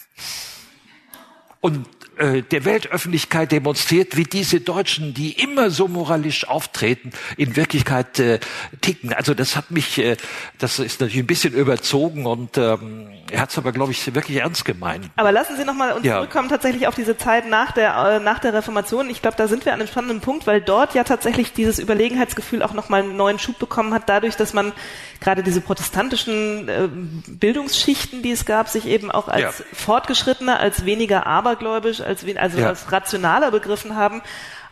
Und 1.62 1.88
äh, 2.18 2.42
der 2.42 2.66
Weltöffentlichkeit 2.66 3.52
demonstriert, 3.52 4.16
wie 4.16 4.24
diese 4.24 4.62
Deutschen, 4.62 5.14
die 5.14 5.32
immer 5.32 5.70
so 5.70 5.88
moralisch 5.88 6.48
auftreten, 6.48 7.12
in 7.38 7.56
Wirklichkeit 7.56 8.20
äh, 8.20 8.40
ticken. 8.82 9.14
Also 9.14 9.34
das 9.34 9.56
hat 9.56 9.72
mich, 9.72 9.98
äh, 9.98 10.18
das 10.58 10.80
ist 10.80 11.02
natürlich 11.02 11.24
ein 11.24 11.28
bisschen 11.28 11.54
überzogen 11.54 12.26
und 12.26 12.58
ähm, 12.58 13.08
er 13.36 13.42
hat 13.42 13.50
es 13.50 13.58
aber, 13.58 13.74
glaube 13.74 13.92
ich, 13.92 14.16
wirklich 14.16 14.38
ernst 14.38 14.64
gemeint. 14.64 15.10
Aber 15.18 15.34
lassen 15.34 15.58
Sie 15.58 15.66
nochmal 15.66 15.92
uns 15.92 16.06
ja. 16.06 16.16
zurückkommen 16.16 16.48
tatsächlich 16.48 16.88
auf 16.88 16.96
diese 16.96 17.18
Zeit 17.18 17.50
nach 17.50 17.74
der, 17.74 17.94
äh, 17.96 18.20
nach 18.22 18.40
der 18.40 18.54
Reformation. 18.54 19.10
Ich 19.10 19.22
glaube, 19.22 19.36
da 19.36 19.50
sind 19.50 19.66
wir 19.66 19.74
an 19.74 19.82
einem 19.82 19.90
spannenden 19.90 20.22
Punkt, 20.22 20.48
weil 20.48 20.62
dort 20.62 20.94
ja 20.94 21.04
tatsächlich 21.04 21.52
dieses 21.52 21.78
Überlegenheitsgefühl 21.78 22.64
auch 22.64 22.72
nochmal 22.72 23.02
einen 23.02 23.18
neuen 23.18 23.38
Schub 23.38 23.60
bekommen 23.60 23.94
hat, 23.94 24.04
dadurch, 24.08 24.38
dass 24.38 24.54
man 24.54 24.72
gerade 25.20 25.44
diese 25.44 25.60
protestantischen 25.60 26.70
äh, 26.70 26.88
Bildungsschichten, 27.28 28.22
die 28.22 28.32
es 28.32 28.46
gab, 28.46 28.70
sich 28.70 28.88
eben 28.88 29.12
auch 29.12 29.28
als 29.28 29.60
ja. 29.60 29.66
fortgeschrittener, 29.74 30.58
als 30.58 30.86
weniger 30.86 31.28
abergläubisch, 31.28 32.00
als, 32.00 32.26
also 32.38 32.60
ja. 32.60 32.70
als 32.70 32.90
rationaler 32.94 33.52
begriffen 33.52 33.98
haben, 33.98 34.22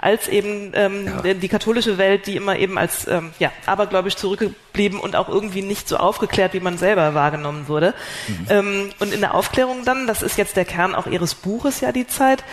als 0.03 0.27
eben 0.27 0.71
ähm, 0.75 1.21
ja. 1.23 1.33
die 1.33 1.47
katholische 1.47 1.97
Welt, 1.97 2.27
die 2.27 2.35
immer 2.35 2.57
eben 2.57 2.77
als 2.77 3.07
ähm, 3.07 3.31
ja, 3.39 3.51
abergläubisch 3.65 4.15
zurückgeblieben 4.15 4.99
und 4.99 5.15
auch 5.15 5.29
irgendwie 5.29 5.61
nicht 5.61 5.87
so 5.87 5.97
aufgeklärt, 5.97 6.53
wie 6.53 6.59
man 6.59 6.77
selber 6.77 7.13
wahrgenommen 7.13 7.67
wurde. 7.67 7.93
Mhm. 8.27 8.45
Ähm, 8.49 8.89
und 8.99 9.13
in 9.13 9.21
der 9.21 9.33
Aufklärung 9.33 9.85
dann, 9.85 10.05
das 10.07 10.21
ist 10.21 10.37
jetzt 10.37 10.57
der 10.57 10.65
Kern 10.65 10.93
auch 10.93 11.07
ihres 11.07 11.35
Buches 11.35 11.79
ja 11.81 11.91
die 11.91 12.07
Zeit, 12.07 12.43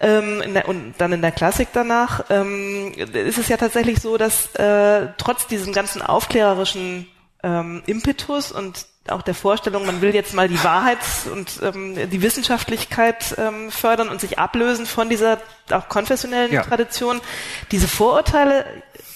ähm, 0.00 0.42
der, 0.54 0.68
und 0.68 0.94
dann 0.98 1.12
in 1.12 1.22
der 1.22 1.32
Klassik 1.32 1.68
danach, 1.72 2.24
ähm, 2.30 2.92
ist 2.96 3.38
es 3.38 3.48
ja 3.48 3.56
tatsächlich 3.56 4.00
so, 4.00 4.16
dass 4.16 4.54
äh, 4.54 5.08
trotz 5.18 5.46
diesem 5.46 5.72
ganzen 5.72 6.02
aufklärerischen 6.02 7.08
ähm, 7.42 7.82
Impetus 7.86 8.52
und 8.52 8.86
auch 9.10 9.22
der 9.22 9.34
Vorstellung, 9.34 9.86
man 9.86 10.00
will 10.00 10.14
jetzt 10.14 10.34
mal 10.34 10.48
die 10.48 10.62
Wahrheit 10.62 10.98
und 11.32 11.60
ähm, 11.62 12.10
die 12.10 12.22
Wissenschaftlichkeit 12.22 13.34
ähm, 13.38 13.70
fördern 13.70 14.08
und 14.08 14.20
sich 14.20 14.38
ablösen 14.38 14.86
von 14.86 15.08
dieser 15.08 15.40
auch 15.70 15.88
konfessionellen 15.88 16.52
ja. 16.52 16.62
Tradition, 16.62 17.20
diese 17.70 17.88
Vorurteile 17.88 18.64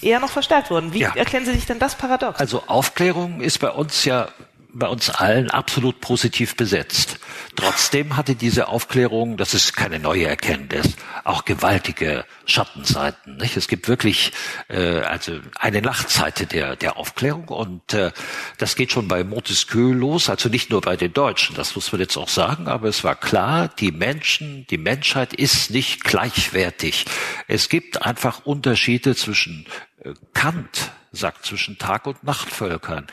eher 0.01 0.19
noch 0.19 0.31
verstärkt 0.31 0.71
wurden. 0.71 0.93
Wie 0.93 0.99
ja. 0.99 1.15
erklären 1.15 1.45
Sie 1.45 1.53
sich 1.53 1.65
denn 1.65 1.79
das 1.79 1.95
Paradox? 1.95 2.39
Also 2.39 2.63
Aufklärung 2.67 3.41
ist 3.41 3.59
bei 3.59 3.69
uns 3.69 4.05
ja 4.05 4.27
bei 4.73 4.87
uns 4.87 5.09
allen 5.09 5.51
absolut 5.51 5.99
positiv 5.99 6.55
besetzt. 6.55 7.19
Trotzdem 7.55 8.15
hatte 8.15 8.35
diese 8.35 8.67
Aufklärung, 8.67 9.37
das 9.37 9.53
ist 9.53 9.75
keine 9.75 9.99
neue 9.99 10.25
Erkenntnis, 10.25 10.95
auch 11.23 11.45
gewaltige 11.45 12.25
Schattenseiten. 12.45 13.37
Nicht? 13.37 13.57
Es 13.57 13.67
gibt 13.67 13.87
wirklich 13.87 14.31
äh, 14.69 14.99
also 14.99 15.39
eine 15.59 15.81
Nachtseite 15.81 16.45
der, 16.45 16.75
der 16.75 16.97
Aufklärung 16.97 17.47
und 17.49 17.93
äh, 17.93 18.11
das 18.57 18.75
geht 18.75 18.91
schon 18.91 19.07
bei 19.07 19.23
Montesquieu 19.23 19.91
los, 19.91 20.29
also 20.29 20.49
nicht 20.49 20.69
nur 20.69 20.81
bei 20.81 20.95
den 20.95 21.13
Deutschen, 21.13 21.55
das 21.55 21.75
muss 21.75 21.91
man 21.91 22.01
jetzt 22.01 22.17
auch 22.17 22.29
sagen, 22.29 22.67
aber 22.67 22.87
es 22.87 23.03
war 23.03 23.15
klar, 23.15 23.69
die 23.79 23.91
Menschen, 23.91 24.65
die 24.69 24.77
Menschheit 24.77 25.33
ist 25.33 25.71
nicht 25.71 26.03
gleichwertig. 26.03 27.05
Es 27.47 27.69
gibt 27.69 28.01
einfach 28.01 28.45
Unterschiede 28.45 29.15
zwischen 29.15 29.65
äh, 30.03 30.13
Kant 30.33 30.91
sagt 31.11 31.45
zwischen 31.45 31.77
Tag- 31.77 32.07
und 32.07 32.23
Nachtvölkern. 32.23 33.07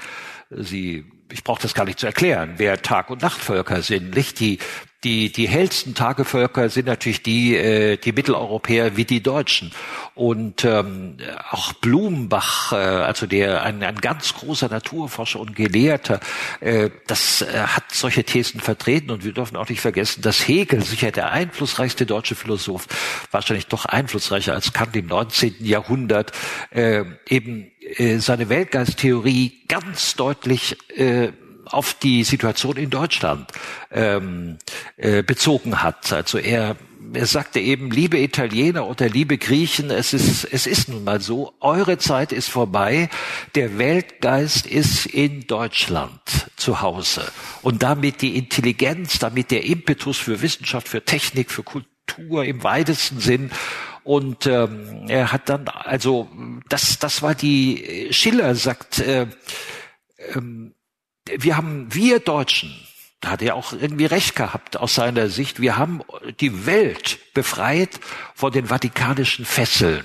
Sie 0.50 1.04
ich 1.30 1.44
brauche 1.44 1.62
das 1.62 1.74
gar 1.74 1.84
nicht 1.84 1.98
zu 1.98 2.06
erklären, 2.06 2.54
wer 2.56 2.80
Tag- 2.82 3.10
und 3.10 3.22
Nachtvölker 3.22 3.82
sind. 3.82 4.14
Nicht? 4.14 4.40
Die, 4.40 4.58
die, 5.04 5.30
die 5.30 5.46
hellsten 5.46 5.94
Tagevölker 5.94 6.68
sind 6.70 6.86
natürlich 6.86 7.22
die, 7.22 7.56
äh, 7.56 7.96
die 7.98 8.10
Mitteleuropäer 8.10 8.96
wie 8.96 9.04
die 9.04 9.22
Deutschen. 9.22 9.70
Und 10.16 10.64
ähm, 10.64 11.18
auch 11.50 11.72
Blumenbach, 11.74 12.72
äh, 12.72 12.76
also 12.76 13.26
der 13.26 13.62
ein, 13.62 13.84
ein 13.84 13.96
ganz 13.96 14.34
großer 14.34 14.68
Naturforscher 14.68 15.38
und 15.38 15.54
Gelehrter, 15.54 16.18
äh, 16.58 16.90
das 17.06 17.42
äh, 17.42 17.46
hat 17.46 17.84
solche 17.92 18.24
Thesen 18.24 18.60
vertreten. 18.60 19.12
Und 19.12 19.24
wir 19.24 19.32
dürfen 19.32 19.56
auch 19.56 19.68
nicht 19.68 19.80
vergessen, 19.80 20.22
dass 20.22 20.48
Hegel, 20.48 20.82
sicher 20.82 21.12
der 21.12 21.30
einflussreichste 21.30 22.04
deutsche 22.04 22.34
Philosoph, 22.34 22.88
wahrscheinlich 23.30 23.68
doch 23.68 23.84
einflussreicher 23.84 24.52
als 24.54 24.72
Kant 24.72 24.96
im 24.96 25.06
19. 25.06 25.56
Jahrhundert, 25.60 26.32
äh, 26.70 27.04
eben 27.28 27.70
äh, 27.80 28.18
seine 28.18 28.48
Weltgeisttheorie 28.48 29.60
ganz 29.68 30.16
deutlich 30.16 30.76
äh, 30.98 31.28
auf 31.70 31.94
die 31.94 32.24
Situation 32.24 32.76
in 32.76 32.90
Deutschland 32.90 33.50
ähm, 33.90 34.58
äh, 34.96 35.22
bezogen 35.22 35.82
hat. 35.82 36.12
Also 36.12 36.38
er 36.38 36.76
er 37.14 37.26
sagte 37.26 37.60
eben, 37.60 37.90
liebe 37.90 38.18
Italiener 38.18 38.86
oder 38.86 39.08
liebe 39.08 39.38
Griechen, 39.38 39.90
es 39.90 40.12
ist, 40.12 40.44
es 40.44 40.66
ist 40.66 40.88
nun 40.88 41.04
mal 41.04 41.20
so, 41.20 41.54
eure 41.60 41.98
Zeit 41.98 42.32
ist 42.32 42.48
vorbei, 42.48 43.08
der 43.54 43.78
Weltgeist 43.78 44.66
ist 44.66 45.06
in 45.06 45.46
Deutschland 45.46 46.20
zu 46.56 46.80
Hause. 46.80 47.30
Und 47.62 47.82
damit 47.82 48.22
die 48.22 48.36
Intelligenz, 48.36 49.18
damit 49.18 49.50
der 49.50 49.64
Impetus 49.64 50.18
für 50.18 50.42
Wissenschaft, 50.42 50.88
für 50.88 51.04
Technik, 51.04 51.50
für 51.50 51.62
Kultur 51.62 52.44
im 52.44 52.62
weitesten 52.62 53.20
Sinn. 53.20 53.50
Und 54.04 54.46
ähm, 54.46 55.04
er 55.08 55.32
hat 55.32 55.48
dann, 55.48 55.68
also 55.68 56.28
das, 56.68 56.98
das 56.98 57.22
war 57.22 57.34
die, 57.34 58.08
Schiller 58.10 58.54
sagt, 58.54 59.00
äh, 59.00 59.26
ähm, 60.34 60.74
wir 61.36 61.56
haben, 61.56 61.86
wir 61.92 62.20
Deutschen, 62.20 62.74
da 63.20 63.30
hat 63.30 63.42
er 63.42 63.54
auch 63.54 63.72
irgendwie 63.72 64.06
recht 64.06 64.36
gehabt 64.36 64.76
aus 64.76 64.94
seiner 64.94 65.28
Sicht, 65.28 65.60
wir 65.60 65.76
haben 65.76 66.02
die 66.40 66.66
Welt 66.66 67.18
befreit 67.34 68.00
von 68.34 68.52
den 68.52 68.66
vatikanischen 68.66 69.44
Fesseln. 69.44 70.04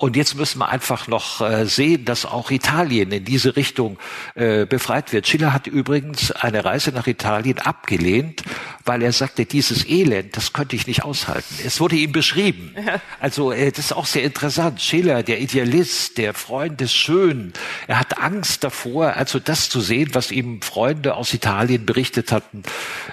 Und 0.00 0.16
jetzt 0.16 0.34
müssen 0.34 0.60
wir 0.60 0.70
einfach 0.70 1.08
noch 1.08 1.42
äh, 1.42 1.66
sehen, 1.66 2.06
dass 2.06 2.24
auch 2.24 2.50
Italien 2.50 3.12
in 3.12 3.26
diese 3.26 3.54
Richtung 3.54 3.98
äh, 4.34 4.64
befreit 4.64 5.12
wird. 5.12 5.28
Schiller 5.28 5.52
hat 5.52 5.66
übrigens 5.66 6.32
eine 6.32 6.64
Reise 6.64 6.90
nach 6.90 7.06
Italien 7.06 7.58
abgelehnt, 7.58 8.42
weil 8.86 9.02
er 9.02 9.12
sagte, 9.12 9.44
dieses 9.44 9.86
Elend, 9.86 10.38
das 10.38 10.54
könnte 10.54 10.74
ich 10.74 10.86
nicht 10.86 11.04
aushalten. 11.04 11.54
Es 11.66 11.80
wurde 11.80 11.96
ihm 11.96 12.12
beschrieben. 12.12 12.74
Also 13.20 13.52
äh, 13.52 13.70
das 13.70 13.86
ist 13.86 13.92
auch 13.92 14.06
sehr 14.06 14.22
interessant. 14.22 14.80
Schiller, 14.80 15.22
der 15.22 15.38
Idealist, 15.42 16.16
der 16.16 16.32
Freund 16.32 16.80
des 16.80 16.94
Schönen, 16.94 17.52
er 17.86 18.00
hat 18.00 18.16
Angst 18.18 18.64
davor, 18.64 19.16
also 19.16 19.38
das 19.38 19.68
zu 19.68 19.82
sehen, 19.82 20.14
was 20.14 20.32
ihm 20.32 20.62
Freunde 20.62 21.14
aus 21.14 21.34
Italien 21.34 21.84
berichtet 21.84 22.32
hatten. 22.32 22.62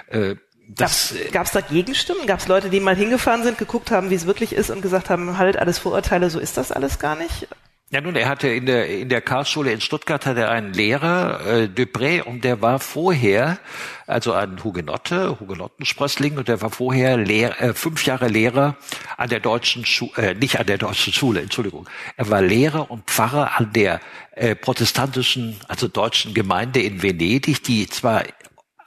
Äh, 0.08 0.36
Gab 0.74 0.90
es 0.90 1.52
da 1.52 1.60
Gegenstimmen? 1.60 2.26
Gab 2.26 2.40
es 2.40 2.48
Leute, 2.48 2.68
die 2.68 2.80
mal 2.80 2.96
hingefahren 2.96 3.42
sind, 3.42 3.58
geguckt 3.58 3.90
haben, 3.90 4.10
wie 4.10 4.14
es 4.14 4.26
wirklich 4.26 4.52
ist 4.52 4.70
und 4.70 4.82
gesagt 4.82 5.08
haben, 5.08 5.38
halt 5.38 5.56
alles 5.58 5.78
Vorurteile, 5.78 6.28
so 6.30 6.38
ist 6.38 6.56
das 6.56 6.72
alles 6.72 6.98
gar 6.98 7.16
nicht? 7.16 7.48
Ja, 7.90 8.02
nun, 8.02 8.16
er 8.16 8.28
hatte 8.28 8.48
in 8.48 8.66
der, 8.66 8.86
in 8.86 9.08
der 9.08 9.22
Karlsschule 9.22 9.72
in 9.72 9.80
Stuttgart 9.80 10.26
hat 10.26 10.36
er 10.36 10.50
einen 10.50 10.74
Lehrer, 10.74 11.40
äh, 11.46 11.68
Dupré, 11.74 12.20
und 12.20 12.44
der 12.44 12.60
war 12.60 12.80
vorher, 12.80 13.58
also 14.06 14.34
ein 14.34 14.62
Hugenotte, 14.62 15.40
Hugenottensprössling, 15.40 16.36
und 16.36 16.48
der 16.48 16.60
war 16.60 16.68
vorher 16.68 17.16
Lehr, 17.16 17.62
äh, 17.62 17.72
fünf 17.72 18.04
Jahre 18.04 18.28
Lehrer 18.28 18.76
an 19.16 19.30
der 19.30 19.40
deutschen 19.40 19.86
Schule, 19.86 20.12
äh, 20.18 20.34
nicht 20.34 20.60
an 20.60 20.66
der 20.66 20.76
deutschen 20.76 21.14
Schule, 21.14 21.40
Entschuldigung. 21.40 21.88
Er 22.18 22.28
war 22.28 22.42
Lehrer 22.42 22.90
und 22.90 23.08
Pfarrer 23.08 23.58
an 23.58 23.72
der 23.72 24.00
äh, 24.32 24.54
protestantischen, 24.54 25.56
also 25.66 25.88
deutschen 25.88 26.34
Gemeinde 26.34 26.82
in 26.82 27.02
Venedig, 27.02 27.62
die 27.62 27.86
zwar 27.86 28.22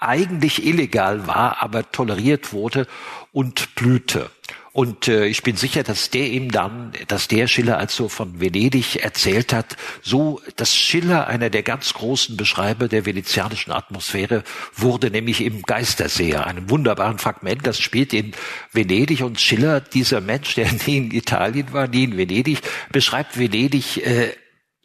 eigentlich 0.02 0.66
illegal 0.66 1.28
war, 1.28 1.62
aber 1.62 1.91
toleriert 1.91 2.54
wurde 2.54 2.88
und 3.32 3.76
blühte. 3.76 4.30
Und 4.74 5.10
äh, 5.10 5.26
ich 5.26 5.43
bin 5.43 5.58
sicher, 5.58 5.84
dass 5.84 6.12
der 6.12 6.28
ihm 6.28 6.49
dann, 6.49 6.93
dass 7.10 7.28
der 7.28 7.47
Schiller 7.47 7.78
also 7.78 8.08
von 8.08 8.39
Venedig 8.39 9.04
erzählt 9.04 9.52
hat, 9.52 9.76
so, 10.02 10.41
dass 10.56 10.74
Schiller 10.74 11.28
einer 11.28 11.49
der 11.49 11.62
ganz 11.62 11.93
großen 11.93 12.38
Beschreiber 12.38 12.88
der 12.88 13.06
venezianischen 13.06 13.74
Atmosphäre 13.74 14.43
wurde, 14.74 15.12
nämlich 15.12 15.41
im 15.41 15.62
Geisterseher, 15.64 16.47
einem 16.47 16.70
wunderbaren 16.70 17.20
Fragment, 17.20 17.68
das 17.68 17.82
spielt 17.82 18.14
in 18.14 18.32
Venedig 18.72 19.24
und 19.24 19.41
Schiller, 19.41 19.82
dieser 19.82 20.22
Mensch, 20.22 20.56
der 20.56 20.72
nie 20.86 20.97
in 20.97 21.12
Italien 21.12 21.74
war, 21.74 21.88
nie 21.88 22.06
in 22.06 22.16
Venedig, 22.16 22.62
beschreibt 22.93 23.38
Venedig 23.38 23.97
äh, 24.06 24.32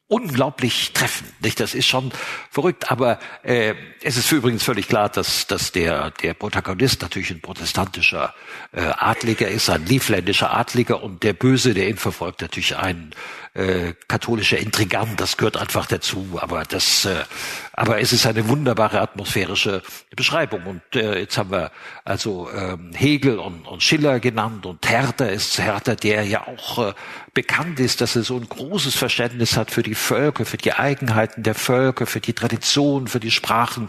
unglaublich 0.09 0.92
treffend. 0.92 1.40
Nicht? 1.42 1.59
Das 1.59 1.74
ist 1.74 1.86
schon 1.86 2.12
verrückt, 2.50 2.90
aber 2.90 3.18
äh, 3.42 3.74
es 4.02 4.16
ist 4.16 4.30
übrigens 4.30 4.62
völlig 4.62 4.88
klar, 4.88 5.09
dass, 5.09 5.46
dass 5.46 5.72
der, 5.72 6.12
der 6.22 6.34
Protagonist 6.34 7.02
natürlich 7.02 7.30
ein 7.30 7.40
protestantischer 7.40 8.34
äh, 8.72 8.82
Adliger 8.82 9.48
ist, 9.48 9.68
ein 9.68 9.84
liefländischer 9.84 10.57
Adliger 10.57 11.02
und 11.02 11.22
der 11.22 11.32
Böse, 11.32 11.74
der 11.74 11.88
ihn 11.88 11.96
verfolgt, 11.96 12.40
natürlich 12.40 12.76
ein 12.76 13.14
äh, 13.57 13.94
katholischer 14.07 14.59
Intrigant. 14.59 15.18
Das 15.18 15.36
gehört 15.36 15.57
einfach 15.57 15.86
dazu. 15.86 16.38
Aber 16.40 16.64
das, 16.64 17.07
äh, 17.07 17.24
aber 17.72 18.00
es 18.00 18.12
ist 18.12 18.26
eine 18.26 18.48
wunderbare 18.48 19.00
atmosphärische 19.00 19.82
Beschreibung. 20.14 20.64
Und 20.66 20.82
äh, 20.94 21.20
jetzt 21.20 21.38
haben 21.38 21.50
wir 21.50 21.70
also 22.04 22.50
ähm, 22.54 22.92
Hegel 22.94 23.38
und, 23.38 23.66
und 23.66 23.82
Schiller 23.82 24.20
genannt 24.20 24.66
und 24.66 24.88
Hertha 24.88 25.26
ist 25.26 25.59
Hertha, 25.59 25.94
der 25.94 26.24
ja 26.24 26.46
auch 26.46 26.88
äh, 26.88 26.92
bekannt 27.32 27.80
ist, 27.80 28.00
dass 28.00 28.16
er 28.16 28.22
so 28.22 28.36
ein 28.36 28.48
großes 28.48 28.94
Verständnis 28.94 29.57
hat 29.57 29.70
für 29.70 29.82
die 29.82 29.94
Völker, 29.94 30.44
für 30.44 30.57
die 30.57 30.72
Eigenheiten 30.72 31.42
der 31.42 31.54
Völker, 31.54 32.07
für 32.07 32.20
die 32.20 32.32
Tradition, 32.32 33.09
für 33.09 33.20
die 33.20 33.30
Sprachen. 33.30 33.86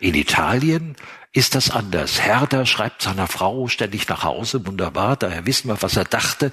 In 0.00 0.14
Italien 0.14 0.96
ist 1.32 1.54
das 1.54 1.70
anders. 1.70 2.20
Herder 2.20 2.66
schreibt 2.66 3.02
seiner 3.02 3.28
Frau 3.28 3.68
ständig 3.68 4.08
nach 4.08 4.24
Hause, 4.24 4.66
wunderbar, 4.66 5.16
daher 5.16 5.46
wissen 5.46 5.68
wir, 5.68 5.80
was 5.80 5.96
er 5.96 6.04
dachte. 6.04 6.50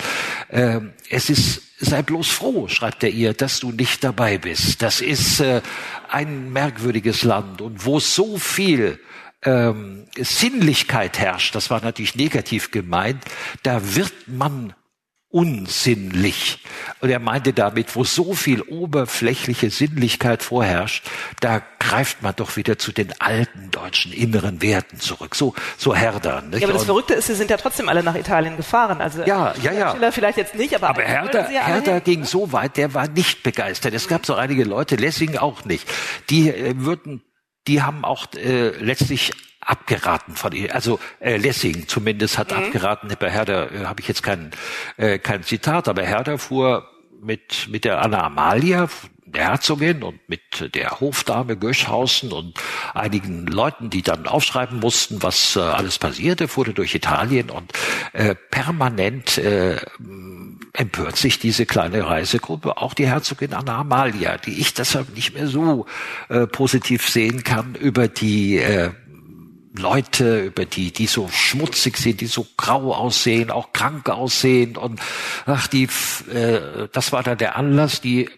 Ähm, 0.51 0.93
es 1.09 1.30
ist, 1.30 1.61
sei 1.80 2.03
bloß 2.03 2.30
froh, 2.30 2.67
schreibt 2.67 3.03
er 3.03 3.09
ihr, 3.09 3.34
dass 3.34 3.59
du 3.59 3.71
nicht 3.71 4.03
dabei 4.03 4.38
bist. 4.38 4.84
Das 4.84 5.01
ist 5.01 5.39
äh, 5.39 5.61
ein 6.09 6.51
merkwürdiges 6.51 7.23
Land 7.23 7.61
und 7.61 7.86
wo 7.86 7.99
so 7.99 8.38
viel 8.38 8.99
ähm, 9.43 10.05
Sinnlichkeit 10.15 11.17
herrscht, 11.17 11.55
das 11.55 11.69
war 11.69 11.82
natürlich 11.82 12.15
negativ 12.15 12.71
gemeint, 12.71 13.23
da 13.63 13.95
wird 13.95 14.13
man 14.28 14.73
unsinnlich. 15.30 16.63
Und 17.01 17.09
er 17.09 17.19
meinte 17.19 17.51
damit, 17.51 17.95
wo 17.95 18.03
so 18.03 18.34
viel 18.34 18.61
oberflächliche 18.61 19.69
Sinnlichkeit 19.69 20.41
vorherrscht, 20.41 21.05
da 21.41 21.61
greift 21.80 22.21
man 22.23 22.34
doch 22.36 22.55
wieder 22.55 22.78
zu 22.78 22.91
den 22.91 23.13
alten 23.19 23.69
deutschen 23.71 24.13
inneren 24.13 24.61
Werten 24.61 24.99
zurück. 24.99 25.36
So, 25.36 25.53
so 25.78 25.93
Herder. 25.93 26.41
Nicht? 26.41 26.61
Ja, 26.61 26.67
aber 26.67 26.73
das 26.73 26.86
Verrückte 26.86 27.13
ist, 27.13 27.28
sie 27.28 27.36
sind 27.36 27.49
ja 27.49 27.57
trotzdem 27.57 27.89
alle 27.89 28.03
nach 28.03 28.15
Italien 28.15 28.55
gefahren. 28.55 29.01
Also 29.01 29.23
ja, 29.23 29.53
ja, 29.61 29.73
ja. 29.73 29.91
Schiller 29.91 30.11
vielleicht 30.11 30.38
jetzt 30.38 30.55
nicht, 30.55 30.73
aber, 30.75 30.89
aber 30.89 31.01
Herder, 31.01 31.43
Herder 31.43 31.99
ging 31.99 32.23
so 32.23 32.53
weit, 32.53 32.78
der 32.78 32.93
war 32.93 33.07
nicht 33.09 33.43
begeistert. 33.43 33.93
Es 33.93 34.07
gab 34.07 34.25
so 34.25 34.34
einige 34.34 34.63
Leute, 34.63 34.95
Lessing 34.95 35.38
auch 35.38 35.65
nicht, 35.65 35.88
die 36.30 36.49
äh, 36.49 36.73
würden 36.78 37.21
die 37.67 37.82
haben 37.82 38.05
auch 38.05 38.28
äh, 38.34 38.69
letztlich 38.69 39.34
abgeraten 39.68 40.36
von 40.36 40.53
ihr. 40.53 40.74
Also 40.74 40.99
äh, 41.20 41.38
Lessing 41.38 41.88
zumindest 41.88 42.38
hat 42.38 42.51
mhm. 42.51 42.57
abgeraten. 42.57 43.09
Bei 43.20 43.30
Herder 43.30 43.72
äh, 43.72 43.86
habe 43.86 44.01
ich 44.01 44.07
jetzt 44.07 44.24
kein, 44.24 44.51
äh, 44.97 45.20
kein 45.20 45.43
Zitat, 45.43 45.88
aber 45.88 46.03
Herder 46.03 46.38
fuhr 46.38 46.89
mit, 47.22 47.68
mit 47.70 47.84
der 47.84 48.01
Anna 48.01 48.24
Amalia, 48.24 48.88
der 49.26 49.49
Herzogin 49.49 50.03
und 50.03 50.20
mit 50.30 50.74
der 50.74 50.99
Hofdame 51.01 51.57
Göschhausen 51.57 52.32
und 52.32 52.53
einigen 52.93 53.45
Leuten, 53.45 53.89
die 53.89 54.01
dann 54.01 54.26
aufschreiben 54.26 54.80
mussten, 54.80 55.22
was 55.22 55.55
äh, 55.55 55.59
alles 55.59 55.99
passierte, 55.99 56.47
fuhr 56.47 56.65
durch 56.65 56.95
Italien 56.95 57.49
und 57.49 57.74
äh, 58.13 58.36
permanent 58.36 59.38
äh, 59.38 59.78
empört 60.74 61.18
sich 61.18 61.39
diese 61.39 61.65
kleine 61.65 62.07
Reisegruppe, 62.07 62.78
auch 62.78 62.93
die 62.93 63.07
Herzogin 63.07 63.53
Anna 63.53 63.80
Amalia, 63.80 64.38
die 64.38 64.59
ich 64.59 64.74
deshalb 64.74 65.13
nicht 65.15 65.34
mehr 65.34 65.47
so 65.47 65.88
äh, 66.30 66.47
positiv 66.47 67.09
sehen 67.09 67.43
kann 67.43 67.76
über 67.76 68.07
die 68.07 68.57
äh, 68.57 68.91
Leute, 69.78 70.45
über 70.45 70.65
die, 70.65 70.91
die 70.91 71.07
so 71.07 71.30
schmutzig 71.30 71.97
sind, 71.97 72.21
die 72.21 72.28
so 72.28 72.45
grau 72.57 72.93
aussehen, 72.93 73.51
auch 73.51 73.73
krank 73.73 74.09
aussehen 74.09 74.78
und 74.78 74.99
ach, 75.45 75.67
die, 75.67 75.88
äh, 76.34 76.88
das 76.91 77.11
war 77.11 77.23
dann 77.23 77.38
der 77.38 77.55
Anlass, 77.55 78.01
die 78.01 78.30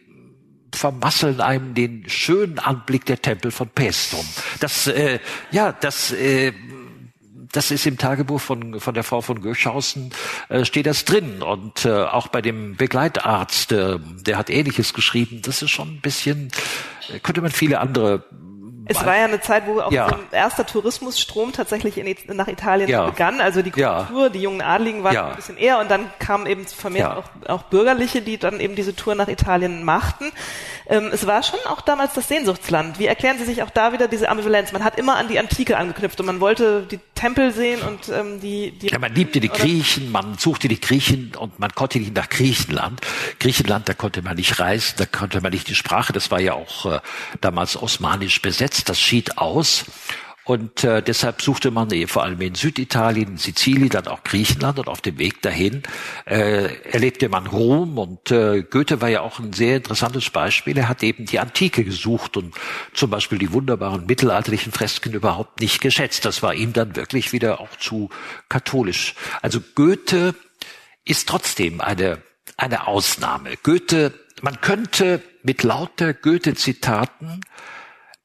vermasseln 0.74 1.42
einem 1.42 1.74
den 1.74 2.08
schönen 2.08 2.60
Anblick 2.60 3.06
der 3.06 3.22
Tempel 3.22 3.52
von 3.52 3.70
Pestum. 3.70 4.26
Das, 4.60 4.88
äh, 4.88 5.20
ja, 5.52 5.72
das, 5.72 6.12
äh, 6.12 6.54
das 7.52 7.72
ist 7.72 7.88
im 7.88 7.98
Tagebuch 7.98 8.40
von, 8.40 8.80
von 8.80 8.94
der 8.94 9.04
Frau 9.04 9.22
von 9.22 9.42
Göschhausen, 9.42 10.12
äh, 10.50 10.66
steht 10.66 10.86
das 10.86 11.06
drin. 11.06 11.42
Und 11.42 11.86
äh, 11.86 12.04
auch 12.04 12.28
bei 12.28 12.42
dem 12.42 12.76
Begleitarzt, 12.76 13.72
äh, 13.72 13.98
der 14.00 14.38
hat 14.38 14.50
Ähnliches 14.50 14.94
geschrieben. 14.94 15.42
Das 15.42 15.62
ist 15.62 15.72
schon 15.72 15.96
ein 15.96 16.02
bisschen, 16.02 16.52
äh, 17.14 17.20
könnte 17.20 17.42
man 17.42 17.52
viele 17.52 17.80
andere 17.80 18.26
es 18.90 19.06
war 19.06 19.16
ja 19.16 19.26
eine 19.26 19.40
Zeit, 19.40 19.68
wo 19.68 19.80
auch 19.80 19.92
ja. 19.92 20.10
so 20.10 20.16
ein 20.16 20.22
erster 20.32 20.66
Tourismusstrom 20.66 21.54
tatsächlich 21.54 21.98
in, 21.98 22.36
nach 22.36 22.48
Italien 22.48 22.90
ja. 22.90 23.06
begann. 23.06 23.40
Also 23.40 23.62
die 23.62 23.70
Kultur, 23.70 24.24
ja. 24.24 24.30
die 24.30 24.42
jungen 24.42 24.62
Adligen 24.62 25.04
waren 25.04 25.16
ein 25.16 25.36
bisschen 25.36 25.58
eher 25.58 25.80
und 25.80 25.92
dann 25.92 26.10
kamen 26.18 26.48
eben 26.48 26.66
vermehrt 26.66 27.18
auch, 27.18 27.50
auch, 27.50 27.64
Bürgerliche, 27.64 28.22
die 28.22 28.40
dann 28.40 28.60
eben 28.60 28.76
diese 28.76 28.96
Tour 28.96 29.14
nach 29.14 29.28
Italien 29.28 29.84
machten. 29.84 30.32
Ähm, 30.88 31.10
es 31.14 31.28
war 31.28 31.44
schon 31.44 31.60
auch 31.68 31.82
damals 31.82 32.14
das 32.14 32.28
Sehnsuchtsland. 32.28 32.98
Wie 32.98 33.06
erklären 33.06 33.38
Sie 33.38 33.46
sich 33.46 33.62
auch 33.62 33.70
da 33.70 33.94
wieder 33.94 34.08
diese 34.08 34.28
Ambivalenz? 34.28 34.72
Man 34.72 34.84
hat 34.84 34.98
immer 34.98 35.18
an 35.18 35.28
die 35.28 35.38
Antike 35.38 35.78
angeknüpft 35.78 36.20
und 36.20 36.26
man 36.26 36.40
wollte 36.40 36.88
die 36.90 37.00
Tempel 37.14 37.52
sehen 37.52 37.82
und 37.82 38.10
ähm, 38.10 38.40
die, 38.42 38.72
die... 38.72 38.88
Ja, 38.88 38.98
man 38.98 39.14
liebte 39.14 39.40
die 39.40 39.50
Griechen, 39.50 40.12
man 40.12 40.40
suchte 40.40 40.68
die 40.68 40.80
Griechen 40.82 41.34
und 41.38 41.60
man 41.60 41.70
konnte 41.76 42.00
nicht 42.00 42.16
nach 42.16 42.30
Griechenland. 42.30 43.02
Griechenland, 43.40 43.88
da 43.88 43.94
konnte 43.94 44.24
man 44.24 44.36
nicht 44.36 44.60
reisen, 44.60 44.96
da 44.98 45.06
konnte 45.06 45.42
man 45.42 45.52
nicht 45.52 45.68
die 45.68 45.76
Sprache, 45.76 46.12
das 46.12 46.32
war 46.32 46.40
ja 46.40 46.54
auch 46.54 46.86
äh, 46.88 47.00
damals 47.40 47.78
osmanisch 47.78 48.42
besetzt 48.42 48.79
das 48.84 49.00
schied 49.00 49.38
aus. 49.38 49.86
Und 50.50 50.84
äh, 50.84 51.04
deshalb 51.04 51.44
suchte 51.44 51.70
man 51.70 51.92
eh 51.92 52.08
vor 52.08 52.24
allem 52.24 52.42
in 52.42 52.56
Süditalien, 52.56 53.34
in 53.34 53.38
Sizilien, 53.38 53.90
dann 53.90 54.08
auch 54.08 54.24
Griechenland 54.24 54.80
und 54.80 54.88
auf 54.88 55.00
dem 55.00 55.20
Weg 55.20 55.44
dahin 55.44 55.84
äh, 56.26 56.74
erlebte 56.90 57.30
man 57.30 57.46
Rom 57.46 58.00
und 58.00 58.32
äh, 58.32 58.64
Goethe 58.64 59.00
war 59.00 59.10
ja 59.10 59.22
auch 59.22 59.38
ein 59.38 59.54
sehr 59.54 59.78
interessantes 59.78 60.32
Beispiel. 60.32 60.76
Er 60.76 60.90
hat 60.90 61.04
eben 61.04 61.28
die 61.28 61.38
Antike 61.38 61.84
gesucht 61.84 62.36
und 62.36 62.56
zum 62.96 63.12
Beispiel 63.12 63.38
die 63.38 63.54
wunderbaren 63.54 64.08
mittelalterlichen 64.08 64.72
Fresken 64.72 65.14
überhaupt 65.14 65.60
nicht 65.60 65.82
geschätzt. 65.82 66.26
Das 66.26 66.42
war 66.42 66.56
ihm 66.56 66.74
dann 66.74 66.96
wirklich 66.96 67.32
wieder 67.32 67.60
auch 67.60 67.76
zu 67.78 68.10
katholisch. 68.50 69.14
Also 69.44 69.60
Goethe 69.76 70.34
ist 71.06 71.30
trotzdem 71.30 71.80
eine, 71.80 72.24
eine 72.58 72.88
Ausnahme. 72.88 73.52
Goethe, 73.62 74.16
man 74.42 74.60
könnte 74.62 75.22
mit 75.44 75.62
lauter 75.62 76.16
Goethe-Zitaten 76.16 77.42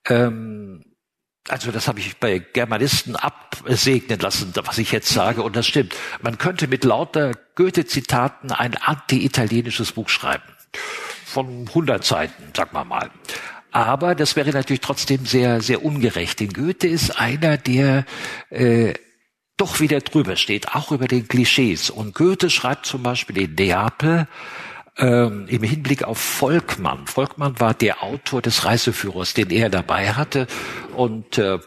ähm, 0.08 0.84
also 1.48 1.70
das 1.70 1.88
habe 1.88 2.00
ich 2.00 2.16
bei 2.16 2.38
Germanisten 2.38 3.16
absegnen 3.16 4.18
lassen, 4.18 4.52
was 4.54 4.78
ich 4.78 4.92
jetzt 4.92 5.10
sage, 5.10 5.42
und 5.42 5.56
das 5.56 5.66
stimmt. 5.66 5.94
Man 6.22 6.38
könnte 6.38 6.68
mit 6.68 6.84
lauter 6.84 7.32
Goethe-Zitaten 7.54 8.50
ein 8.50 8.76
anti-italienisches 8.76 9.92
Buch 9.92 10.08
schreiben. 10.08 10.44
Von 11.26 11.66
100 11.68 12.04
Seiten, 12.04 12.44
sag 12.56 12.72
mal 12.72 12.84
mal. 12.84 13.10
Aber 13.72 14.14
das 14.14 14.36
wäre 14.36 14.50
natürlich 14.50 14.80
trotzdem 14.80 15.26
sehr, 15.26 15.60
sehr 15.60 15.84
ungerecht. 15.84 16.40
Denn 16.40 16.52
Goethe 16.52 16.86
ist 16.86 17.18
einer, 17.20 17.58
der 17.58 18.06
äh, 18.50 18.94
doch 19.56 19.80
wieder 19.80 20.00
drüber 20.00 20.36
steht, 20.36 20.74
auch 20.74 20.92
über 20.92 21.08
den 21.08 21.28
Klischees. 21.28 21.90
Und 21.90 22.14
Goethe 22.14 22.50
schreibt 22.50 22.86
zum 22.86 23.02
Beispiel 23.02 23.38
in 23.38 23.54
Neapel, 23.54 24.28
ähm, 24.96 25.46
im 25.48 25.62
Hinblick 25.62 26.04
auf 26.04 26.18
Volkmann. 26.18 27.06
Volkmann 27.06 27.58
war 27.58 27.74
der 27.74 28.02
Autor 28.02 28.42
des 28.42 28.64
Reiseführers, 28.64 29.34
den 29.34 29.50
er 29.50 29.68
dabei 29.68 30.12
hatte. 30.12 30.46
Und 30.94 31.38
äh, 31.38 31.58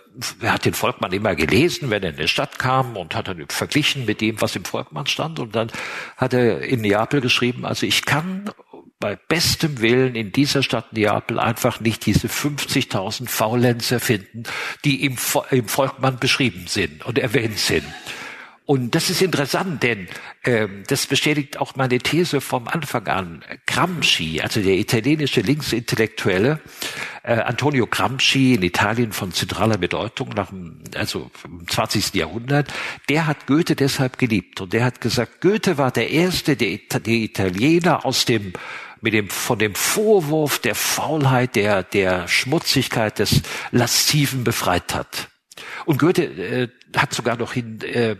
er 0.41 0.53
hat 0.53 0.65
den 0.65 0.73
Volkmann 0.73 1.11
immer 1.11 1.35
gelesen, 1.35 1.89
wenn 1.89 2.03
er 2.03 2.11
in 2.11 2.17
die 2.17 2.27
Stadt 2.27 2.57
kam 2.57 2.95
und 2.95 3.15
hat 3.15 3.27
dann 3.27 3.45
verglichen 3.49 4.05
mit 4.05 4.21
dem, 4.21 4.41
was 4.41 4.55
im 4.55 4.65
Volkmann 4.65 5.07
stand. 5.07 5.39
Und 5.39 5.55
dann 5.55 5.71
hat 6.15 6.33
er 6.33 6.61
in 6.61 6.81
Neapel 6.81 7.21
geschrieben, 7.21 7.65
also 7.65 7.85
ich 7.85 8.05
kann 8.05 8.49
bei 8.99 9.15
bestem 9.15 9.79
Willen 9.81 10.15
in 10.15 10.31
dieser 10.31 10.63
Stadt 10.63 10.93
Neapel 10.93 11.39
einfach 11.39 11.79
nicht 11.79 12.05
diese 12.05 12.27
50.000 12.27 13.27
Faulenzer 13.27 13.99
finden, 13.99 14.43
die 14.85 15.05
im, 15.05 15.17
im 15.51 15.67
Volkmann 15.67 16.17
beschrieben 16.17 16.65
sind 16.67 17.05
und 17.05 17.19
erwähnt 17.19 17.59
sind. 17.59 17.85
Und 18.67 18.95
das 18.95 19.09
ist 19.09 19.21
interessant, 19.21 19.81
denn 19.81 20.09
äh, 20.43 20.67
das 20.87 21.07
bestätigt 21.07 21.57
auch 21.57 21.77
meine 21.77 21.99
These 21.99 22.41
vom 22.41 22.67
Anfang 22.67 23.07
an. 23.07 23.41
Gramsci, 23.65 24.41
also 24.41 24.61
der 24.61 24.73
italienische 24.73 25.39
Linksintellektuelle, 25.39 26.59
äh, 27.23 27.35
Antonio 27.35 27.87
Gramsci 27.87 28.55
in 28.55 28.63
Italien 28.63 29.13
von 29.13 29.31
zentraler 29.31 29.77
Bedeutung 29.77 30.31
nach 30.35 30.49
dem, 30.49 30.81
also 30.95 31.31
im 31.45 31.65
20. 31.65 32.13
Jahrhundert, 32.15 32.73
der 33.07 33.25
hat 33.25 33.47
Goethe 33.47 33.77
deshalb 33.77 34.17
geliebt. 34.17 34.59
Und 34.59 34.73
der 34.73 34.83
hat 34.83 34.99
gesagt, 34.99 35.39
Goethe 35.39 35.77
war 35.77 35.91
der 35.91 36.09
erste, 36.09 36.57
der, 36.57 36.77
der 36.77 37.13
Italiener 37.13 38.05
aus 38.05 38.25
dem 38.25 38.51
mit 38.99 39.13
dem, 39.13 39.29
von 39.29 39.59
dem 39.59 39.75
Vorwurf 39.75 40.59
der 40.59 40.75
Faulheit, 40.75 41.55
der, 41.55 41.83
der 41.83 42.27
Schmutzigkeit, 42.27 43.19
des 43.19 43.43
Lasziven 43.71 44.43
befreit 44.43 44.93
hat. 44.93 45.29
Und 45.85 45.99
Goethe 45.99 46.23
äh, 46.23 46.67
hat 46.97 47.13
sogar 47.13 47.37
noch 47.37 47.53
hin, 47.53 47.79
äh, 47.81 48.17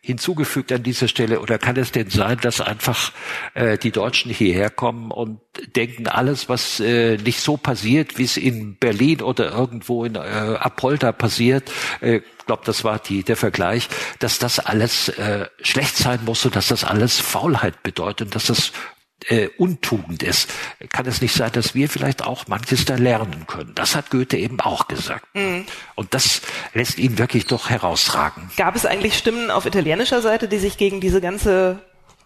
hinzugefügt 0.00 0.72
an 0.72 0.82
dieser 0.82 1.08
Stelle, 1.08 1.40
oder 1.40 1.58
kann 1.58 1.76
es 1.76 1.92
denn 1.92 2.10
sein, 2.10 2.38
dass 2.40 2.60
einfach 2.60 3.12
äh, 3.54 3.78
die 3.78 3.90
Deutschen 3.90 4.32
hierher 4.32 4.70
kommen 4.70 5.10
und 5.10 5.40
denken, 5.76 6.06
alles, 6.06 6.48
was 6.48 6.80
äh, 6.80 7.16
nicht 7.16 7.40
so 7.40 7.56
passiert, 7.56 8.18
wie 8.18 8.24
es 8.24 8.36
in 8.36 8.76
Berlin 8.76 9.22
oder 9.22 9.50
irgendwo 9.50 10.04
in 10.04 10.14
äh, 10.14 10.18
Apolda 10.18 11.12
passiert, 11.12 11.70
äh, 12.00 12.20
glaube, 12.48 12.62
das 12.64 12.82
war 12.82 12.98
die, 12.98 13.22
der 13.22 13.36
Vergleich, 13.36 13.88
dass 14.18 14.40
das 14.40 14.58
alles 14.58 15.10
äh, 15.10 15.46
schlecht 15.62 15.96
sein 15.96 16.18
muss 16.24 16.44
und 16.44 16.56
dass 16.56 16.68
das 16.68 16.82
alles 16.82 17.20
Faulheit 17.20 17.84
bedeutet 17.84 18.28
und 18.28 18.34
dass 18.34 18.46
das 18.46 18.72
äh, 19.26 19.48
Untugend 19.58 20.22
ist, 20.22 20.50
kann 20.90 21.06
es 21.06 21.20
nicht 21.20 21.34
sein, 21.34 21.50
dass 21.52 21.74
wir 21.74 21.88
vielleicht 21.88 22.24
auch 22.24 22.46
manches 22.46 22.84
da 22.84 22.94
lernen 22.94 23.46
können. 23.46 23.72
Das 23.74 23.96
hat 23.96 24.10
Goethe 24.10 24.36
eben 24.36 24.60
auch 24.60 24.88
gesagt. 24.88 25.26
Mhm. 25.34 25.66
Und 25.94 26.14
das 26.14 26.42
lässt 26.74 26.98
ihn 26.98 27.18
wirklich 27.18 27.46
doch 27.46 27.70
herausragen. 27.70 28.50
Gab 28.56 28.76
es 28.76 28.86
eigentlich 28.86 29.16
Stimmen 29.18 29.50
auf 29.50 29.66
italienischer 29.66 30.22
Seite, 30.22 30.48
die 30.48 30.58
sich 30.58 30.76
gegen 30.76 31.00
diese 31.00 31.20
ganze 31.20 31.80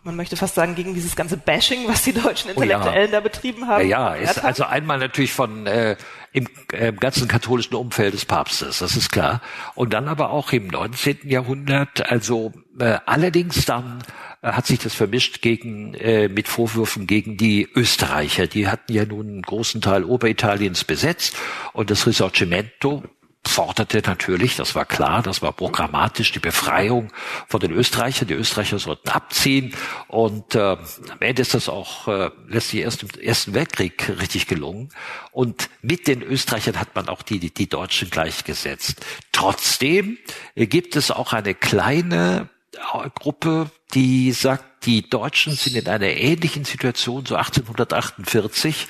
man 0.05 0.17
möchte 0.17 0.37
fast 0.37 0.57
sagen, 0.57 0.75
gegen 0.75 0.95
dieses 0.95 1.15
ganze 1.15 1.37
Bashing, 1.37 1.87
was 1.87 2.03
die 2.03 2.13
deutschen 2.13 2.51
Intellektuellen 2.51 3.11
oh 3.11 3.13
ja. 3.13 3.21
da 3.21 3.21
betrieben 3.21 3.69
haben. 3.69 3.87
Ja, 3.87 4.17
ja 4.17 4.31
ist 4.31 4.45
also 4.45 4.65
einmal 4.65 4.99
natürlich 4.99 5.33
von 5.33 5.67
äh, 5.67 5.97
im, 6.33 6.49
äh, 6.73 6.93
ganzen 6.93 7.29
katholischen 7.29 7.77
Umfeld 7.77 8.15
des 8.15 8.25
Papstes, 8.25 8.81
das 8.81 8.97
ist 8.97 9.13
klar. 9.13 9.41
Und 9.75 9.93
dann 9.93 10.09
aber 10.09 10.31
auch 10.31 10.53
im 10.53 10.67
19. 10.67 11.29
Jahrhundert, 11.29 12.11
also 12.11 12.53
äh, 12.81 12.99
allerdings 13.07 13.65
dann 13.65 14.03
hat 14.43 14.67
sich 14.67 14.81
das 14.81 14.95
vermischt 14.95 15.41
gegen 15.41 15.95
äh, 15.95 16.29
mit 16.29 16.49
Vorwürfen 16.49 17.07
gegen 17.07 17.37
die 17.37 17.69
Österreicher. 17.75 18.49
Die 18.49 18.67
hatten 18.67 18.93
ja 18.93 19.05
nun 19.05 19.29
einen 19.29 19.43
großen 19.43 19.81
Teil 19.81 20.05
Oberitaliens 20.05 20.85
besetzt 20.85 21.37
und 21.73 21.91
das 21.91 22.07
Risorgimento 22.07 23.05
forderte 23.45 24.03
natürlich, 24.07 24.57
das 24.57 24.75
war 24.75 24.85
klar, 24.85 25.23
das 25.23 25.43
war 25.43 25.53
programmatisch, 25.53 26.31
die 26.33 26.39
Befreiung 26.39 27.13
von 27.49 27.61
den 27.61 27.73
Österreichern. 27.73 28.29
Die 28.29 28.35
Österreicher 28.35 28.79
sollten 28.79 29.09
abziehen 29.09 29.75
und 30.09 30.55
äh, 30.55 30.61
am 30.61 31.21
Ende 31.21 31.43
ist 31.43 31.55
das 31.55 31.69
auch 31.69 32.07
äh, 32.07 32.31
letztlich 32.49 32.83
erst 32.83 33.03
im 33.03 33.09
Ersten 33.21 33.55
Weltkrieg 33.55 34.09
richtig 34.21 34.47
gelungen. 34.47 34.91
Und 35.33 35.71
mit 35.83 36.07
den 36.07 36.23
Österreichern 36.23 36.79
hat 36.79 36.95
man 36.95 37.09
auch 37.09 37.23
die, 37.23 37.41
die, 37.41 37.53
die 37.53 37.69
Deutschen 37.69 38.11
gleichgesetzt. 38.11 39.05
Trotzdem 39.33 40.19
äh, 40.55 40.67
gibt 40.67 40.95
es 40.95 41.11
auch 41.11 41.33
eine 41.33 41.55
kleine 41.55 42.49
Gruppe, 43.15 43.71
die 43.95 44.33
sagt, 44.33 44.65
die 44.87 45.09
Deutschen 45.09 45.55
sind 45.55 45.77
in 45.77 45.87
einer 45.87 46.09
ähnlichen 46.09 46.65
Situation, 46.65 47.25
so 47.25 47.37
1848, 47.37 48.89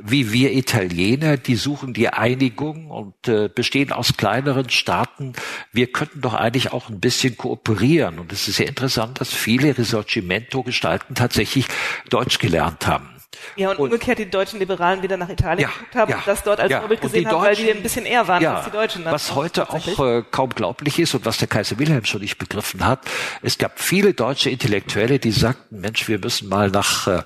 wie 0.00 0.32
wir 0.32 0.52
Italiener, 0.52 1.36
die 1.36 1.56
suchen 1.56 1.92
die 1.92 2.08
Einigung 2.08 2.90
und 2.90 3.28
äh, 3.28 3.48
bestehen 3.48 3.92
aus 3.92 4.16
kleineren 4.16 4.70
Staaten. 4.70 5.34
Wir 5.72 5.92
könnten 5.92 6.20
doch 6.20 6.34
eigentlich 6.34 6.72
auch 6.72 6.88
ein 6.88 7.00
bisschen 7.00 7.36
kooperieren. 7.36 8.18
Und 8.18 8.32
es 8.32 8.48
ist 8.48 8.56
sehr 8.56 8.68
interessant, 8.68 9.20
dass 9.20 9.32
viele 9.32 9.76
Risorgimento-Gestalten 9.76 11.14
tatsächlich 11.14 11.66
Deutsch 12.08 12.38
gelernt 12.38 12.86
haben. 12.86 13.15
Ja, 13.56 13.70
und, 13.70 13.78
und, 13.78 13.84
umgekehrt 13.86 14.18
die 14.18 14.28
deutschen 14.28 14.58
Liberalen 14.58 15.02
wieder 15.02 15.16
nach 15.16 15.28
Italien 15.28 15.60
ja, 15.60 15.68
geguckt 15.68 15.94
haben 15.94 16.10
ja, 16.10 16.18
und 16.18 16.26
das 16.26 16.42
dort 16.42 16.60
als 16.60 16.70
ja, 16.70 16.80
Vorbild 16.80 17.00
gesehen 17.00 17.28
haben, 17.28 17.42
weil 17.42 17.56
die 17.56 17.70
ein 17.70 17.82
bisschen 17.82 18.04
eher 18.04 18.26
waren 18.28 18.42
ja, 18.42 18.56
als 18.56 18.64
die 18.66 18.70
Deutschen. 18.70 19.04
Was 19.04 19.34
heute 19.34 19.70
auch 19.70 20.04
äh, 20.04 20.22
kaum 20.30 20.50
glaublich 20.50 20.98
ist 20.98 21.14
und 21.14 21.24
was 21.24 21.38
der 21.38 21.48
Kaiser 21.48 21.78
Wilhelm 21.78 22.04
schon 22.04 22.20
nicht 22.20 22.38
begriffen 22.38 22.84
hat, 22.84 23.00
es 23.42 23.58
gab 23.58 23.78
viele 23.80 24.14
deutsche 24.14 24.50
Intellektuelle, 24.50 25.18
die 25.18 25.30
sagten, 25.30 25.80
Mensch, 25.80 26.08
wir 26.08 26.18
müssen 26.18 26.48
mal 26.48 26.70
nach, 26.70 27.06
äh, 27.06 27.22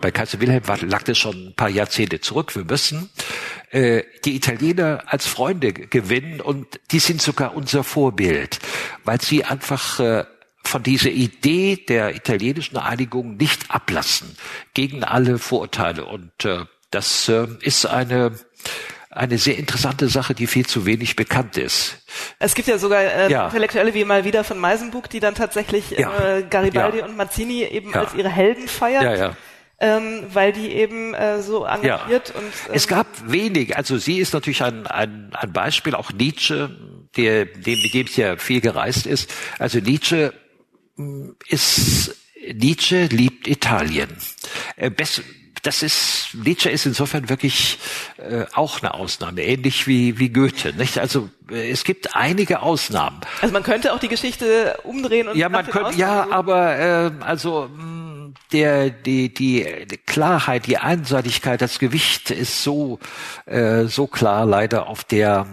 bei 0.00 0.10
Kaiser 0.10 0.40
Wilhelm 0.40 0.66
war, 0.66 0.78
lag 0.78 1.02
das 1.02 1.18
schon 1.18 1.48
ein 1.48 1.54
paar 1.54 1.68
Jahrzehnte 1.68 2.20
zurück, 2.20 2.54
wir 2.54 2.64
müssen 2.64 3.10
äh, 3.70 4.02
die 4.24 4.36
Italiener 4.36 5.04
als 5.06 5.26
Freunde 5.26 5.72
gewinnen 5.72 6.40
und 6.40 6.80
die 6.90 6.98
sind 6.98 7.22
sogar 7.22 7.54
unser 7.54 7.84
Vorbild, 7.84 8.58
weil 9.04 9.20
sie 9.20 9.44
einfach 9.44 10.00
äh, 10.00 10.24
von 10.62 10.82
dieser 10.82 11.10
Idee 11.10 11.76
der 11.76 12.14
italienischen 12.14 12.76
Einigung 12.76 13.36
nicht 13.36 13.70
ablassen 13.70 14.36
gegen 14.74 15.04
alle 15.04 15.38
Vorurteile. 15.38 16.04
Und 16.04 16.44
äh, 16.44 16.64
das 16.90 17.28
äh, 17.28 17.46
ist 17.62 17.86
eine 17.86 18.32
eine 19.10 19.38
sehr 19.38 19.58
interessante 19.58 20.08
Sache, 20.08 20.34
die 20.34 20.46
viel 20.46 20.66
zu 20.66 20.86
wenig 20.86 21.16
bekannt 21.16 21.56
ist. 21.56 21.98
Es 22.38 22.54
gibt 22.54 22.68
ja 22.68 22.78
sogar 22.78 23.02
äh, 23.02 23.30
ja. 23.30 23.46
Intellektuelle 23.46 23.92
wie 23.92 24.04
mal 24.04 24.24
wieder 24.24 24.44
von 24.44 24.58
Meisenbuch, 24.58 25.08
die 25.08 25.18
dann 25.18 25.34
tatsächlich 25.34 25.90
ja. 25.90 26.36
äh, 26.38 26.42
Garibaldi 26.48 26.98
ja. 26.98 27.06
und 27.06 27.16
Mazzini 27.16 27.64
eben 27.64 27.92
als 27.92 28.14
ihre 28.14 28.28
Helden 28.28 28.68
feiert. 28.68 29.36
Ähm, 29.82 30.26
weil 30.34 30.52
die 30.52 30.72
eben 30.72 31.14
äh, 31.14 31.40
so 31.40 31.64
engagiert 31.64 32.34
und 32.36 32.44
ähm, 32.44 32.74
es 32.74 32.86
gab 32.86 33.06
wenig. 33.24 33.78
Also 33.78 33.96
sie 33.96 34.18
ist 34.18 34.34
natürlich 34.34 34.62
ein, 34.62 34.86
ein, 34.86 35.30
ein 35.32 35.54
Beispiel, 35.54 35.94
auch 35.94 36.12
Nietzsche, 36.12 36.68
der, 37.16 37.46
dem, 37.46 37.80
mit 37.80 37.94
dem 37.94 38.06
es 38.06 38.14
ja 38.14 38.36
viel 38.36 38.60
gereist 38.60 39.06
ist. 39.06 39.32
Also 39.58 39.78
Nietzsche 39.78 40.34
ist 41.48 42.16
Nietzsche 42.54 43.06
liebt 43.06 43.46
Italien. 43.46 44.08
Äh, 44.76 44.90
das 45.62 45.82
ist 45.82 46.28
Nietzsche 46.34 46.70
ist 46.70 46.86
insofern 46.86 47.28
wirklich 47.28 47.78
äh, 48.16 48.46
auch 48.54 48.80
eine 48.80 48.94
Ausnahme, 48.94 49.42
ähnlich 49.42 49.86
wie 49.86 50.18
wie 50.18 50.30
Goethe. 50.30 50.72
Nicht? 50.74 50.98
Also 50.98 51.28
äh, 51.50 51.70
es 51.70 51.84
gibt 51.84 52.16
einige 52.16 52.62
Ausnahmen. 52.62 53.20
Also 53.42 53.52
man 53.52 53.62
könnte 53.62 53.92
auch 53.92 53.98
die 53.98 54.08
Geschichte 54.08 54.78
umdrehen 54.84 55.28
und 55.28 55.36
ja, 55.36 55.48
man 55.48 55.66
könnte 55.66 55.98
ja, 55.98 56.28
aber 56.30 56.78
äh, 56.78 57.10
also 57.20 57.68
mh, 57.74 57.99
der, 58.52 58.90
die, 58.90 59.32
die 59.32 59.64
Klarheit, 60.06 60.66
die 60.66 60.78
Einseitigkeit, 60.78 61.60
das 61.60 61.78
Gewicht 61.78 62.30
ist 62.30 62.62
so, 62.62 62.98
äh, 63.46 63.84
so 63.84 64.06
klar 64.06 64.46
leider 64.46 64.88
auf 64.88 65.04
der, 65.04 65.46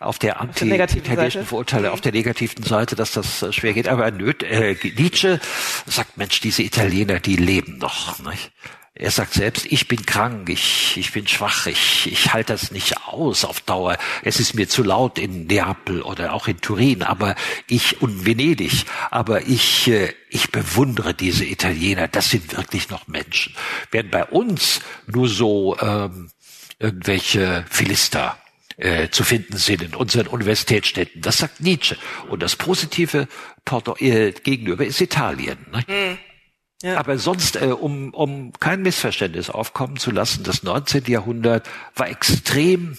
auf 0.00 0.18
der 0.18 0.40
anti-italienischen 0.40 1.44
Vorurteile, 1.44 1.88
mhm. 1.88 1.94
auf 1.94 2.00
der 2.00 2.12
negativen 2.12 2.64
Seite, 2.64 2.96
dass 2.96 3.12
das 3.12 3.42
äh, 3.42 3.52
schwer 3.52 3.72
geht. 3.72 3.88
Aber 3.88 4.06
äh, 4.06 4.76
Nietzsche 4.96 5.40
sagt, 5.86 6.16
Mensch, 6.16 6.40
diese 6.40 6.62
Italiener, 6.62 7.20
die 7.20 7.36
leben 7.36 7.78
noch. 7.78 8.18
Nicht? 8.20 8.52
Er 8.94 9.10
sagt 9.10 9.32
selbst, 9.32 9.64
ich 9.70 9.88
bin 9.88 10.04
krank, 10.04 10.50
ich, 10.50 10.98
ich 10.98 11.12
bin 11.12 11.26
schwach, 11.26 11.66
ich, 11.66 12.12
ich 12.12 12.34
halte 12.34 12.52
das 12.52 12.72
nicht 12.72 12.98
aus 13.06 13.46
auf 13.46 13.60
Dauer. 13.60 13.96
Es 14.22 14.38
ist 14.38 14.54
mir 14.54 14.68
zu 14.68 14.82
laut 14.82 15.18
in 15.18 15.46
Neapel 15.46 16.02
oder 16.02 16.34
auch 16.34 16.46
in 16.46 16.60
Turin, 16.60 17.02
aber 17.02 17.34
ich 17.68 18.02
und 18.02 18.26
Venedig, 18.26 18.84
aber 19.10 19.46
ich, 19.46 19.88
äh, 19.88 20.12
ich 20.28 20.50
bewundere 20.50 21.14
diese 21.14 21.46
Italiener. 21.46 22.06
Das 22.06 22.28
sind 22.28 22.54
wirklich 22.54 22.90
noch 22.90 23.08
Menschen. 23.08 23.54
Während 23.90 24.10
bei 24.10 24.26
uns 24.26 24.82
nur 25.06 25.26
so 25.26 25.78
ähm, 25.80 26.30
irgendwelche 26.78 27.64
Philister 27.70 28.36
äh, 28.76 29.08
zu 29.08 29.24
finden 29.24 29.56
sind 29.56 29.82
in 29.82 29.94
unseren 29.94 30.26
Universitätsstädten. 30.26 31.22
Das 31.22 31.38
sagt 31.38 31.60
Nietzsche. 31.60 31.96
Und 32.28 32.42
das 32.42 32.56
positive 32.56 33.26
Porto, 33.64 33.96
äh, 33.96 34.32
gegenüber 34.32 34.84
ist 34.84 35.00
Italien. 35.00 35.58
Ne? 35.72 35.84
Mhm. 35.88 36.18
Ja. 36.82 36.98
Aber 36.98 37.16
sonst, 37.16 37.56
äh, 37.56 37.66
um, 37.66 38.12
um 38.12 38.52
kein 38.58 38.82
Missverständnis 38.82 39.50
aufkommen 39.50 39.96
zu 39.96 40.10
lassen, 40.10 40.42
das 40.42 40.62
19. 40.62 41.04
Jahrhundert 41.06 41.68
war 41.94 42.08
extrem, 42.08 42.98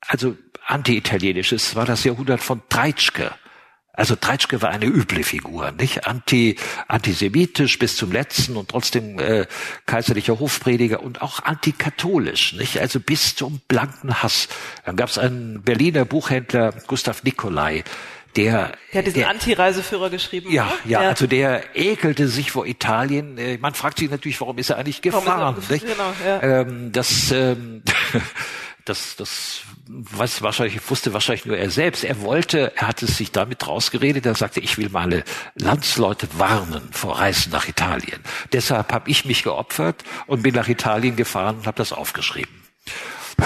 also 0.00 0.36
anti-italienisch. 0.66 1.52
Es 1.52 1.76
war 1.76 1.84
das 1.84 2.04
Jahrhundert 2.04 2.40
von 2.40 2.62
Treitschke. 2.68 3.32
Also 3.92 4.16
Treitschke 4.16 4.62
war 4.62 4.70
eine 4.70 4.86
üble 4.86 5.22
Figur, 5.24 5.72
nicht 5.72 6.06
anti 6.06 6.56
antisemitisch 6.88 7.78
bis 7.78 7.96
zum 7.96 8.12
letzten 8.12 8.56
und 8.56 8.70
trotzdem 8.70 9.18
äh, 9.18 9.46
kaiserlicher 9.84 10.38
Hofprediger 10.38 11.02
und 11.02 11.20
auch 11.20 11.42
antikatholisch, 11.42 12.54
nicht 12.54 12.78
also 12.78 12.98
bis 12.98 13.36
zum 13.36 13.60
blanken 13.68 14.22
Hass. 14.22 14.48
Dann 14.86 14.96
gab 14.96 15.10
es 15.10 15.18
einen 15.18 15.62
Berliner 15.62 16.06
Buchhändler 16.06 16.72
Gustav 16.86 17.24
Nicolai, 17.24 17.84
der, 18.36 18.72
der 18.92 18.98
hat 18.98 19.06
diesen 19.06 19.24
Anti-Reiseführer 19.24 20.10
geschrieben. 20.10 20.50
Ja, 20.50 20.72
ja, 20.84 21.02
ja, 21.02 21.08
also 21.08 21.26
der 21.26 21.76
ekelte 21.76 22.28
sich 22.28 22.52
vor 22.52 22.66
Italien. 22.66 23.38
Äh, 23.38 23.58
man 23.58 23.74
fragt 23.74 23.98
sich 23.98 24.10
natürlich, 24.10 24.40
warum 24.40 24.58
ist 24.58 24.70
er 24.70 24.78
eigentlich 24.78 25.02
gefahren? 25.02 25.56
Er 25.68 25.78
genau, 25.78 26.12
ja. 26.24 26.42
ähm, 26.42 26.92
das, 26.92 27.32
ähm, 27.32 27.82
das, 28.84 29.16
das 29.16 29.62
was 29.92 30.42
wahrscheinlich 30.42 30.78
wusste 30.88 31.12
wahrscheinlich 31.12 31.46
nur 31.46 31.56
er 31.56 31.70
selbst. 31.70 32.04
Er 32.04 32.20
wollte, 32.22 32.72
er 32.76 32.88
hatte 32.88 33.06
sich 33.06 33.32
damit 33.32 33.66
rausgeredet. 33.66 34.24
Er 34.24 34.34
sagte, 34.36 34.60
ich 34.60 34.78
will 34.78 34.88
meine 34.90 35.24
Landsleute 35.56 36.28
warnen 36.38 36.88
vor 36.92 37.18
Reisen 37.18 37.50
nach 37.50 37.66
Italien. 37.68 38.20
Deshalb 38.52 38.92
habe 38.92 39.10
ich 39.10 39.24
mich 39.24 39.42
geopfert 39.42 40.04
und 40.26 40.42
bin 40.42 40.54
nach 40.54 40.68
Italien 40.68 41.16
gefahren 41.16 41.56
und 41.56 41.66
habe 41.66 41.76
das 41.76 41.92
aufgeschrieben. 41.92 42.54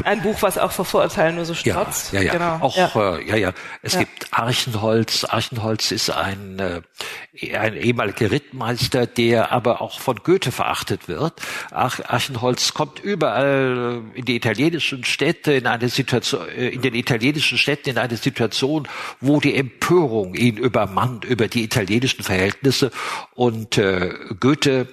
Ein 0.05 0.22
Buch, 0.22 0.42
was 0.42 0.59
auch 0.59 0.72
vor 0.72 0.84
Vorurteilen 0.84 1.36
nur 1.36 1.45
so 1.45 1.55
strotzt. 1.55 2.12
Ja, 2.12 2.20
ja, 2.20 2.26
ja. 2.26 2.32
Genau. 2.32 2.59
Auch, 2.61 2.76
ja. 2.76 3.16
Äh, 3.16 3.28
ja, 3.28 3.36
ja. 3.36 3.53
Es 3.82 3.95
ja. 3.95 4.01
gibt 4.01 4.28
Archenholz. 4.32 5.24
Archenholz 5.24 5.90
ist 5.92 6.11
ein, 6.11 6.59
äh, 6.59 7.57
ein 7.57 7.76
ehemaliger 7.76 8.30
Rittmeister, 8.30 9.07
der 9.07 9.53
aber 9.53 9.80
auch 9.80 10.01
von 10.01 10.16
Goethe 10.16 10.53
verachtet 10.53 11.09
wird. 11.09 11.34
Archenholz 11.70 12.74
kommt 12.74 13.01
überall 13.01 14.03
in 14.14 14.24
die 14.24 14.36
italienischen 14.36 15.05
Städte, 15.05 15.53
in 15.53 15.66
eine 15.66 15.88
Situation, 15.88 16.49
äh, 16.49 16.68
in 16.68 16.82
den 16.82 16.95
italienischen 16.95 17.59
Städten 17.59 17.90
in 17.90 17.99
eine 17.99 18.16
Situation, 18.16 18.88
wo 19.20 19.40
die 19.40 19.55
Empörung 19.55 20.34
ihn 20.34 20.57
übermannt 20.57 21.24
über 21.24 21.49
die 21.49 21.62
italienischen 21.62 22.22
Verhältnisse 22.22 22.90
und 23.34 23.78
äh, 23.78 24.14
Goethe 24.40 24.88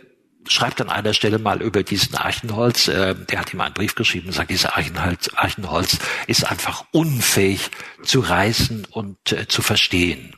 schreibt 0.48 0.82
an 0.82 0.90
einer 0.90 1.14
Stelle 1.14 1.40
mal 1.40 1.62
über 1.62 1.84
diesen 1.84 2.16
Archenholz, 2.16 2.88
äh, 2.88 3.16
der 3.16 3.40
hat 3.40 3.54
ihm 3.54 3.62
einen 3.62 3.74
Brief 3.74 3.96
geschrieben 3.96 4.28
und 4.28 4.34
sagt, 4.34 4.50
dieser 4.50 4.76
Archenholz, 4.76 5.30
Archenholz 5.36 6.00
ist 6.28 6.50
einfach 6.50 6.86
unfähig 6.92 7.72
zu 8.04 8.22
reißen 8.22 8.88
und 8.92 9.32
äh, 9.32 9.48
zu 9.48 9.62
verstehen. 9.62 10.36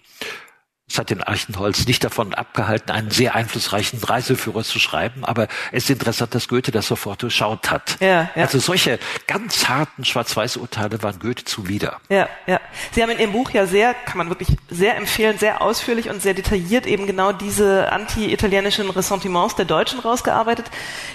Es 0.93 0.99
hat 0.99 1.09
den 1.09 1.23
Archenholz 1.23 1.87
nicht 1.87 2.03
davon 2.03 2.35
abgehalten, 2.35 2.91
einen 2.91 3.09
sehr 3.09 3.33
einflussreichen 3.33 3.97
Reiseführer 4.03 4.63
zu 4.63 4.77
schreiben, 4.77 5.25
aber 5.25 5.47
es 5.71 5.85
ist 5.85 5.89
interessant, 5.89 6.35
dass 6.35 6.47
Goethe 6.47 6.71
das 6.71 6.85
sofort 6.85 7.23
durchschaut 7.23 7.71
hat. 7.71 7.97
Ja, 7.99 8.29
ja. 8.35 8.43
Also 8.43 8.59
solche 8.59 8.99
ganz 9.25 9.67
harten 9.67 10.05
Schwarz-Weiß-Urteile 10.05 11.01
waren 11.01 11.17
Goethe 11.17 11.45
zuwider. 11.45 11.99
Ja, 12.09 12.29
ja. 12.45 12.61
Sie 12.91 13.01
haben 13.01 13.09
in 13.09 13.17
Ihrem 13.17 13.31
Buch 13.31 13.49
ja 13.49 13.65
sehr, 13.65 13.95
kann 13.95 14.19
man 14.19 14.29
wirklich 14.29 14.49
sehr 14.69 14.95
empfehlen, 14.95 15.39
sehr 15.39 15.63
ausführlich 15.63 16.11
und 16.11 16.21
sehr 16.21 16.35
detailliert 16.35 16.85
eben 16.85 17.07
genau 17.07 17.31
diese 17.31 17.91
anti-italienischen 17.91 18.87
Ressentiments 18.91 19.55
der 19.55 19.65
Deutschen 19.65 19.97
rausgearbeitet. 19.99 20.69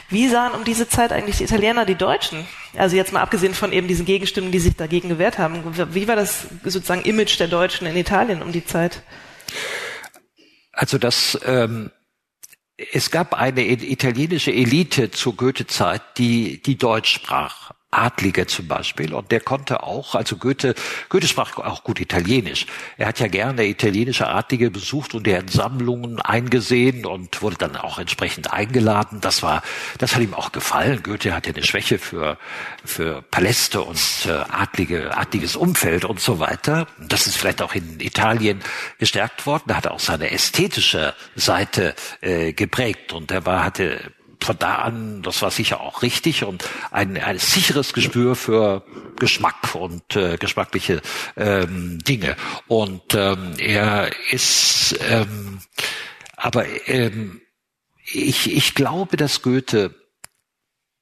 Wie 0.08 0.26
sahen 0.26 0.54
um 0.54 0.64
diese 0.64 0.88
Zeit 0.88 1.12
eigentlich 1.12 1.36
die 1.36 1.44
Italiener 1.44 1.84
die 1.84 1.94
Deutschen? 1.94 2.48
Also 2.76 2.96
jetzt 2.96 3.12
mal 3.12 3.20
abgesehen 3.20 3.54
von 3.54 3.72
eben 3.72 3.86
diesen 3.86 4.06
Gegenstimmen, 4.06 4.50
die 4.50 4.58
sich 4.58 4.74
dagegen 4.74 5.08
gewehrt 5.08 5.38
haben. 5.38 5.62
Wie 5.94 6.08
war 6.08 6.16
das 6.16 6.48
sozusagen 6.64 7.02
Image 7.02 7.38
der 7.38 7.46
Deutschen 7.46 7.86
in 7.86 7.96
Italien 7.96 8.42
um 8.42 8.50
die 8.50 8.64
Zeit? 8.64 9.02
Also 10.72 10.98
das, 10.98 11.38
ähm, 11.44 11.90
es 12.76 13.10
gab 13.10 13.34
eine 13.34 13.66
italienische 13.66 14.52
Elite 14.52 15.10
zur 15.10 15.34
Goethe-Zeit, 15.34 16.02
die, 16.18 16.62
die 16.62 16.78
Deutsch 16.78 17.12
sprach. 17.12 17.72
Adlige 17.90 18.46
zum 18.46 18.68
Beispiel. 18.68 19.14
Und 19.14 19.32
der 19.32 19.40
konnte 19.40 19.82
auch, 19.82 20.14
also 20.14 20.36
Goethe, 20.36 20.74
Goethe 21.08 21.26
sprach 21.26 21.56
auch 21.56 21.84
gut 21.84 22.00
Italienisch. 22.00 22.66
Er 22.98 23.08
hat 23.08 23.18
ja 23.18 23.28
gerne 23.28 23.66
italienische 23.66 24.28
Adlige 24.28 24.70
besucht 24.70 25.14
und 25.14 25.26
deren 25.26 25.48
Sammlungen 25.48 26.20
eingesehen 26.20 27.06
und 27.06 27.40
wurde 27.40 27.56
dann 27.56 27.76
auch 27.76 27.98
entsprechend 27.98 28.52
eingeladen. 28.52 29.20
Das 29.22 29.42
war, 29.42 29.62
das 29.96 30.14
hat 30.14 30.22
ihm 30.22 30.34
auch 30.34 30.52
gefallen. 30.52 31.02
Goethe 31.02 31.34
hatte 31.34 31.50
eine 31.50 31.62
Schwäche 31.62 31.98
für, 31.98 32.36
für 32.84 33.22
Paläste 33.22 33.80
und 33.80 33.98
äh, 34.26 34.32
adlige, 34.32 35.16
adliges 35.16 35.56
Umfeld 35.56 36.04
und 36.04 36.20
so 36.20 36.38
weiter. 36.38 36.86
Das 36.98 37.26
ist 37.26 37.38
vielleicht 37.38 37.62
auch 37.62 37.74
in 37.74 38.00
Italien 38.00 38.60
gestärkt 38.98 39.46
worden. 39.46 39.64
Er 39.68 39.78
hatte 39.78 39.92
auch 39.92 40.00
seine 40.00 40.30
ästhetische 40.30 41.14
Seite 41.36 41.94
äh, 42.20 42.52
geprägt 42.52 43.14
und 43.14 43.30
er 43.30 43.46
war, 43.46 43.64
hatte 43.64 44.12
von 44.40 44.58
da 44.58 44.76
an, 44.76 45.22
das 45.22 45.42
war 45.42 45.50
sicher 45.50 45.80
auch 45.80 46.02
richtig 46.02 46.44
und 46.44 46.64
ein, 46.90 47.16
ein 47.16 47.38
sicheres 47.38 47.92
Gespür 47.92 48.36
für 48.36 48.84
Geschmack 49.16 49.74
und 49.74 50.16
äh, 50.16 50.36
geschmackliche 50.36 51.02
ähm, 51.36 51.98
Dinge. 52.00 52.36
Und 52.66 53.14
ähm, 53.14 53.54
er 53.58 54.10
ist, 54.30 54.98
ähm, 55.08 55.60
aber 56.36 56.66
ähm, 56.88 57.40
ich, 58.12 58.54
ich 58.54 58.74
glaube, 58.74 59.16
dass 59.16 59.42
Goethe, 59.42 59.94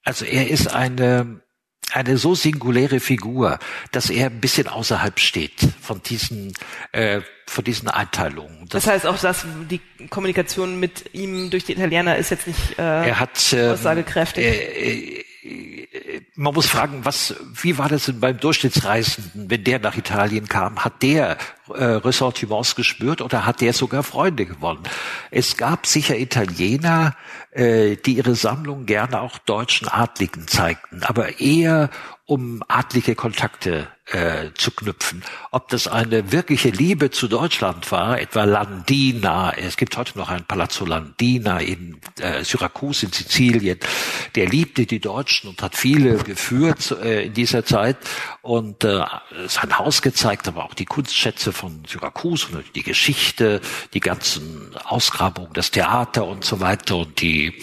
also 0.03 0.25
er 0.25 0.49
ist 0.49 0.67
eine 0.73 1.41
eine 1.93 2.17
so 2.17 2.35
singuläre 2.35 2.99
Figur, 2.99 3.59
dass 3.91 4.09
er 4.09 4.27
ein 4.27 4.39
bisschen 4.39 4.67
außerhalb 4.67 5.19
steht 5.19 5.67
von 5.81 6.01
diesen 6.03 6.53
äh, 6.91 7.21
von 7.45 7.63
diesen 7.63 7.87
Einteilungen. 7.87 8.67
Das, 8.69 8.83
das, 8.83 8.93
heißt 8.93 9.05
auch, 9.07 9.17
dass 9.17 9.45
die 9.69 9.79
Kommunikation 10.09 10.79
mit 10.79 11.13
ihm 11.13 11.49
durch 11.49 11.63
die 11.63 11.73
Italiener 11.73 12.17
ist 12.17 12.29
jetzt 12.29 12.45
nicht 12.45 12.77
äh, 12.77 13.07
er 13.07 13.19
hat, 13.19 13.53
ähm, 13.53 13.71
aussagekräftig. 13.71 14.45
Äh, 14.45 15.19
äh, 15.19 15.25
man 16.35 16.53
muss 16.53 16.67
fragen, 16.67 17.03
was, 17.03 17.35
wie 17.61 17.77
war 17.77 17.89
das 17.89 18.05
denn 18.05 18.19
beim 18.19 18.39
Durchschnittsreisenden, 18.39 19.49
wenn 19.49 19.63
der 19.63 19.79
nach 19.79 19.97
Italien 19.97 20.47
kam? 20.47 20.83
Hat 20.83 21.01
der 21.01 21.37
äh, 21.73 21.83
Ressentiments 21.83 22.75
gespürt 22.75 23.21
oder 23.21 23.45
hat 23.45 23.61
der 23.61 23.73
sogar 23.73 24.03
Freunde 24.03 24.45
gewonnen? 24.45 24.83
Es 25.31 25.57
gab 25.57 25.87
sicher 25.87 26.17
Italiener, 26.17 27.15
äh, 27.51 27.95
die 27.95 28.17
ihre 28.17 28.35
Sammlung 28.35 28.85
gerne 28.85 29.21
auch 29.21 29.37
deutschen 29.39 29.87
Adligen 29.87 30.47
zeigten, 30.47 31.03
aber 31.03 31.39
eher 31.39 31.89
um 32.25 32.61
adlige 32.67 33.15
Kontakte 33.15 33.87
äh, 34.11 34.51
zu 34.53 34.71
knüpfen. 34.71 35.23
Ob 35.51 35.67
das 35.69 35.87
eine 35.87 36.31
wirkliche 36.31 36.69
Liebe 36.69 37.11
zu 37.11 37.27
Deutschland 37.27 37.91
war, 37.91 38.19
etwa 38.19 38.45
Landina, 38.45 39.53
es 39.53 39.77
gibt 39.77 39.97
heute 39.97 40.17
noch 40.17 40.29
ein 40.29 40.45
Palazzo 40.45 40.85
Landina 40.85 41.59
in 41.59 41.99
äh, 42.19 42.43
Syrakus 42.43 43.03
in 43.03 43.11
Sizilien, 43.11 43.79
der 44.35 44.47
liebte 44.47 44.85
die 44.85 44.99
Deutschen 44.99 45.49
und 45.49 45.61
hat 45.61 45.75
viele 45.75 46.17
geführt 46.17 46.91
äh, 46.91 47.25
in 47.25 47.33
dieser 47.33 47.65
Zeit. 47.65 47.97
Und 48.41 48.85
äh, 48.85 49.03
sein 49.47 49.77
Haus 49.77 50.01
gezeigt, 50.01 50.47
aber 50.47 50.63
auch 50.63 50.73
die 50.73 50.85
Kunstschätze 50.85 51.51
von 51.51 51.83
Syrakus 51.85 52.45
und 52.45 52.63
die 52.75 52.83
Geschichte, 52.83 53.59
die 53.93 53.99
ganzen 53.99 54.73
Ausgrabungen, 54.85 55.51
das 55.53 55.71
Theater 55.71 56.25
und 56.25 56.45
so 56.45 56.61
weiter 56.61 56.97
und 56.97 57.19
die, 57.21 57.53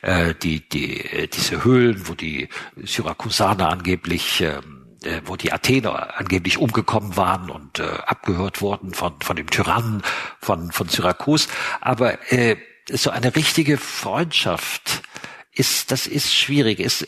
äh, 0.00 0.34
die, 0.42 0.66
die, 0.66 1.00
äh, 1.00 1.28
diese 1.28 1.64
Höhlen, 1.64 2.08
wo 2.08 2.14
die 2.14 2.48
Syrakusaner 2.82 3.68
angeblich 3.68 4.40
äh, 4.40 4.60
äh, 5.06 5.22
wo 5.24 5.36
die 5.36 5.52
Athener 5.52 6.18
angeblich 6.18 6.58
umgekommen 6.58 7.16
waren 7.16 7.50
und 7.50 7.78
äh, 7.78 7.84
abgehört 8.06 8.60
wurden 8.60 8.94
von, 8.94 9.14
von 9.20 9.36
dem 9.36 9.50
Tyrannen 9.50 10.02
von, 10.40 10.72
von 10.72 10.88
Syrakus. 10.88 11.48
Aber 11.80 12.32
äh, 12.32 12.56
so 12.90 13.10
eine 13.10 13.34
richtige 13.36 13.78
Freundschaft 13.78 15.02
ist, 15.52 15.90
das 15.90 16.06
ist 16.06 16.34
schwierig. 16.34 16.80
Ist, 16.80 17.06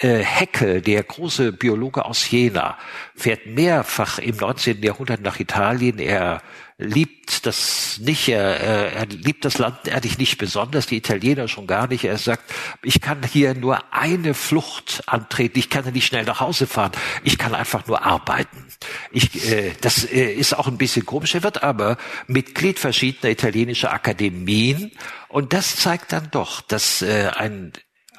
äh, 0.00 0.18
Heckel, 0.18 0.82
der 0.82 1.02
große 1.02 1.52
Biologe 1.52 2.04
aus 2.04 2.30
Jena, 2.30 2.76
fährt 3.14 3.46
mehrfach 3.46 4.18
im 4.18 4.36
19. 4.36 4.82
Jahrhundert 4.82 5.22
nach 5.22 5.40
Italien. 5.40 5.98
Er 5.98 6.42
liebt 6.78 7.46
das 7.46 7.98
nicht, 8.02 8.28
er, 8.28 8.60
er 8.92 9.06
liebt 9.06 9.46
das 9.46 9.56
Land 9.56 9.88
eigentlich 9.88 10.18
nicht 10.18 10.36
besonders, 10.36 10.86
die 10.86 10.98
Italiener 10.98 11.48
schon 11.48 11.66
gar 11.66 11.86
nicht. 11.86 12.04
Er 12.04 12.18
sagt, 12.18 12.52
ich 12.82 13.00
kann 13.00 13.22
hier 13.22 13.54
nur 13.54 13.82
eine 13.92 14.34
Flucht 14.34 15.02
antreten, 15.06 15.58
ich 15.58 15.70
kann 15.70 15.90
nicht 15.92 16.06
schnell 16.06 16.24
nach 16.24 16.40
Hause 16.40 16.66
fahren, 16.66 16.92
ich 17.24 17.38
kann 17.38 17.54
einfach 17.54 17.86
nur 17.86 18.04
arbeiten. 18.04 18.66
Ich, 19.10 19.50
äh, 19.50 19.72
das 19.80 20.04
äh, 20.04 20.32
ist 20.32 20.52
auch 20.56 20.66
ein 20.66 20.76
bisschen 20.76 21.06
komisch. 21.06 21.34
Er 21.34 21.42
wird 21.42 21.62
aber 21.62 21.96
Mitglied 22.26 22.78
verschiedener 22.78 23.32
italienischer 23.32 23.92
Akademien 23.92 24.92
und 25.28 25.54
das 25.54 25.76
zeigt 25.76 26.12
dann 26.12 26.30
doch, 26.30 26.60
dass 26.60 27.00
äh, 27.00 27.30
ein 27.34 27.72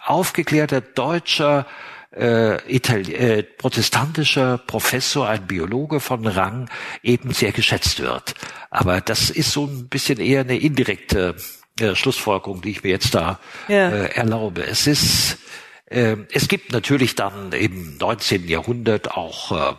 aufgeklärter 0.04 0.82
deutscher 0.82 1.68
äh, 2.16 2.58
Itali 2.74 3.14
äh, 3.14 3.44
protestantischer 3.44 4.58
Professor, 4.58 5.28
ein 5.28 5.48
Biologe 5.48 6.00
von 6.00 6.26
Rang, 6.26 6.70
eben 7.04 7.34
sehr 7.34 7.52
geschätzt 7.52 8.00
wird. 8.00 8.36
Aber 8.70 9.02
das 9.02 9.30
ist 9.30 9.52
so 9.52 9.66
ein 9.66 9.88
bisschen 9.88 10.20
eher 10.20 10.42
eine 10.42 10.58
indirekte 10.58 11.36
äh, 11.80 11.96
Schlussfolgerung, 11.96 12.62
die 12.62 12.72
ich 12.72 12.84
mir 12.84 12.90
jetzt 12.90 13.14
da 13.16 13.40
ja. 13.68 13.90
äh, 13.90 14.16
erlaube. 14.16 14.66
Es 14.66 14.88
ist 14.88 15.38
äh, 15.86 16.18
es 16.32 16.48
gibt 16.48 16.74
natürlich 16.74 17.16
dann 17.16 17.52
im 17.54 17.98
19. 17.98 18.48
Jahrhundert 18.48 19.12
auch 19.12 19.52
äh, 19.52 19.76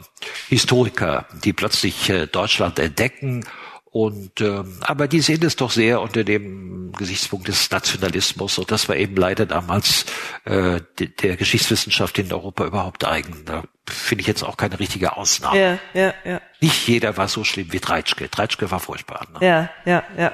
Historiker, 0.49 1.26
die 1.45 1.53
plötzlich 1.53 2.09
äh, 2.09 2.26
Deutschland 2.26 2.79
entdecken 2.79 3.45
und 3.91 4.41
ähm, 4.41 4.78
aber 4.80 5.09
die 5.09 5.20
sehen 5.20 5.43
es 5.45 5.57
doch 5.57 5.70
sehr 5.70 6.01
unter 6.01 6.24
dem 6.24 6.93
Gesichtspunkt 6.93 7.49
des 7.49 7.70
Nationalismus 7.70 8.59
und 8.59 8.70
das 8.70 8.89
war 8.89 8.97
eben 8.97 9.16
leider 9.16 9.47
damals 9.47 10.05
äh, 10.45 10.80
de, 10.99 11.09
der 11.09 11.36
Geschichtswissenschaft 11.36 12.18
in 12.18 12.32
Europa 12.32 12.66
überhaupt 12.66 13.05
eigen. 13.07 13.45
Da 13.45 13.64
finde 13.89 14.22
ich 14.22 14.26
jetzt 14.26 14.43
auch 14.43 14.57
keine 14.57 14.78
richtige 14.78 15.16
Ausnahme. 15.16 15.59
Ja, 15.59 15.78
ja, 15.95 16.14
ja. 16.24 16.41
Nicht 16.61 16.89
jeder 16.89 17.16
war 17.16 17.28
so 17.28 17.45
schlimm 17.45 17.72
wie 17.72 17.78
Treitschke. 17.78 18.28
Treitschke 18.28 18.70
war 18.70 18.80
furchtbar. 18.80 19.26
Ne? 19.32 19.47
Ja, 19.47 19.70
ja, 19.84 20.03
ja. 20.16 20.32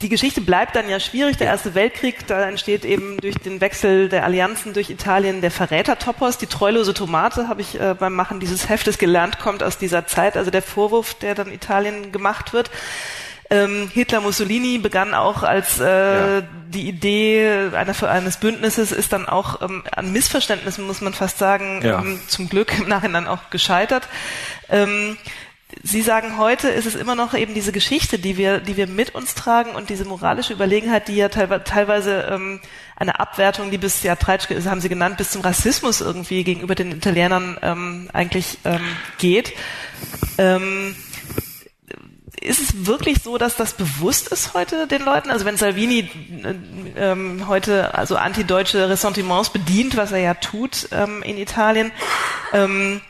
Die 0.00 0.08
Geschichte 0.08 0.40
bleibt 0.40 0.74
dann 0.74 0.88
ja 0.88 0.98
schwierig. 1.00 1.36
Der 1.36 1.48
Erste 1.48 1.74
Weltkrieg, 1.74 2.26
da 2.26 2.48
entsteht 2.48 2.84
eben 2.84 3.18
durch 3.18 3.34
den 3.36 3.60
Wechsel 3.60 4.08
der 4.08 4.24
Allianzen 4.24 4.72
durch 4.72 4.88
Italien 4.88 5.42
der 5.42 5.50
Verrätertopos. 5.50 6.38
Die 6.38 6.46
treulose 6.46 6.94
Tomate, 6.94 7.48
habe 7.48 7.60
ich 7.60 7.78
äh, 7.78 7.94
beim 7.98 8.14
Machen 8.14 8.40
dieses 8.40 8.70
Heftes 8.70 8.96
gelernt, 8.96 9.38
kommt 9.38 9.62
aus 9.62 9.76
dieser 9.76 10.06
Zeit. 10.06 10.36
Also 10.38 10.50
der 10.50 10.62
Vorwurf, 10.62 11.14
der 11.14 11.34
dann 11.34 11.52
Italien 11.52 12.10
gemacht 12.10 12.54
wird. 12.54 12.70
Ähm, 13.54 13.90
Hitler 13.92 14.20
Mussolini 14.20 14.78
begann 14.78 15.14
auch 15.14 15.44
als 15.44 15.78
äh, 15.78 15.84
ja. 15.84 16.42
die 16.68 16.88
Idee 16.88 17.70
einer, 17.72 18.02
eines 18.02 18.38
Bündnisses 18.38 18.90
ist 18.90 19.12
dann 19.12 19.28
auch 19.28 19.62
ähm, 19.62 19.84
an 19.94 20.12
Missverständnissen, 20.12 20.86
muss 20.86 21.00
man 21.00 21.14
fast 21.14 21.38
sagen, 21.38 21.80
ja. 21.82 22.00
ähm, 22.00 22.20
zum 22.26 22.48
Glück 22.48 22.76
im 22.78 22.88
Nachhinein 22.88 23.28
auch 23.28 23.50
gescheitert. 23.50 24.08
Ähm, 24.68 25.16
Sie 25.82 26.02
sagen, 26.02 26.38
heute 26.38 26.68
ist 26.68 26.86
es 26.86 26.94
immer 26.94 27.14
noch 27.14 27.34
eben 27.34 27.54
diese 27.54 27.72
Geschichte, 27.72 28.18
die 28.18 28.36
wir, 28.36 28.60
die 28.60 28.76
wir 28.76 28.86
mit 28.86 29.14
uns 29.14 29.34
tragen 29.34 29.70
und 29.70 29.90
diese 29.90 30.04
moralische 30.04 30.52
Überlegenheit, 30.52 31.08
die 31.08 31.16
ja 31.16 31.28
teilweise 31.28 32.28
ähm, 32.30 32.60
eine 32.96 33.18
Abwertung, 33.18 33.70
die 33.70 33.78
bis, 33.78 34.02
ja, 34.02 34.14
Treitschke 34.14 34.62
haben 34.64 34.80
Sie 34.80 34.88
genannt, 34.88 35.16
bis 35.16 35.30
zum 35.30 35.42
Rassismus 35.42 36.00
irgendwie 36.00 36.44
gegenüber 36.44 36.74
den 36.74 36.92
Italienern 36.92 37.58
ähm, 37.62 38.08
eigentlich 38.12 38.58
ähm, 38.64 38.82
geht. 39.18 39.52
Ähm, 40.38 40.94
ist 42.44 42.60
es 42.60 42.86
wirklich 42.86 43.22
so, 43.22 43.38
dass 43.38 43.56
das 43.56 43.74
bewusst 43.74 44.28
ist 44.28 44.54
heute 44.54 44.86
den 44.86 45.02
Leuten? 45.02 45.30
Also 45.30 45.44
wenn 45.44 45.56
Salvini 45.56 46.10
äh, 46.44 46.54
ähm, 46.96 47.48
heute 47.48 47.94
also 47.94 48.16
antideutsche 48.16 48.88
Ressentiments 48.88 49.50
bedient, 49.50 49.96
was 49.96 50.12
er 50.12 50.18
ja 50.18 50.34
tut 50.34 50.88
ähm, 50.92 51.22
in 51.22 51.38
Italien, 51.38 51.90
ähm, 52.52 53.00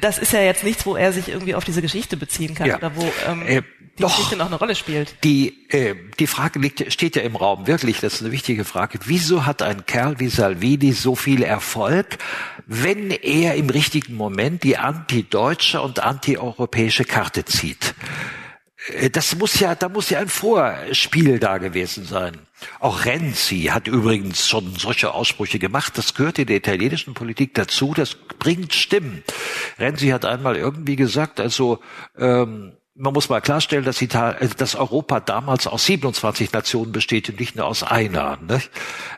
das 0.00 0.18
ist 0.18 0.32
ja 0.32 0.40
jetzt 0.40 0.64
nichts, 0.64 0.86
wo 0.86 0.96
er 0.96 1.12
sich 1.12 1.28
irgendwie 1.28 1.54
auf 1.54 1.64
diese 1.64 1.82
Geschichte 1.82 2.16
beziehen 2.16 2.54
kann 2.54 2.66
ja. 2.66 2.78
oder 2.78 2.96
wo 2.96 3.12
ähm, 3.28 3.42
äh, 3.46 3.62
die 3.98 4.02
doch, 4.02 4.16
Geschichte 4.16 4.36
noch 4.36 4.46
eine 4.46 4.56
Rolle 4.56 4.74
spielt. 4.74 5.16
Die, 5.22 5.68
äh, 5.68 5.94
die 6.18 6.26
Frage 6.26 6.58
liegt, 6.58 6.90
steht 6.92 7.14
ja 7.14 7.22
im 7.22 7.36
Raum, 7.36 7.66
wirklich, 7.66 8.00
das 8.00 8.14
ist 8.14 8.22
eine 8.22 8.32
wichtige 8.32 8.64
Frage. 8.64 8.98
Wieso 9.04 9.44
hat 9.44 9.60
ein 9.60 9.84
Kerl 9.84 10.18
wie 10.18 10.28
Salvini 10.28 10.92
so 10.92 11.14
viel 11.14 11.42
Erfolg, 11.42 12.18
wenn 12.66 13.10
er 13.10 13.54
im 13.54 13.68
richtigen 13.68 14.14
Moment 14.14 14.62
die 14.64 14.78
antideutsche 14.78 15.82
und 15.82 16.00
antieuropäische 16.00 17.04
Karte 17.04 17.44
zieht? 17.44 17.94
Äh, 18.88 19.10
das 19.10 19.36
muss 19.36 19.58
ja, 19.60 19.74
da 19.74 19.88
muss 19.88 20.10
ja 20.10 20.18
ein 20.20 20.28
Vorspiel 20.28 21.38
da 21.38 21.58
gewesen 21.58 22.04
sein. 22.04 22.38
Auch 22.80 23.04
Renzi 23.04 23.70
hat 23.72 23.88
übrigens 23.88 24.48
schon 24.48 24.74
solche 24.76 25.12
Aussprüche 25.12 25.58
gemacht. 25.58 25.98
Das 25.98 26.14
gehört 26.14 26.38
in 26.38 26.46
der 26.46 26.56
italienischen 26.56 27.14
Politik 27.14 27.54
dazu. 27.54 27.92
Das 27.94 28.14
bringt 28.14 28.74
Stimmen. 28.74 29.22
Renzi 29.78 30.08
hat 30.08 30.24
einmal 30.24 30.56
irgendwie 30.56 30.96
gesagt, 30.96 31.40
also 31.40 31.80
ähm, 32.16 32.72
man 32.94 33.14
muss 33.14 33.28
mal 33.28 33.40
klarstellen, 33.40 33.84
dass, 33.84 34.02
Italien, 34.02 34.40
äh, 34.42 34.54
dass 34.54 34.74
Europa 34.74 35.20
damals 35.20 35.66
aus 35.66 35.86
27 35.86 36.52
Nationen 36.52 36.92
besteht 36.92 37.28
und 37.28 37.40
nicht 37.40 37.56
nur 37.56 37.66
aus 37.66 37.82
einer. 37.82 38.38
Ne? 38.46 38.60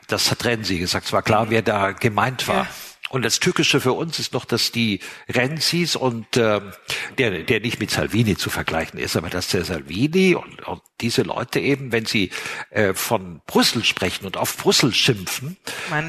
Das 0.07 0.31
hat 0.31 0.45
Renzi 0.45 0.79
gesagt. 0.79 1.07
Es 1.07 1.13
war 1.13 1.21
klar, 1.21 1.49
wer 1.49 1.61
da 1.61 1.91
gemeint 1.91 2.47
war. 2.47 2.63
Ja. 2.63 2.67
Und 3.15 3.23
das 3.23 3.39
Tückische 3.39 3.79
für 3.79 3.93
uns 3.93 4.19
ist 4.19 4.33
noch, 4.33 4.43
dass 4.43 4.73
die 4.73 4.99
Renzis 5.29 5.95
und 5.95 6.35
äh, 6.35 6.59
der, 7.17 7.43
der 7.43 7.61
nicht 7.61 7.79
mit 7.79 7.89
Salvini 7.89 8.35
zu 8.35 8.49
vergleichen 8.49 8.99
ist, 8.99 9.15
aber 9.15 9.29
dass 9.29 9.47
der 9.47 9.63
Salvini 9.63 10.35
und, 10.35 10.67
und 10.67 10.81
diese 10.99 11.21
Leute 11.21 11.61
eben, 11.61 11.93
wenn 11.93 12.05
sie 12.05 12.31
äh, 12.71 12.93
von 12.93 13.39
Brüssel 13.47 13.85
sprechen 13.85 14.25
und 14.25 14.35
auf 14.35 14.57
Brüssel 14.57 14.93
schimpfen, 14.93 15.55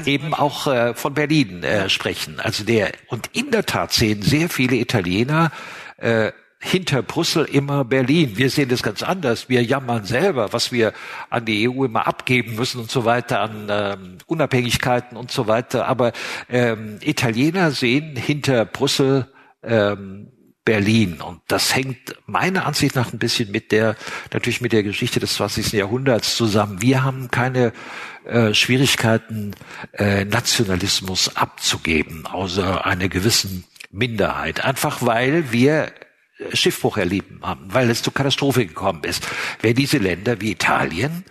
eben 0.03 0.33
auch 0.33 0.67
äh, 0.67 0.95
von 0.95 1.13
Berlin 1.13 1.63
äh, 1.63 1.87
sprechen. 1.87 2.41
Also 2.41 2.65
der 2.65 2.91
und 3.07 3.29
in 3.31 3.51
der 3.51 3.65
Tat 3.65 3.93
sehen 3.93 4.21
sehr 4.21 4.49
viele 4.49 4.75
Italiener 4.75 5.53
äh, 5.95 6.33
hinter 6.59 7.03
Brüssel 7.03 7.45
immer 7.45 7.85
Berlin. 7.85 8.33
Wir 8.35 8.49
sehen 8.49 8.69
das 8.69 8.83
ganz 8.83 9.03
anders. 9.03 9.47
Wir 9.49 9.63
jammern 9.63 10.05
selber, 10.05 10.53
was 10.53 10.71
wir 10.71 10.93
an 11.29 11.45
die 11.45 11.69
EU 11.69 11.85
immer 11.85 12.07
abgeben 12.07 12.55
müssen 12.55 12.81
und 12.81 12.89
so 12.89 13.05
weiter, 13.05 13.41
an 13.41 13.67
ähm, 13.69 14.17
Unabhängigkeiten 14.25 15.17
und 15.17 15.31
so 15.31 15.47
weiter. 15.47 15.87
Aber 15.87 16.13
ähm, 16.49 16.97
Italiener 17.01 17.71
sehen 17.71 18.15
hinter 18.15 18.65
Brüssel 18.65 19.27
ähm, 19.63 20.31
Berlin. 20.67 21.21
Und 21.21 21.39
das 21.47 21.73
hängt 21.73 22.15
meiner 22.25 22.65
Ansicht 22.65 22.95
nach 22.95 23.13
ein 23.13 23.19
bisschen 23.19 23.51
mit 23.51 23.71
der, 23.71 23.95
natürlich 24.33 24.59
mit 24.59 24.73
der 24.73 24.83
Geschichte 24.83 25.19
des 25.21 25.35
20. 25.35 25.71
Jahrhunderts 25.71 26.35
zusammen. 26.35 26.81
Wir 26.81 27.05
haben 27.05 27.31
keine 27.31 27.71
äh, 28.25 28.53
Schwierigkeiten, 28.53 29.51
äh, 29.93 30.25
Nationalismus 30.25 31.37
abzugeben, 31.37 32.25
außer 32.25 32.85
einer 32.85 33.07
gewissen 33.07 33.63
Minderheit. 33.91 34.65
Einfach 34.65 35.01
weil 35.01 35.53
wir 35.53 35.93
Schiffbruch 36.53 36.97
erleben 36.97 37.39
haben, 37.43 37.73
weil 37.73 37.89
es 37.89 38.03
zur 38.03 38.13
Katastrophe 38.13 38.65
gekommen 38.65 39.03
ist. 39.03 39.27
Wer 39.61 39.73
diese 39.73 39.97
Länder 39.97 40.39
wie 40.41 40.51
Italien, 40.51 41.25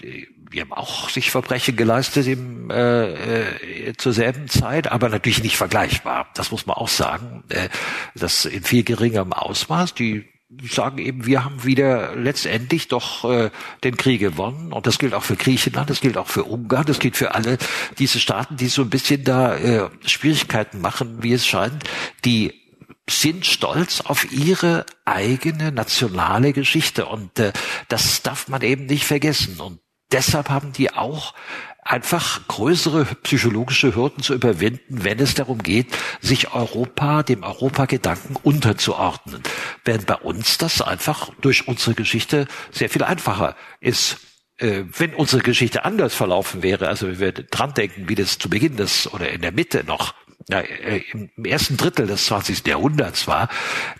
die, 0.00 0.28
die 0.52 0.60
haben 0.60 0.72
auch 0.72 1.10
sich 1.10 1.30
Verbrechen 1.30 1.76
geleistet 1.76 2.28
im, 2.28 2.70
äh, 2.70 3.88
äh, 3.88 3.92
zur 3.96 4.12
selben 4.12 4.48
Zeit, 4.48 4.90
aber 4.90 5.08
natürlich 5.08 5.42
nicht 5.42 5.56
vergleichbar. 5.56 6.28
Das 6.34 6.52
muss 6.52 6.66
man 6.66 6.76
auch 6.76 6.88
sagen. 6.88 7.42
Äh, 7.48 7.68
das 8.14 8.44
in 8.44 8.62
viel 8.62 8.84
geringerem 8.84 9.32
Ausmaß. 9.32 9.94
Die 9.94 10.28
sagen 10.70 10.98
eben, 10.98 11.26
wir 11.26 11.44
haben 11.44 11.64
wieder 11.64 12.14
letztendlich 12.14 12.86
doch 12.86 13.24
äh, 13.24 13.50
den 13.82 13.96
Krieg 13.96 14.20
gewonnen. 14.20 14.72
Und 14.72 14.86
das 14.86 14.98
gilt 14.98 15.14
auch 15.14 15.24
für 15.24 15.36
Griechenland, 15.36 15.90
das 15.90 16.00
gilt 16.00 16.16
auch 16.16 16.28
für 16.28 16.44
Ungarn, 16.44 16.86
das 16.86 17.00
gilt 17.00 17.16
für 17.16 17.34
alle 17.34 17.58
diese 17.98 18.20
Staaten, 18.20 18.56
die 18.56 18.68
so 18.68 18.82
ein 18.82 18.90
bisschen 18.90 19.24
da 19.24 19.56
äh, 19.56 19.90
Schwierigkeiten 20.06 20.80
machen, 20.80 21.22
wie 21.22 21.32
es 21.32 21.46
scheint, 21.46 21.82
die 22.24 22.63
sind 23.08 23.44
stolz 23.46 24.00
auf 24.00 24.32
ihre 24.32 24.86
eigene 25.04 25.72
nationale 25.72 26.52
Geschichte 26.52 27.06
und 27.06 27.38
äh, 27.38 27.52
das 27.88 28.22
darf 28.22 28.48
man 28.48 28.62
eben 28.62 28.86
nicht 28.86 29.04
vergessen 29.04 29.60
und 29.60 29.80
deshalb 30.10 30.48
haben 30.48 30.72
die 30.72 30.92
auch 30.92 31.34
einfach 31.82 32.48
größere 32.48 33.04
psychologische 33.22 33.94
Hürden 33.94 34.22
zu 34.22 34.32
überwinden, 34.32 35.04
wenn 35.04 35.18
es 35.18 35.34
darum 35.34 35.62
geht, 35.62 35.94
sich 36.22 36.54
Europa, 36.54 37.22
dem 37.22 37.42
Europagedanken 37.42 38.36
unterzuordnen. 38.36 39.42
Während 39.84 40.06
bei 40.06 40.16
uns 40.16 40.56
das 40.56 40.80
einfach 40.80 41.30
durch 41.42 41.68
unsere 41.68 41.94
Geschichte 41.94 42.46
sehr 42.70 42.88
viel 42.88 43.02
einfacher 43.02 43.54
ist 43.80 44.18
äh, 44.58 44.84
wenn 44.96 45.14
unsere 45.14 45.42
Geschichte 45.42 45.84
anders 45.84 46.14
verlaufen 46.14 46.62
wäre, 46.62 46.88
also 46.88 47.08
wenn 47.08 47.18
wir 47.18 47.32
dran 47.32 47.74
denken, 47.74 48.08
wie 48.08 48.14
das 48.14 48.38
zu 48.38 48.48
Beginn 48.48 48.76
des 48.76 49.12
oder 49.12 49.30
in 49.30 49.40
der 49.40 49.50
Mitte 49.50 49.82
noch 49.84 50.14
ja, 50.48 50.60
äh, 50.60 51.02
im 51.12 51.44
ersten 51.44 51.76
Drittel 51.76 52.06
des 52.06 52.26
20. 52.26 52.66
Jahrhunderts 52.66 53.26
war, 53.26 53.48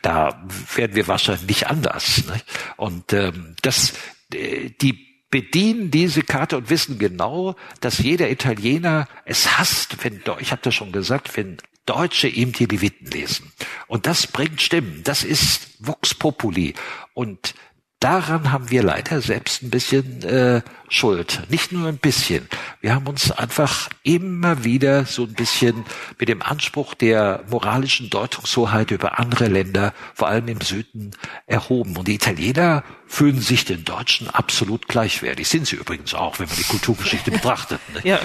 da 0.03 0.47
werden 0.74 0.97
wir 0.97 1.09
wahrscheinlich 1.09 1.47
nicht 1.47 1.66
anders. 1.66 2.24
Ne? 2.26 2.41
Und 2.76 3.12
ähm, 3.12 3.57
das, 3.62 3.95
äh, 4.32 4.70
die 4.80 5.14
bedienen 5.30 5.91
diese 5.91 6.22
Karte 6.22 6.57
und 6.57 6.70
wissen 6.70 6.99
genau, 6.99 7.57
dass 7.80 7.99
jeder 7.99 8.30
Italiener 8.30 9.09
es 9.24 9.59
hasst, 9.59 10.05
wenn, 10.05 10.20
ich 10.39 10.53
habe 10.53 10.62
das 10.62 10.74
schon 10.74 10.93
gesagt, 10.93 11.37
wenn 11.37 11.57
Deutsche 11.87 12.28
ihm 12.28 12.53
die 12.53 12.66
Leviten 12.66 13.11
lesen. 13.11 13.53
Und 13.89 14.07
das 14.07 14.26
bringt 14.26 14.62
Stimmen. 14.62 15.03
Das 15.03 15.24
ist 15.24 15.76
Vox 15.80 16.14
Populi. 16.14 16.74
Und 17.14 17.55
daran 18.01 18.53
haben 18.53 18.70
wir 18.70 18.82
leider 18.82 19.20
selbst 19.20 19.62
ein 19.62 19.70
bisschen 19.70 20.22
äh, 20.22 20.62
Schuld. 20.89 21.43
Nicht 21.49 21.72
nur 21.72 21.89
ein 21.89 21.99
bisschen. 21.99 22.49
Wir 22.80 22.95
haben 22.95 23.07
uns 23.07 23.30
einfach 23.30 23.89
immer 24.03 24.64
wieder 24.64 25.07
so 25.07 25.24
ein 25.24 25.32
bisschen 25.32 25.85
mit 26.18 26.28
dem 26.28 26.43
Anspruch 26.43 26.95
der 26.95 27.43
moralischen 27.49 28.11
Deutungshoheit 28.11 28.91
über 28.91 29.18
andere 29.18 29.47
Länder, 29.47 29.95
vor 30.14 30.28
allem 30.28 30.49
im 30.49 30.61
Süden, 30.61 31.12
erhoben. 31.47 31.97
Und 31.97 32.09
die 32.09 32.14
Italiener 32.14 32.85
fühlen 33.07 33.41
sich 33.41 33.64
den 33.64 33.85
Deutschen 33.85 34.28
absolut 34.28 34.89
gleichwertig. 34.89 35.49
Sind 35.49 35.66
sie 35.66 35.76
übrigens 35.76 36.14
auch, 36.14 36.39
wenn 36.39 36.49
man 36.49 36.57
die 36.57 36.64
Kulturgeschichte 36.64 37.30
betrachtet. 37.30 37.80
Ne? 37.95 38.01
Ja, 38.03 38.18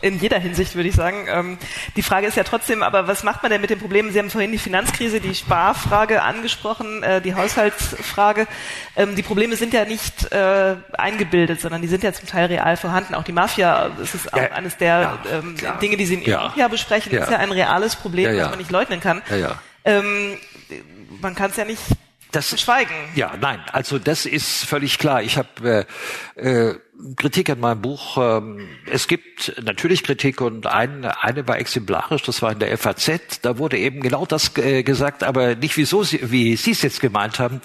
in 0.00 0.18
jeder 0.18 0.38
Hinsicht 0.38 0.74
würde 0.74 0.88
ich 0.88 0.94
sagen. 0.94 1.26
Ähm, 1.28 1.58
die 1.96 2.02
Frage 2.02 2.26
ist 2.26 2.36
ja 2.36 2.44
trotzdem, 2.44 2.82
aber 2.82 3.06
was 3.06 3.22
macht 3.22 3.42
man 3.42 3.52
denn 3.52 3.60
mit 3.60 3.70
den 3.70 3.78
Problemen? 3.78 4.12
Sie 4.12 4.18
haben 4.18 4.30
vorhin 4.30 4.52
die 4.52 4.58
Finanzkrise, 4.58 5.20
die 5.20 5.34
Sparfrage 5.34 6.22
angesprochen, 6.22 7.02
äh, 7.02 7.20
die 7.22 7.34
Haushaltsfrage. 7.34 8.46
Ähm, 8.96 9.14
die 9.14 9.22
Probleme 9.22 9.56
sind 9.56 9.72
ja 9.72 9.84
nicht 9.84 10.32
äh, 10.32 10.76
eingebildet, 10.92 11.60
sondern 11.62 11.82
die 11.82 11.88
sind 11.88 12.02
ja 12.02 12.12
zum 12.12 12.28
Teil 12.28 12.46
real 12.46 12.76
vorhanden. 12.76 13.14
Auch 13.14 13.24
die 13.24 13.32
Mafia, 13.32 13.90
das 13.98 14.14
ist 14.14 14.28
ja, 14.34 14.52
eines 14.52 14.76
der 14.76 15.18
ähm, 15.30 15.56
Dinge, 15.80 15.96
die 15.96 16.06
sie 16.06 16.14
in 16.14 16.22
Ihrem 16.22 16.52
ja. 16.56 16.68
besprechen, 16.68 17.12
ist 17.12 17.30
ja 17.30 17.38
ein 17.38 17.52
reales 17.52 17.96
Problem, 17.96 18.36
was 18.36 18.50
man 18.50 18.58
nicht 18.58 18.70
leugnen 18.70 19.00
kann. 19.00 19.22
Ähm, 19.84 20.38
man 21.20 21.34
kann 21.34 21.50
es 21.50 21.56
ja 21.56 21.64
nicht 21.64 21.82
das, 22.32 22.60
schweigen. 22.60 22.94
Ja, 23.14 23.34
nein, 23.40 23.60
also 23.72 23.98
das 23.98 24.26
ist 24.26 24.64
völlig 24.64 24.98
klar. 24.98 25.22
Ich 25.22 25.36
habe 25.36 25.86
äh, 26.36 26.68
äh, 26.70 26.74
Kritik 27.16 27.50
an 27.50 27.60
meinem 27.60 27.82
Buch. 27.82 28.16
Ähm, 28.16 28.68
es 28.90 29.08
gibt 29.08 29.60
natürlich 29.62 30.02
Kritik 30.02 30.40
und 30.40 30.66
eine, 30.66 31.22
eine 31.22 31.46
war 31.48 31.58
exemplarisch, 31.58 32.22
das 32.22 32.42
war 32.42 32.52
in 32.52 32.58
der 32.58 32.76
FAZ. 32.78 33.40
Da 33.42 33.58
wurde 33.58 33.76
eben 33.76 34.00
genau 34.00 34.24
das 34.24 34.56
äh, 34.56 34.82
gesagt, 34.82 35.24
aber 35.24 35.56
nicht 35.56 35.76
wieso 35.76 36.02
Sie, 36.04 36.30
wie 36.30 36.56
Sie 36.56 36.70
es 36.70 36.82
jetzt 36.82 37.00
gemeint 37.00 37.38
haben. 37.38 37.60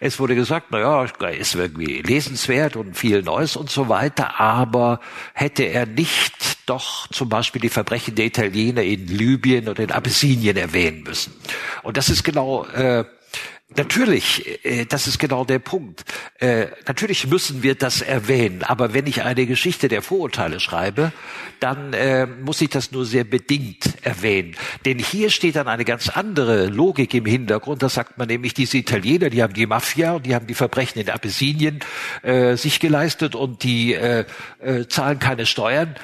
Es 0.00 0.18
wurde 0.18 0.34
gesagt, 0.34 0.68
na 0.70 0.80
ja, 0.80 1.04
ist 1.30 1.54
irgendwie 1.54 2.02
lesenswert 2.02 2.76
und 2.76 2.96
viel 2.96 3.22
Neues 3.22 3.56
und 3.56 3.70
so 3.70 3.88
weiter, 3.88 4.40
aber 4.40 5.00
hätte 5.34 5.64
er 5.64 5.86
nicht 5.86 6.56
doch 6.66 7.08
zum 7.08 7.28
Beispiel 7.28 7.60
die 7.60 7.68
Verbrechen 7.68 8.14
der 8.14 8.26
Italiener 8.26 8.82
in 8.82 9.06
Libyen 9.06 9.68
oder 9.68 9.82
in 9.82 9.92
Abyssinien 9.92 10.56
erwähnen 10.56 11.02
müssen. 11.02 11.32
Und 11.82 11.96
das 11.96 12.08
ist 12.08 12.24
genau 12.24 12.66
äh, 12.66 13.04
Natürlich, 13.74 14.64
äh, 14.64 14.84
das 14.84 15.08
ist 15.08 15.18
genau 15.18 15.44
der 15.44 15.58
Punkt. 15.58 16.04
Äh, 16.38 16.66
natürlich 16.86 17.26
müssen 17.26 17.64
wir 17.64 17.74
das 17.74 18.00
erwähnen, 18.00 18.62
aber 18.62 18.94
wenn 18.94 19.08
ich 19.08 19.22
eine 19.22 19.44
Geschichte 19.44 19.88
der 19.88 20.02
Vorurteile 20.02 20.60
schreibe, 20.60 21.12
dann 21.58 21.92
äh, 21.92 22.26
muss 22.26 22.60
ich 22.60 22.70
das 22.70 22.92
nur 22.92 23.04
sehr 23.04 23.24
bedingt 23.24 23.94
erwähnen. 24.02 24.54
Denn 24.84 25.00
hier 25.00 25.30
steht 25.30 25.56
dann 25.56 25.66
eine 25.66 25.84
ganz 25.84 26.08
andere 26.08 26.66
Logik 26.66 27.12
im 27.14 27.26
Hintergrund. 27.26 27.82
Da 27.82 27.88
sagt 27.88 28.18
man 28.18 28.28
nämlich, 28.28 28.54
diese 28.54 28.78
Italiener, 28.78 29.30
die 29.30 29.42
haben 29.42 29.54
die 29.54 29.66
Mafia 29.66 30.12
und 30.12 30.26
die 30.26 30.36
haben 30.36 30.46
die 30.46 30.54
Verbrechen 30.54 31.00
in 31.00 31.10
Abyssinien 31.10 31.80
äh, 32.22 32.54
sich 32.56 32.78
geleistet 32.78 33.34
und 33.34 33.64
die 33.64 33.96
zahlen 34.88 35.18
keine 35.18 35.46
Steuern. 35.46 35.94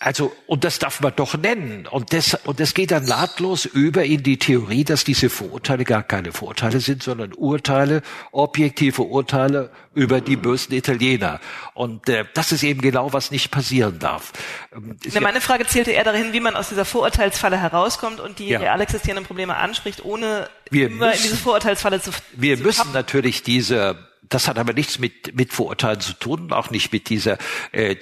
Also, 0.00 0.32
und 0.46 0.62
das 0.62 0.78
darf 0.78 1.00
man 1.00 1.12
doch 1.16 1.36
nennen. 1.36 1.88
Und 1.88 2.12
das, 2.12 2.34
und 2.44 2.60
das 2.60 2.74
geht 2.74 2.92
dann 2.92 3.04
nahtlos 3.04 3.64
über 3.64 4.04
in 4.04 4.22
die 4.22 4.38
Theorie, 4.38 4.84
dass 4.84 5.02
diese 5.02 5.28
Vorurteile 5.28 5.82
gar 5.82 6.04
keine 6.04 6.30
Vorurteile 6.30 6.78
sind, 6.78 7.02
sondern 7.02 7.32
Urteile, 7.34 8.02
objektive 8.30 9.02
Urteile 9.02 9.72
über 9.94 10.20
die 10.20 10.36
bösen 10.36 10.72
Italiener. 10.74 11.40
Und 11.74 12.08
äh, 12.08 12.24
das 12.34 12.52
ist 12.52 12.62
eben 12.62 12.80
genau, 12.80 13.12
was 13.12 13.32
nicht 13.32 13.50
passieren 13.50 13.98
darf. 13.98 14.32
Ähm, 14.72 14.96
ja, 15.02 15.20
meine 15.20 15.40
Frage 15.40 15.66
zielte 15.66 15.90
eher 15.90 16.04
dahin, 16.04 16.32
wie 16.32 16.40
man 16.40 16.54
aus 16.54 16.68
dieser 16.68 16.84
Vorurteilsfalle 16.84 17.60
herauskommt 17.60 18.20
und 18.20 18.38
die 18.38 18.50
ja. 18.50 18.60
real 18.60 18.80
existierenden 18.80 19.26
Probleme 19.26 19.56
anspricht, 19.56 20.04
ohne 20.04 20.48
wir 20.70 20.86
immer 20.86 21.08
müssen, 21.08 21.16
in 21.16 21.22
diese 21.24 21.36
Vorurteilsfalle 21.36 22.00
zu 22.00 22.12
Wir 22.34 22.56
zu 22.56 22.62
müssen 22.62 22.92
natürlich 22.92 23.42
diese 23.42 24.07
das 24.28 24.48
hat 24.48 24.58
aber 24.58 24.72
nichts 24.72 24.98
mit, 24.98 25.34
mit 25.34 25.52
Vorurteilen 25.52 26.00
zu 26.00 26.12
tun, 26.12 26.52
auch 26.52 26.70
nicht 26.70 26.92
mit 26.92 27.08
dieser, 27.08 27.38
äh, 27.72 27.96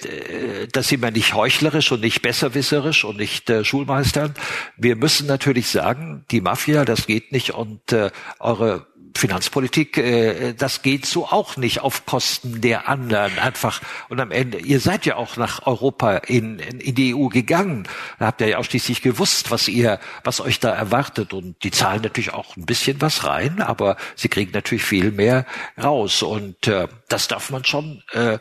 das 0.71 0.89
sind 0.89 1.01
wir 1.01 1.11
nicht 1.11 1.33
heuchlerisch 1.33 1.91
und 1.91 2.01
nicht 2.01 2.21
besserwisserisch 2.21 3.05
und 3.05 3.17
nicht 3.17 3.49
äh, 3.49 3.63
Schulmeistern. 3.63 4.33
Wir 4.75 4.95
müssen 4.95 5.27
natürlich 5.27 5.69
sagen, 5.69 6.25
die 6.31 6.41
Mafia, 6.41 6.85
das 6.85 7.07
geht 7.07 7.31
nicht 7.31 7.51
und 7.51 7.93
äh, 7.93 8.11
eure 8.39 8.87
Finanzpolitik, 9.17 9.97
äh, 9.97 10.53
das 10.53 10.81
geht 10.81 11.05
so 11.05 11.25
auch 11.25 11.57
nicht 11.57 11.81
auf 11.81 12.05
Kosten 12.05 12.61
der 12.61 12.87
anderen 12.87 13.37
einfach. 13.39 13.81
Und 14.09 14.19
am 14.19 14.31
Ende, 14.31 14.59
ihr 14.59 14.79
seid 14.79 15.05
ja 15.05 15.15
auch 15.15 15.37
nach 15.37 15.65
Europa 15.67 16.17
in, 16.17 16.59
in, 16.59 16.95
die 16.95 17.13
EU 17.13 17.27
gegangen. 17.27 17.87
Da 18.19 18.27
habt 18.27 18.41
ihr 18.41 18.47
ja 18.47 18.57
auch 18.59 18.63
schließlich 18.63 19.01
gewusst, 19.01 19.51
was 19.51 19.67
ihr, 19.67 19.99
was 20.23 20.39
euch 20.39 20.59
da 20.59 20.73
erwartet. 20.73 21.33
Und 21.33 21.63
die 21.63 21.71
zahlen 21.71 22.01
natürlich 22.01 22.33
auch 22.33 22.55
ein 22.55 22.65
bisschen 22.65 23.01
was 23.01 23.25
rein, 23.25 23.61
aber 23.61 23.97
sie 24.15 24.29
kriegen 24.29 24.51
natürlich 24.51 24.83
viel 24.83 25.11
mehr 25.11 25.45
raus. 25.81 26.23
Und 26.23 26.67
äh, 26.67 26.87
das 27.09 27.27
darf 27.27 27.49
man 27.49 27.65
schon 27.65 28.03
äh, 28.13 28.37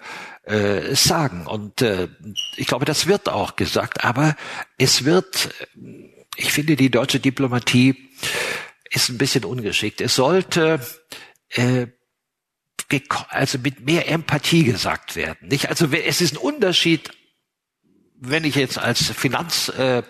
äh, 0.46 0.94
sagen. 0.94 1.46
Und 1.46 1.82
äh, 1.82 2.08
ich 2.56 2.66
glaube, 2.66 2.84
das 2.84 3.06
wird 3.06 3.28
auch 3.28 3.56
gesagt. 3.56 4.04
Aber 4.04 4.36
es 4.78 5.04
wird, 5.04 5.50
ich 6.36 6.52
finde, 6.52 6.76
die 6.76 6.90
deutsche 6.90 7.20
Diplomatie 7.20 7.96
ist 8.96 9.10
ein 9.10 9.18
bisschen 9.18 9.44
ungeschickt. 9.44 10.00
Es 10.00 10.16
sollte 10.16 10.80
äh, 11.50 11.86
also 13.28 13.58
mit 13.58 13.84
mehr 13.84 14.08
Empathie 14.08 14.64
gesagt 14.64 15.16
werden. 15.16 15.48
Nicht? 15.48 15.68
Also 15.68 15.92
es 15.92 16.20
ist 16.20 16.34
ein 16.34 16.38
Unterschied, 16.38 17.10
wenn 18.18 18.44
ich 18.44 18.54
jetzt 18.54 18.78
als 18.78 19.10
Finanzstaatssekretär 19.10 19.98
äh, 19.98 20.02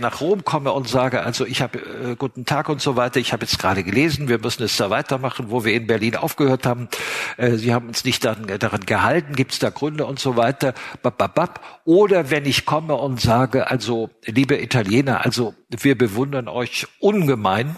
nach 0.00 0.20
Rom 0.20 0.44
komme 0.44 0.72
und 0.72 0.88
sage, 0.88 1.22
also 1.22 1.46
ich 1.46 1.62
habe 1.62 1.78
äh, 1.78 2.16
guten 2.16 2.44
Tag 2.44 2.68
und 2.68 2.80
so 2.80 2.96
weiter, 2.96 3.20
ich 3.20 3.32
habe 3.32 3.44
jetzt 3.44 3.58
gerade 3.58 3.82
gelesen, 3.82 4.28
wir 4.28 4.38
müssen 4.38 4.62
es 4.62 4.76
da 4.76 4.90
weitermachen, 4.90 5.46
wo 5.50 5.64
wir 5.64 5.74
in 5.74 5.86
Berlin 5.86 6.16
aufgehört 6.16 6.66
haben. 6.66 6.88
Äh, 7.36 7.52
Sie 7.52 7.72
haben 7.72 7.88
uns 7.88 8.04
nicht 8.04 8.24
dann, 8.24 8.46
daran 8.58 8.86
gehalten, 8.86 9.34
gibt 9.34 9.52
es 9.52 9.58
da 9.58 9.70
Gründe 9.70 10.06
und 10.06 10.18
so 10.18 10.36
weiter. 10.36 10.74
Bababab. 11.02 11.60
Oder 11.84 12.30
wenn 12.30 12.46
ich 12.46 12.66
komme 12.66 12.94
und 12.94 13.20
sage, 13.20 13.70
also 13.70 14.10
liebe 14.24 14.60
Italiener, 14.60 15.24
also 15.24 15.54
wir 15.68 15.96
bewundern 15.96 16.48
euch 16.48 16.86
ungemein 17.00 17.76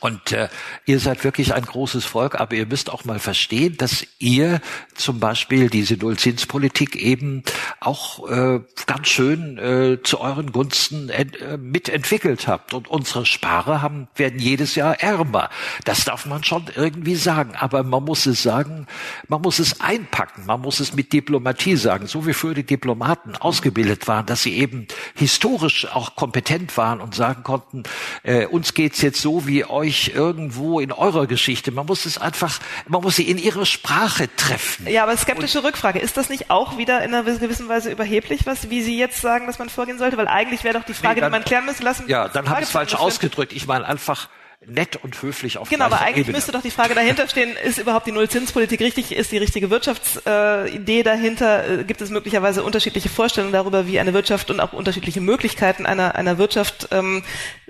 und 0.00 0.32
äh, 0.32 0.48
ihr 0.84 1.00
seid 1.00 1.24
wirklich 1.24 1.54
ein 1.54 1.64
großes 1.64 2.04
Volk, 2.04 2.38
aber 2.40 2.54
ihr 2.54 2.66
müsst 2.66 2.90
auch 2.90 3.04
mal 3.04 3.18
verstehen, 3.18 3.76
dass 3.78 4.06
ihr 4.18 4.60
zum 4.94 5.18
Beispiel 5.18 5.70
diese 5.70 5.96
Nullzinspolitik 5.96 6.96
eben 6.96 7.42
auch 7.80 8.28
äh, 8.28 8.60
ganz 8.86 9.08
schön 9.08 9.58
äh, 9.58 10.02
zu 10.02 10.20
euren 10.20 10.52
Gunsten 10.52 11.08
äh, 11.08 11.56
mitentwickelt 11.56 12.46
habt. 12.48 12.74
Und 12.74 12.88
unsere 12.88 13.24
Sparer 13.24 13.80
haben, 13.80 14.08
werden 14.14 14.38
jedes 14.38 14.74
Jahr 14.74 15.00
ärmer. 15.00 15.48
Das 15.84 16.04
darf 16.04 16.26
man 16.26 16.44
schon 16.44 16.66
irgendwie 16.74 17.14
sagen. 17.14 17.54
Aber 17.54 17.82
man 17.82 18.04
muss 18.04 18.26
es 18.26 18.42
sagen, 18.42 18.86
man 19.28 19.40
muss 19.40 19.58
es 19.58 19.80
einpacken, 19.80 20.44
man 20.46 20.60
muss 20.60 20.80
es 20.80 20.94
mit 20.94 21.12
Diplomatie 21.12 21.76
sagen, 21.76 22.06
so 22.06 22.26
wie 22.26 22.34
früher 22.34 22.54
die 22.54 22.66
Diplomaten 22.66 23.36
ausgebildet 23.36 24.06
waren, 24.06 24.26
dass 24.26 24.42
sie 24.42 24.56
eben 24.58 24.86
historisch 25.14 25.86
auch 25.90 26.14
kompetent 26.16 26.76
waren 26.76 27.00
und 27.00 27.14
sagen 27.14 27.42
konnten, 27.42 27.84
äh, 28.22 28.46
uns 28.46 28.74
geht's 28.74 29.00
jetzt 29.00 29.22
so 29.22 29.46
wie 29.46 29.64
euch 29.64 29.83
euch 29.84 30.12
irgendwo 30.14 30.80
in 30.80 30.92
eurer 30.92 31.26
Geschichte. 31.26 31.70
Man 31.70 31.86
muss 31.86 32.06
es 32.06 32.18
einfach, 32.18 32.58
man 32.88 33.02
muss 33.02 33.16
sie 33.16 33.28
in 33.28 33.38
ihre 33.38 33.66
Sprache 33.66 34.28
treffen. 34.36 34.88
Ja, 34.88 35.02
aber 35.04 35.16
skeptische 35.16 35.58
Und 35.58 35.66
Rückfrage. 35.66 35.98
Ist 35.98 36.16
das 36.16 36.28
nicht 36.28 36.50
auch 36.50 36.78
wieder 36.78 37.04
in 37.04 37.14
einer 37.14 37.22
gewissen 37.38 37.68
Weise 37.68 37.90
überheblich, 37.90 38.46
was, 38.46 38.70
wie 38.70 38.82
Sie 38.82 38.98
jetzt 38.98 39.20
sagen, 39.20 39.46
dass 39.46 39.58
man 39.58 39.68
vorgehen 39.68 39.98
sollte? 39.98 40.16
Weil 40.16 40.28
eigentlich 40.28 40.64
wäre 40.64 40.78
doch 40.78 40.84
die 40.84 40.94
Frage, 40.94 41.16
nee, 41.16 41.20
dann, 41.20 41.32
die 41.32 41.38
man 41.38 41.44
klären 41.44 41.66
müsste, 41.66 41.84
lassen. 41.84 42.04
Ja, 42.08 42.28
dann 42.28 42.48
habe 42.48 42.60
ich 42.60 42.66
es 42.66 42.72
falsch 42.72 42.94
ausgedrückt. 42.94 43.52
Ich 43.52 43.66
meine 43.66 43.86
einfach, 43.86 44.28
nett 44.66 44.96
und 45.02 45.20
höflich 45.20 45.58
auf 45.58 45.68
Genau, 45.68 45.84
aber 45.84 46.00
eigentlich 46.00 46.26
Ebene. 46.26 46.38
müsste 46.38 46.52
doch 46.52 46.62
die 46.62 46.70
Frage 46.70 46.94
dahinter 46.94 47.28
stehen, 47.28 47.54
ist 47.64 47.78
überhaupt 47.78 48.06
die 48.06 48.12
Nullzinspolitik 48.12 48.80
richtig, 48.80 49.12
ist 49.12 49.32
die 49.32 49.38
richtige 49.38 49.68
Wirtschaftsidee 49.68 51.00
äh, 51.00 51.02
dahinter, 51.02 51.80
äh, 51.80 51.84
gibt 51.84 52.00
es 52.00 52.10
möglicherweise 52.10 52.62
unterschiedliche 52.62 53.10
Vorstellungen 53.10 53.52
darüber, 53.52 53.86
wie 53.86 54.00
eine 54.00 54.14
Wirtschaft 54.14 54.50
und 54.50 54.60
auch 54.60 54.72
unterschiedliche 54.72 55.20
Möglichkeiten 55.20 55.84
einer, 55.86 56.14
einer 56.14 56.38
Wirtschaft, 56.38 56.88
ähm, 56.92 57.22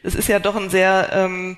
es 0.02 0.14
ist 0.14 0.28
ja 0.28 0.38
doch 0.38 0.54
ein 0.54 0.70
sehr 0.70 1.10
ähm, 1.12 1.56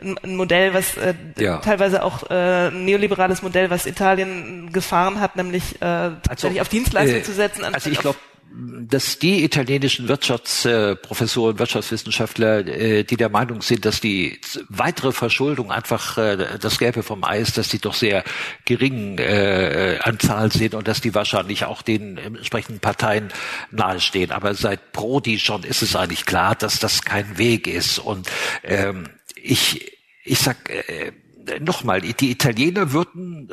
ein 0.00 0.36
Modell, 0.36 0.74
was 0.74 0.96
äh, 0.96 1.14
ja. 1.38 1.58
teilweise 1.58 2.02
auch 2.02 2.30
äh, 2.30 2.68
ein 2.68 2.84
neoliberales 2.84 3.42
Modell, 3.42 3.70
was 3.70 3.86
Italien 3.86 4.72
gefahren 4.72 5.20
hat, 5.20 5.36
nämlich 5.36 5.76
äh, 5.76 5.78
tatsächlich 5.80 6.44
also, 6.44 6.60
auf 6.62 6.68
Dienstleistungen 6.68 7.22
äh, 7.22 7.24
zu 7.24 7.32
setzen. 7.32 7.64
Also 7.64 7.90
ich 7.90 7.98
glaube, 7.98 8.18
dass 8.52 9.18
die 9.18 9.44
italienischen 9.44 10.08
Wirtschaftsprofessoren, 10.08 11.58
Wirtschaftswissenschaftler, 11.58 12.66
äh, 12.66 13.04
die 13.04 13.16
der 13.16 13.28
Meinung 13.28 13.62
sind, 13.62 13.84
dass 13.84 14.00
die 14.00 14.40
weitere 14.68 15.12
Verschuldung 15.12 15.70
einfach 15.70 16.18
äh, 16.18 16.58
das 16.60 16.78
Gelbe 16.78 17.04
vom 17.04 17.22
Eis, 17.22 17.52
dass 17.52 17.68
die 17.68 17.78
doch 17.78 17.94
sehr 17.94 18.24
gering 18.64 19.18
äh, 19.18 19.98
an 20.02 20.18
Zahl 20.18 20.50
sind 20.50 20.74
und 20.74 20.88
dass 20.88 21.00
die 21.00 21.14
wahrscheinlich 21.14 21.64
auch 21.64 21.82
den 21.82 22.18
entsprechenden 22.18 22.80
Parteien 22.80 23.28
nahestehen. 23.70 24.32
Aber 24.32 24.54
seit 24.54 24.92
Prodi 24.92 25.38
schon 25.38 25.62
ist 25.62 25.82
es 25.82 25.94
eigentlich 25.94 26.26
klar, 26.26 26.56
dass 26.56 26.80
das 26.80 27.02
kein 27.02 27.38
Weg 27.38 27.68
ist. 27.68 28.00
Und 28.00 28.28
ähm, 28.64 29.08
ich, 29.42 29.98
ich 30.24 30.38
sag 30.38 30.70
äh, 30.70 31.12
nochmal, 31.60 32.00
die 32.00 32.30
Italiener 32.30 32.92
würden 32.92 33.50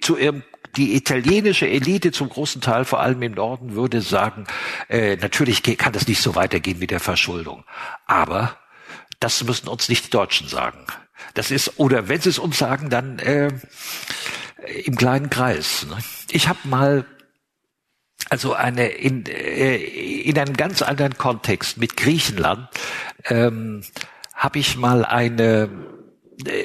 zu 0.00 0.16
ihrem 0.16 0.42
die 0.76 0.94
italienische 0.94 1.66
Elite 1.66 2.12
zum 2.12 2.28
großen 2.28 2.60
Teil, 2.60 2.84
vor 2.84 3.00
allem 3.00 3.22
im 3.22 3.32
Norden, 3.32 3.74
würde 3.74 4.00
sagen, 4.00 4.46
äh, 4.88 5.16
natürlich 5.16 5.62
kann 5.62 5.92
das 5.92 6.06
nicht 6.06 6.20
so 6.20 6.34
weitergehen 6.34 6.78
mit 6.78 6.90
der 6.90 7.00
Verschuldung. 7.00 7.64
Aber 8.06 8.58
das 9.18 9.42
müssen 9.44 9.68
uns 9.68 9.88
nicht 9.88 10.06
die 10.06 10.10
Deutschen 10.10 10.48
sagen. 10.48 10.84
Das 11.34 11.50
ist, 11.50 11.78
oder 11.78 12.08
wenn 12.08 12.20
sie 12.20 12.28
es 12.28 12.38
uns 12.38 12.58
sagen, 12.58 12.90
dann 12.90 13.18
äh, 13.18 13.50
im 14.84 14.96
kleinen 14.96 15.30
Kreis. 15.30 15.86
Ne? 15.88 15.98
Ich 16.30 16.48
habe 16.48 16.60
mal 16.64 17.04
also 18.30 18.52
eine 18.52 18.88
in, 18.88 19.26
äh, 19.26 19.76
in 19.76 20.38
einem 20.38 20.56
ganz 20.56 20.82
anderen 20.82 21.16
Kontext 21.16 21.78
mit 21.78 21.96
Griechenland 21.96 22.68
ähm, 23.24 23.82
habe 24.38 24.60
ich 24.60 24.76
mal 24.76 25.04
eine, 25.04 25.68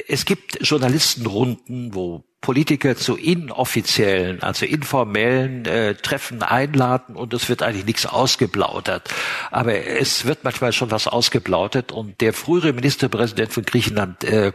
es 0.07 0.25
gibt 0.25 0.59
Journalistenrunden, 0.61 1.93
wo 1.93 2.23
Politiker 2.39 2.95
zu 2.95 3.15
inoffiziellen, 3.15 4.43
also 4.43 4.65
informellen 4.65 5.65
äh, 5.65 5.95
Treffen 5.95 6.43
einladen 6.43 7.15
und 7.15 7.33
es 7.33 7.47
wird 7.49 7.63
eigentlich 7.63 7.85
nichts 7.85 8.05
ausgeplaudert. 8.05 9.09
Aber 9.49 9.73
es 9.73 10.25
wird 10.25 10.43
manchmal 10.43 10.73
schon 10.73 10.91
was 10.91 11.07
ausgeplaudert 11.07 11.91
und 11.91 12.21
der 12.21 12.33
frühere 12.33 12.73
Ministerpräsident 12.73 13.53
von 13.53 13.63
Griechenland, 13.63 14.23
äh, 14.25 14.51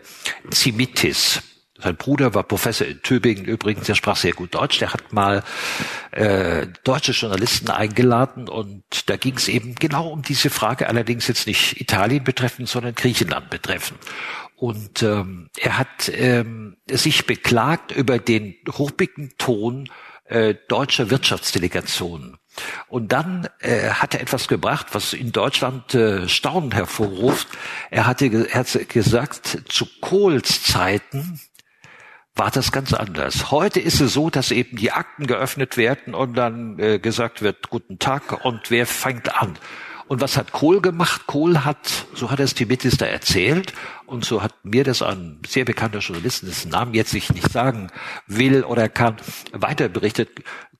Zimitis, 0.50 1.42
Sein 1.80 1.96
Bruder 1.96 2.34
war 2.34 2.42
Professor 2.42 2.86
in 2.86 3.02
Tübingen 3.02 3.44
übrigens, 3.44 3.86
der 3.86 3.94
sprach 3.94 4.16
sehr 4.16 4.32
gut 4.32 4.54
Deutsch. 4.54 4.78
Der 4.78 4.92
hat 4.92 5.12
mal 5.12 5.44
äh, 6.10 6.66
deutsche 6.84 7.12
Journalisten 7.12 7.70
eingeladen 7.70 8.48
und 8.48 9.08
da 9.08 9.16
ging 9.16 9.36
es 9.36 9.48
eben 9.48 9.74
genau 9.76 10.08
um 10.08 10.22
diese 10.22 10.50
Frage, 10.50 10.88
allerdings 10.88 11.28
jetzt 11.28 11.46
nicht 11.46 11.80
Italien 11.80 12.24
betreffend, 12.24 12.68
sondern 12.68 12.94
Griechenland 12.94 13.50
betreffend. 13.50 14.00
Und 14.56 15.04
ähm, 15.04 15.50
er 15.56 15.78
hat 15.78 16.10
ähm, 16.12 16.76
sich 16.90 17.26
beklagt 17.26 17.92
über 17.92 18.18
den 18.18 18.56
ruppigen 18.76 19.34
Ton 19.38 19.88
äh, 20.24 20.56
deutscher 20.66 21.10
Wirtschaftsdelegationen. 21.10 22.38
Und 22.88 23.12
dann 23.12 23.48
äh, 23.60 23.90
hat 23.90 24.14
er 24.14 24.20
etwas 24.20 24.48
gebracht, 24.48 24.88
was 24.92 25.12
in 25.12 25.30
Deutschland 25.30 25.94
äh, 25.94 26.28
Staunen 26.28 26.72
hervorruft. 26.72 27.46
Er 27.90 28.06
hatte 28.06 28.26
er 28.26 28.58
hat 28.58 28.88
gesagt, 28.88 29.62
zu 29.68 29.86
Kohls 30.00 30.64
Zeiten 30.64 31.40
war 32.38 32.50
das 32.50 32.70
ganz 32.70 32.92
anders. 32.92 33.50
Heute 33.50 33.80
ist 33.80 34.00
es 34.00 34.14
so, 34.14 34.30
dass 34.30 34.52
eben 34.52 34.76
die 34.76 34.92
Akten 34.92 35.26
geöffnet 35.26 35.76
werden 35.76 36.14
und 36.14 36.34
dann 36.34 36.78
äh, 36.78 36.98
gesagt 36.98 37.42
wird, 37.42 37.68
guten 37.68 37.98
Tag 37.98 38.44
und 38.44 38.70
wer 38.70 38.86
fängt 38.86 39.34
an? 39.40 39.58
Und 40.06 40.22
was 40.22 40.38
hat 40.38 40.52
Kohl 40.52 40.80
gemacht? 40.80 41.26
Kohl 41.26 41.64
hat, 41.64 42.06
so 42.14 42.30
hat 42.30 42.40
es 42.40 42.54
die 42.54 42.64
Minister 42.64 43.06
erzählt 43.06 43.74
und 44.06 44.24
so 44.24 44.42
hat 44.42 44.54
mir 44.64 44.84
das 44.84 45.02
ein 45.02 45.40
sehr 45.46 45.66
bekannter 45.66 45.98
Journalist, 45.98 46.44
dessen 46.44 46.70
Namen 46.70 46.94
jetzt 46.94 47.12
ich 47.12 47.30
nicht 47.30 47.52
sagen 47.52 47.88
will 48.26 48.64
oder 48.64 48.88
kann, 48.88 49.16
weiter 49.52 49.88
berichtet. 49.88 50.30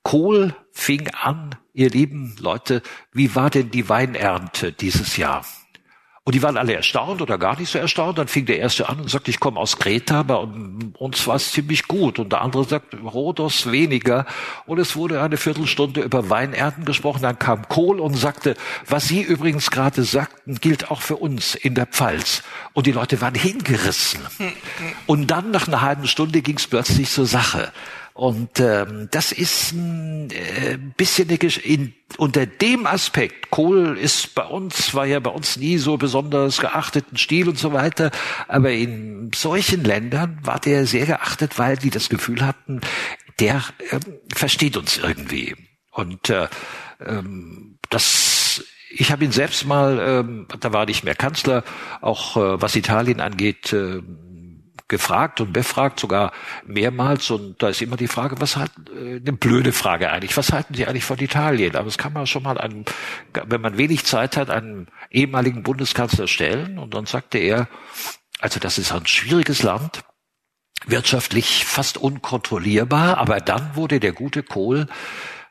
Kohl 0.02 0.54
fing 0.72 1.08
an, 1.08 1.56
ihr 1.74 1.90
lieben 1.90 2.36
Leute, 2.38 2.82
wie 3.12 3.34
war 3.34 3.50
denn 3.50 3.70
die 3.70 3.88
Weinernte 3.88 4.72
dieses 4.72 5.18
Jahr? 5.18 5.44
Und 6.28 6.34
die 6.34 6.42
waren 6.42 6.58
alle 6.58 6.74
erstaunt 6.74 7.22
oder 7.22 7.38
gar 7.38 7.58
nicht 7.58 7.70
so 7.70 7.78
erstaunt. 7.78 8.18
Dann 8.18 8.28
fing 8.28 8.44
der 8.44 8.58
erste 8.58 8.86
an 8.90 9.00
und 9.00 9.08
sagte, 9.08 9.30
ich 9.30 9.40
komme 9.40 9.58
aus 9.58 9.78
Kreta, 9.78 10.24
bei 10.24 10.34
uns 10.98 11.26
war 11.26 11.36
es 11.36 11.52
ziemlich 11.52 11.88
gut. 11.88 12.18
Und 12.18 12.32
der 12.32 12.42
andere 12.42 12.64
sagt, 12.64 12.94
Rhodos 13.02 13.72
weniger. 13.72 14.26
Und 14.66 14.78
es 14.78 14.94
wurde 14.94 15.22
eine 15.22 15.38
Viertelstunde 15.38 16.02
über 16.02 16.28
Weinernten 16.28 16.84
gesprochen. 16.84 17.22
Dann 17.22 17.38
kam 17.38 17.66
Kohl 17.70 17.98
und 17.98 18.12
sagte, 18.12 18.56
was 18.86 19.08
Sie 19.08 19.22
übrigens 19.22 19.70
gerade 19.70 20.02
sagten, 20.02 20.56
gilt 20.56 20.90
auch 20.90 21.00
für 21.00 21.16
uns 21.16 21.54
in 21.54 21.74
der 21.74 21.86
Pfalz. 21.86 22.42
Und 22.74 22.86
die 22.86 22.92
Leute 22.92 23.22
waren 23.22 23.34
hingerissen. 23.34 24.20
Und 25.06 25.30
dann 25.30 25.50
nach 25.50 25.66
einer 25.66 25.80
halben 25.80 26.06
Stunde 26.06 26.42
ging 26.42 26.58
es 26.58 26.66
plötzlich 26.66 27.08
zur 27.10 27.24
Sache. 27.24 27.72
Und 28.18 28.58
ähm, 28.58 29.06
das 29.12 29.30
ist 29.30 29.70
ein 29.70 30.32
äh, 30.32 30.76
bisschen 30.96 31.28
eine 31.28 31.38
in, 31.38 31.94
unter 32.16 32.46
dem 32.46 32.84
Aspekt. 32.84 33.50
Kohl 33.50 33.96
ist 33.96 34.34
bei 34.34 34.42
uns, 34.42 34.92
war 34.92 35.06
ja 35.06 35.20
bei 35.20 35.30
uns 35.30 35.56
nie 35.56 35.78
so 35.78 35.96
besonders 35.98 36.58
geachteten 36.58 37.16
Stil 37.16 37.48
und 37.48 37.60
so 37.60 37.72
weiter. 37.72 38.10
Aber 38.48 38.72
in 38.72 39.30
solchen 39.32 39.84
Ländern 39.84 40.40
war 40.42 40.58
der 40.58 40.84
sehr 40.84 41.06
geachtet, 41.06 41.60
weil 41.60 41.76
die 41.76 41.90
das 41.90 42.08
Gefühl 42.08 42.44
hatten, 42.44 42.80
der 43.38 43.62
äh, 43.90 44.00
versteht 44.34 44.76
uns 44.76 44.98
irgendwie. 44.98 45.54
Und 45.92 46.28
äh, 46.28 46.48
ähm, 47.06 47.78
das 47.88 48.64
ich 48.90 49.12
habe 49.12 49.24
ihn 49.24 49.32
selbst 49.32 49.64
mal, 49.64 50.00
ähm, 50.00 50.48
da 50.58 50.72
war 50.72 50.86
nicht 50.86 51.04
mehr 51.04 51.14
Kanzler, 51.14 51.62
auch 52.00 52.36
äh, 52.36 52.60
was 52.60 52.74
Italien 52.74 53.20
angeht, 53.20 53.72
äh, 53.72 54.02
gefragt 54.86 55.40
und 55.40 55.52
befragt, 55.52 55.98
sogar 55.98 56.32
mehrmals. 56.64 57.30
Und 57.30 57.62
da 57.62 57.68
ist 57.68 57.82
immer 57.82 57.96
die 57.96 58.08
Frage, 58.08 58.40
was 58.40 58.56
hat, 58.56 58.70
äh, 58.94 59.16
eine 59.16 59.32
blöde 59.32 59.72
Frage 59.72 60.10
eigentlich, 60.10 60.36
was 60.36 60.52
halten 60.52 60.74
Sie 60.74 60.86
eigentlich 60.86 61.04
von 61.04 61.18
Italien? 61.18 61.74
Aber 61.74 61.86
das 61.86 61.98
kann 61.98 62.12
man 62.12 62.26
schon 62.26 62.44
mal 62.44 62.58
an, 62.58 62.84
wenn 63.46 63.60
man 63.60 63.78
wenig 63.78 64.04
Zeit 64.04 64.36
hat, 64.36 64.50
einem 64.50 64.86
ehemaligen 65.10 65.62
Bundeskanzler 65.62 66.28
stellen. 66.28 66.78
Und 66.78 66.94
dann 66.94 67.06
sagte 67.06 67.38
er, 67.38 67.68
also 68.38 68.60
das 68.60 68.78
ist 68.78 68.92
ein 68.92 69.06
schwieriges 69.06 69.62
Land, 69.62 70.04
wirtschaftlich 70.86 71.64
fast 71.64 71.98
unkontrollierbar. 71.98 73.18
Aber 73.18 73.40
dann 73.40 73.74
wurde 73.74 74.00
der 74.00 74.12
gute 74.12 74.42
Kohl 74.42 74.86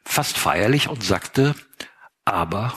fast 0.05 0.37
feierlich 0.37 0.87
und 0.87 1.03
sagte, 1.03 1.55
aber 2.23 2.73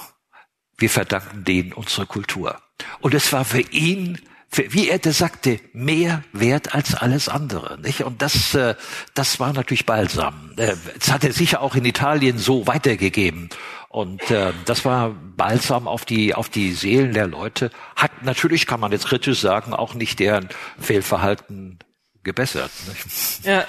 wir 0.79 0.91
verdanken 0.91 1.45
denen 1.45 1.73
unsere 1.73 2.07
Kultur. 2.07 2.61
Und 3.01 3.15
es 3.15 3.33
war 3.33 3.45
für 3.45 3.61
ihn 3.61 4.19
wie 4.53 4.89
er 4.89 4.99
das 4.99 5.19
sagte, 5.19 5.61
mehr 5.73 6.25
wert 6.33 6.75
als 6.75 6.95
alles 6.95 7.29
andere. 7.29 7.79
Nicht? 7.81 8.03
Und 8.03 8.21
das, 8.21 8.55
äh, 8.55 8.75
das 9.15 9.39
war 9.39 9.53
natürlich 9.53 9.87
balsam. 9.87 10.53
Äh, 10.57 10.75
das 10.99 11.13
hat 11.13 11.25
er 11.25 11.33
sicher 11.33 11.61
auch 11.61 11.77
in 11.77 11.85
Italien 11.85 12.39
so 12.39 12.67
weitergegeben. 12.67 13.49
Und 13.89 14.31
äh, 14.31 14.53
das 14.67 14.85
war 14.85 15.11
balsam 15.11 15.87
auf 15.87 16.05
die, 16.05 16.35
auf 16.35 16.49
die 16.49 16.73
Seelen 16.73 17.13
der 17.13 17.27
Leute. 17.27 17.71
Hat 17.97 18.23
natürlich, 18.23 18.67
kann 18.67 18.81
man 18.81 18.93
jetzt 18.93 19.07
kritisch 19.07 19.41
sagen, 19.41 19.73
auch 19.73 19.95
nicht 19.95 20.19
deren 20.19 20.49
Fehlverhalten 20.81 21.79
gebessert. 22.23 22.71
Nicht? 22.89 23.45
Ja, 23.45 23.65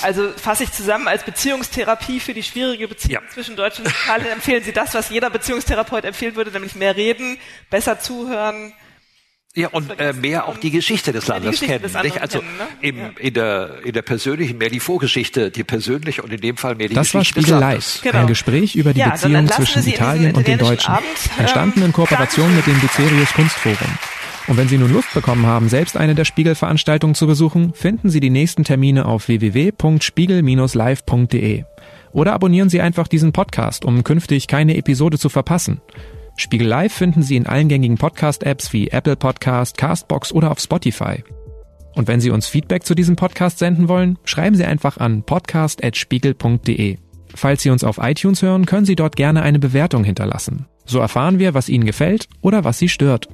also 0.00 0.30
fasse 0.32 0.64
ich 0.64 0.72
zusammen, 0.72 1.08
als 1.08 1.24
Beziehungstherapie 1.24 2.20
für 2.20 2.34
die 2.34 2.42
schwierige 2.42 2.88
Beziehung 2.88 3.22
ja. 3.22 3.30
zwischen 3.32 3.54
Deutschland 3.54 3.88
und 3.88 3.94
Italien 3.94 4.32
empfehlen 4.32 4.64
Sie 4.64 4.72
das, 4.72 4.94
was 4.94 5.10
jeder 5.10 5.30
Beziehungstherapeut 5.30 6.04
empfehlen 6.04 6.36
würde, 6.36 6.50
nämlich 6.50 6.74
mehr 6.74 6.96
reden, 6.96 7.38
besser 7.70 8.00
zuhören, 8.00 8.72
ja, 9.54 9.68
und 9.68 10.00
äh, 10.00 10.14
mehr 10.14 10.48
auch 10.48 10.56
die 10.56 10.70
Geschichte 10.70 11.12
des 11.12 11.26
Landes 11.26 11.60
Geschichte 11.60 11.78
kennen. 11.78 11.92
Des 11.92 12.02
nicht? 12.02 12.22
Also 12.22 12.38
kennen, 12.38 12.56
ne? 12.56 12.66
im, 12.80 12.96
ja. 12.96 13.10
in, 13.18 13.34
der, 13.34 13.80
in 13.84 13.92
der 13.92 14.00
persönlichen, 14.00 14.56
mehr 14.56 14.70
die 14.70 14.80
Vorgeschichte, 14.80 15.50
die 15.50 15.62
persönliche 15.62 16.22
und 16.22 16.32
in 16.32 16.40
dem 16.40 16.56
Fall 16.56 16.74
mehr 16.74 16.88
die 16.88 16.94
das 16.94 17.12
Geschichte 17.12 17.40
des 17.40 17.50
Landes. 17.50 18.00
Genau. 18.02 18.20
Ein 18.20 18.28
Gespräch 18.28 18.76
über 18.76 18.94
die 18.94 19.00
ja, 19.00 19.10
Beziehung 19.10 19.46
zwischen 19.48 19.86
Italien 19.86 20.34
und 20.34 20.46
den 20.46 20.58
Deutschen. 20.58 20.94
Abend, 20.94 21.04
entstanden 21.36 21.82
in 21.82 21.92
Kooperation 21.92 22.56
mit 22.56 22.66
dem 22.66 22.80
Bucerius 22.80 23.34
Kunstforum. 23.34 23.98
Und 24.48 24.56
wenn 24.56 24.68
Sie 24.68 24.78
nun 24.78 24.90
Lust 24.90 25.12
bekommen 25.12 25.44
haben, 25.44 25.68
selbst 25.68 25.98
eine 25.98 26.14
der 26.14 26.24
Spiegelveranstaltungen 26.24 27.14
zu 27.14 27.26
besuchen, 27.26 27.74
finden 27.74 28.08
Sie 28.08 28.20
die 28.20 28.30
nächsten 28.30 28.64
Termine 28.64 29.04
auf 29.04 29.28
www.spiegel-live.de. 29.28 31.64
Oder 32.12 32.32
abonnieren 32.32 32.70
Sie 32.70 32.80
einfach 32.80 33.06
diesen 33.06 33.32
Podcast, 33.32 33.84
um 33.84 34.02
künftig 34.02 34.48
keine 34.48 34.78
Episode 34.78 35.18
zu 35.18 35.28
verpassen. 35.28 35.82
Spiegel 36.36 36.66
Live 36.66 36.92
finden 36.92 37.22
Sie 37.22 37.36
in 37.36 37.46
allen 37.46 37.68
gängigen 37.68 37.98
Podcast-Apps 37.98 38.72
wie 38.72 38.88
Apple 38.88 39.16
Podcast, 39.16 39.76
Castbox 39.76 40.32
oder 40.32 40.50
auf 40.50 40.58
Spotify. 40.58 41.22
Und 41.94 42.08
wenn 42.08 42.20
Sie 42.20 42.30
uns 42.30 42.46
Feedback 42.46 42.84
zu 42.84 42.94
diesem 42.94 43.16
Podcast 43.16 43.58
senden 43.58 43.88
wollen, 43.88 44.18
schreiben 44.24 44.56
Sie 44.56 44.64
einfach 44.64 44.96
an 44.96 45.22
podcast.spiegel.de. 45.24 46.96
Falls 47.34 47.62
Sie 47.62 47.70
uns 47.70 47.84
auf 47.84 47.98
iTunes 47.98 48.42
hören, 48.42 48.66
können 48.66 48.86
Sie 48.86 48.96
dort 48.96 49.16
gerne 49.16 49.42
eine 49.42 49.58
Bewertung 49.58 50.04
hinterlassen. 50.04 50.66
So 50.84 50.98
erfahren 50.98 51.38
wir, 51.38 51.54
was 51.54 51.68
Ihnen 51.68 51.84
gefällt 51.84 52.28
oder 52.40 52.64
was 52.64 52.78
Sie 52.78 52.88
stört. 52.88 53.28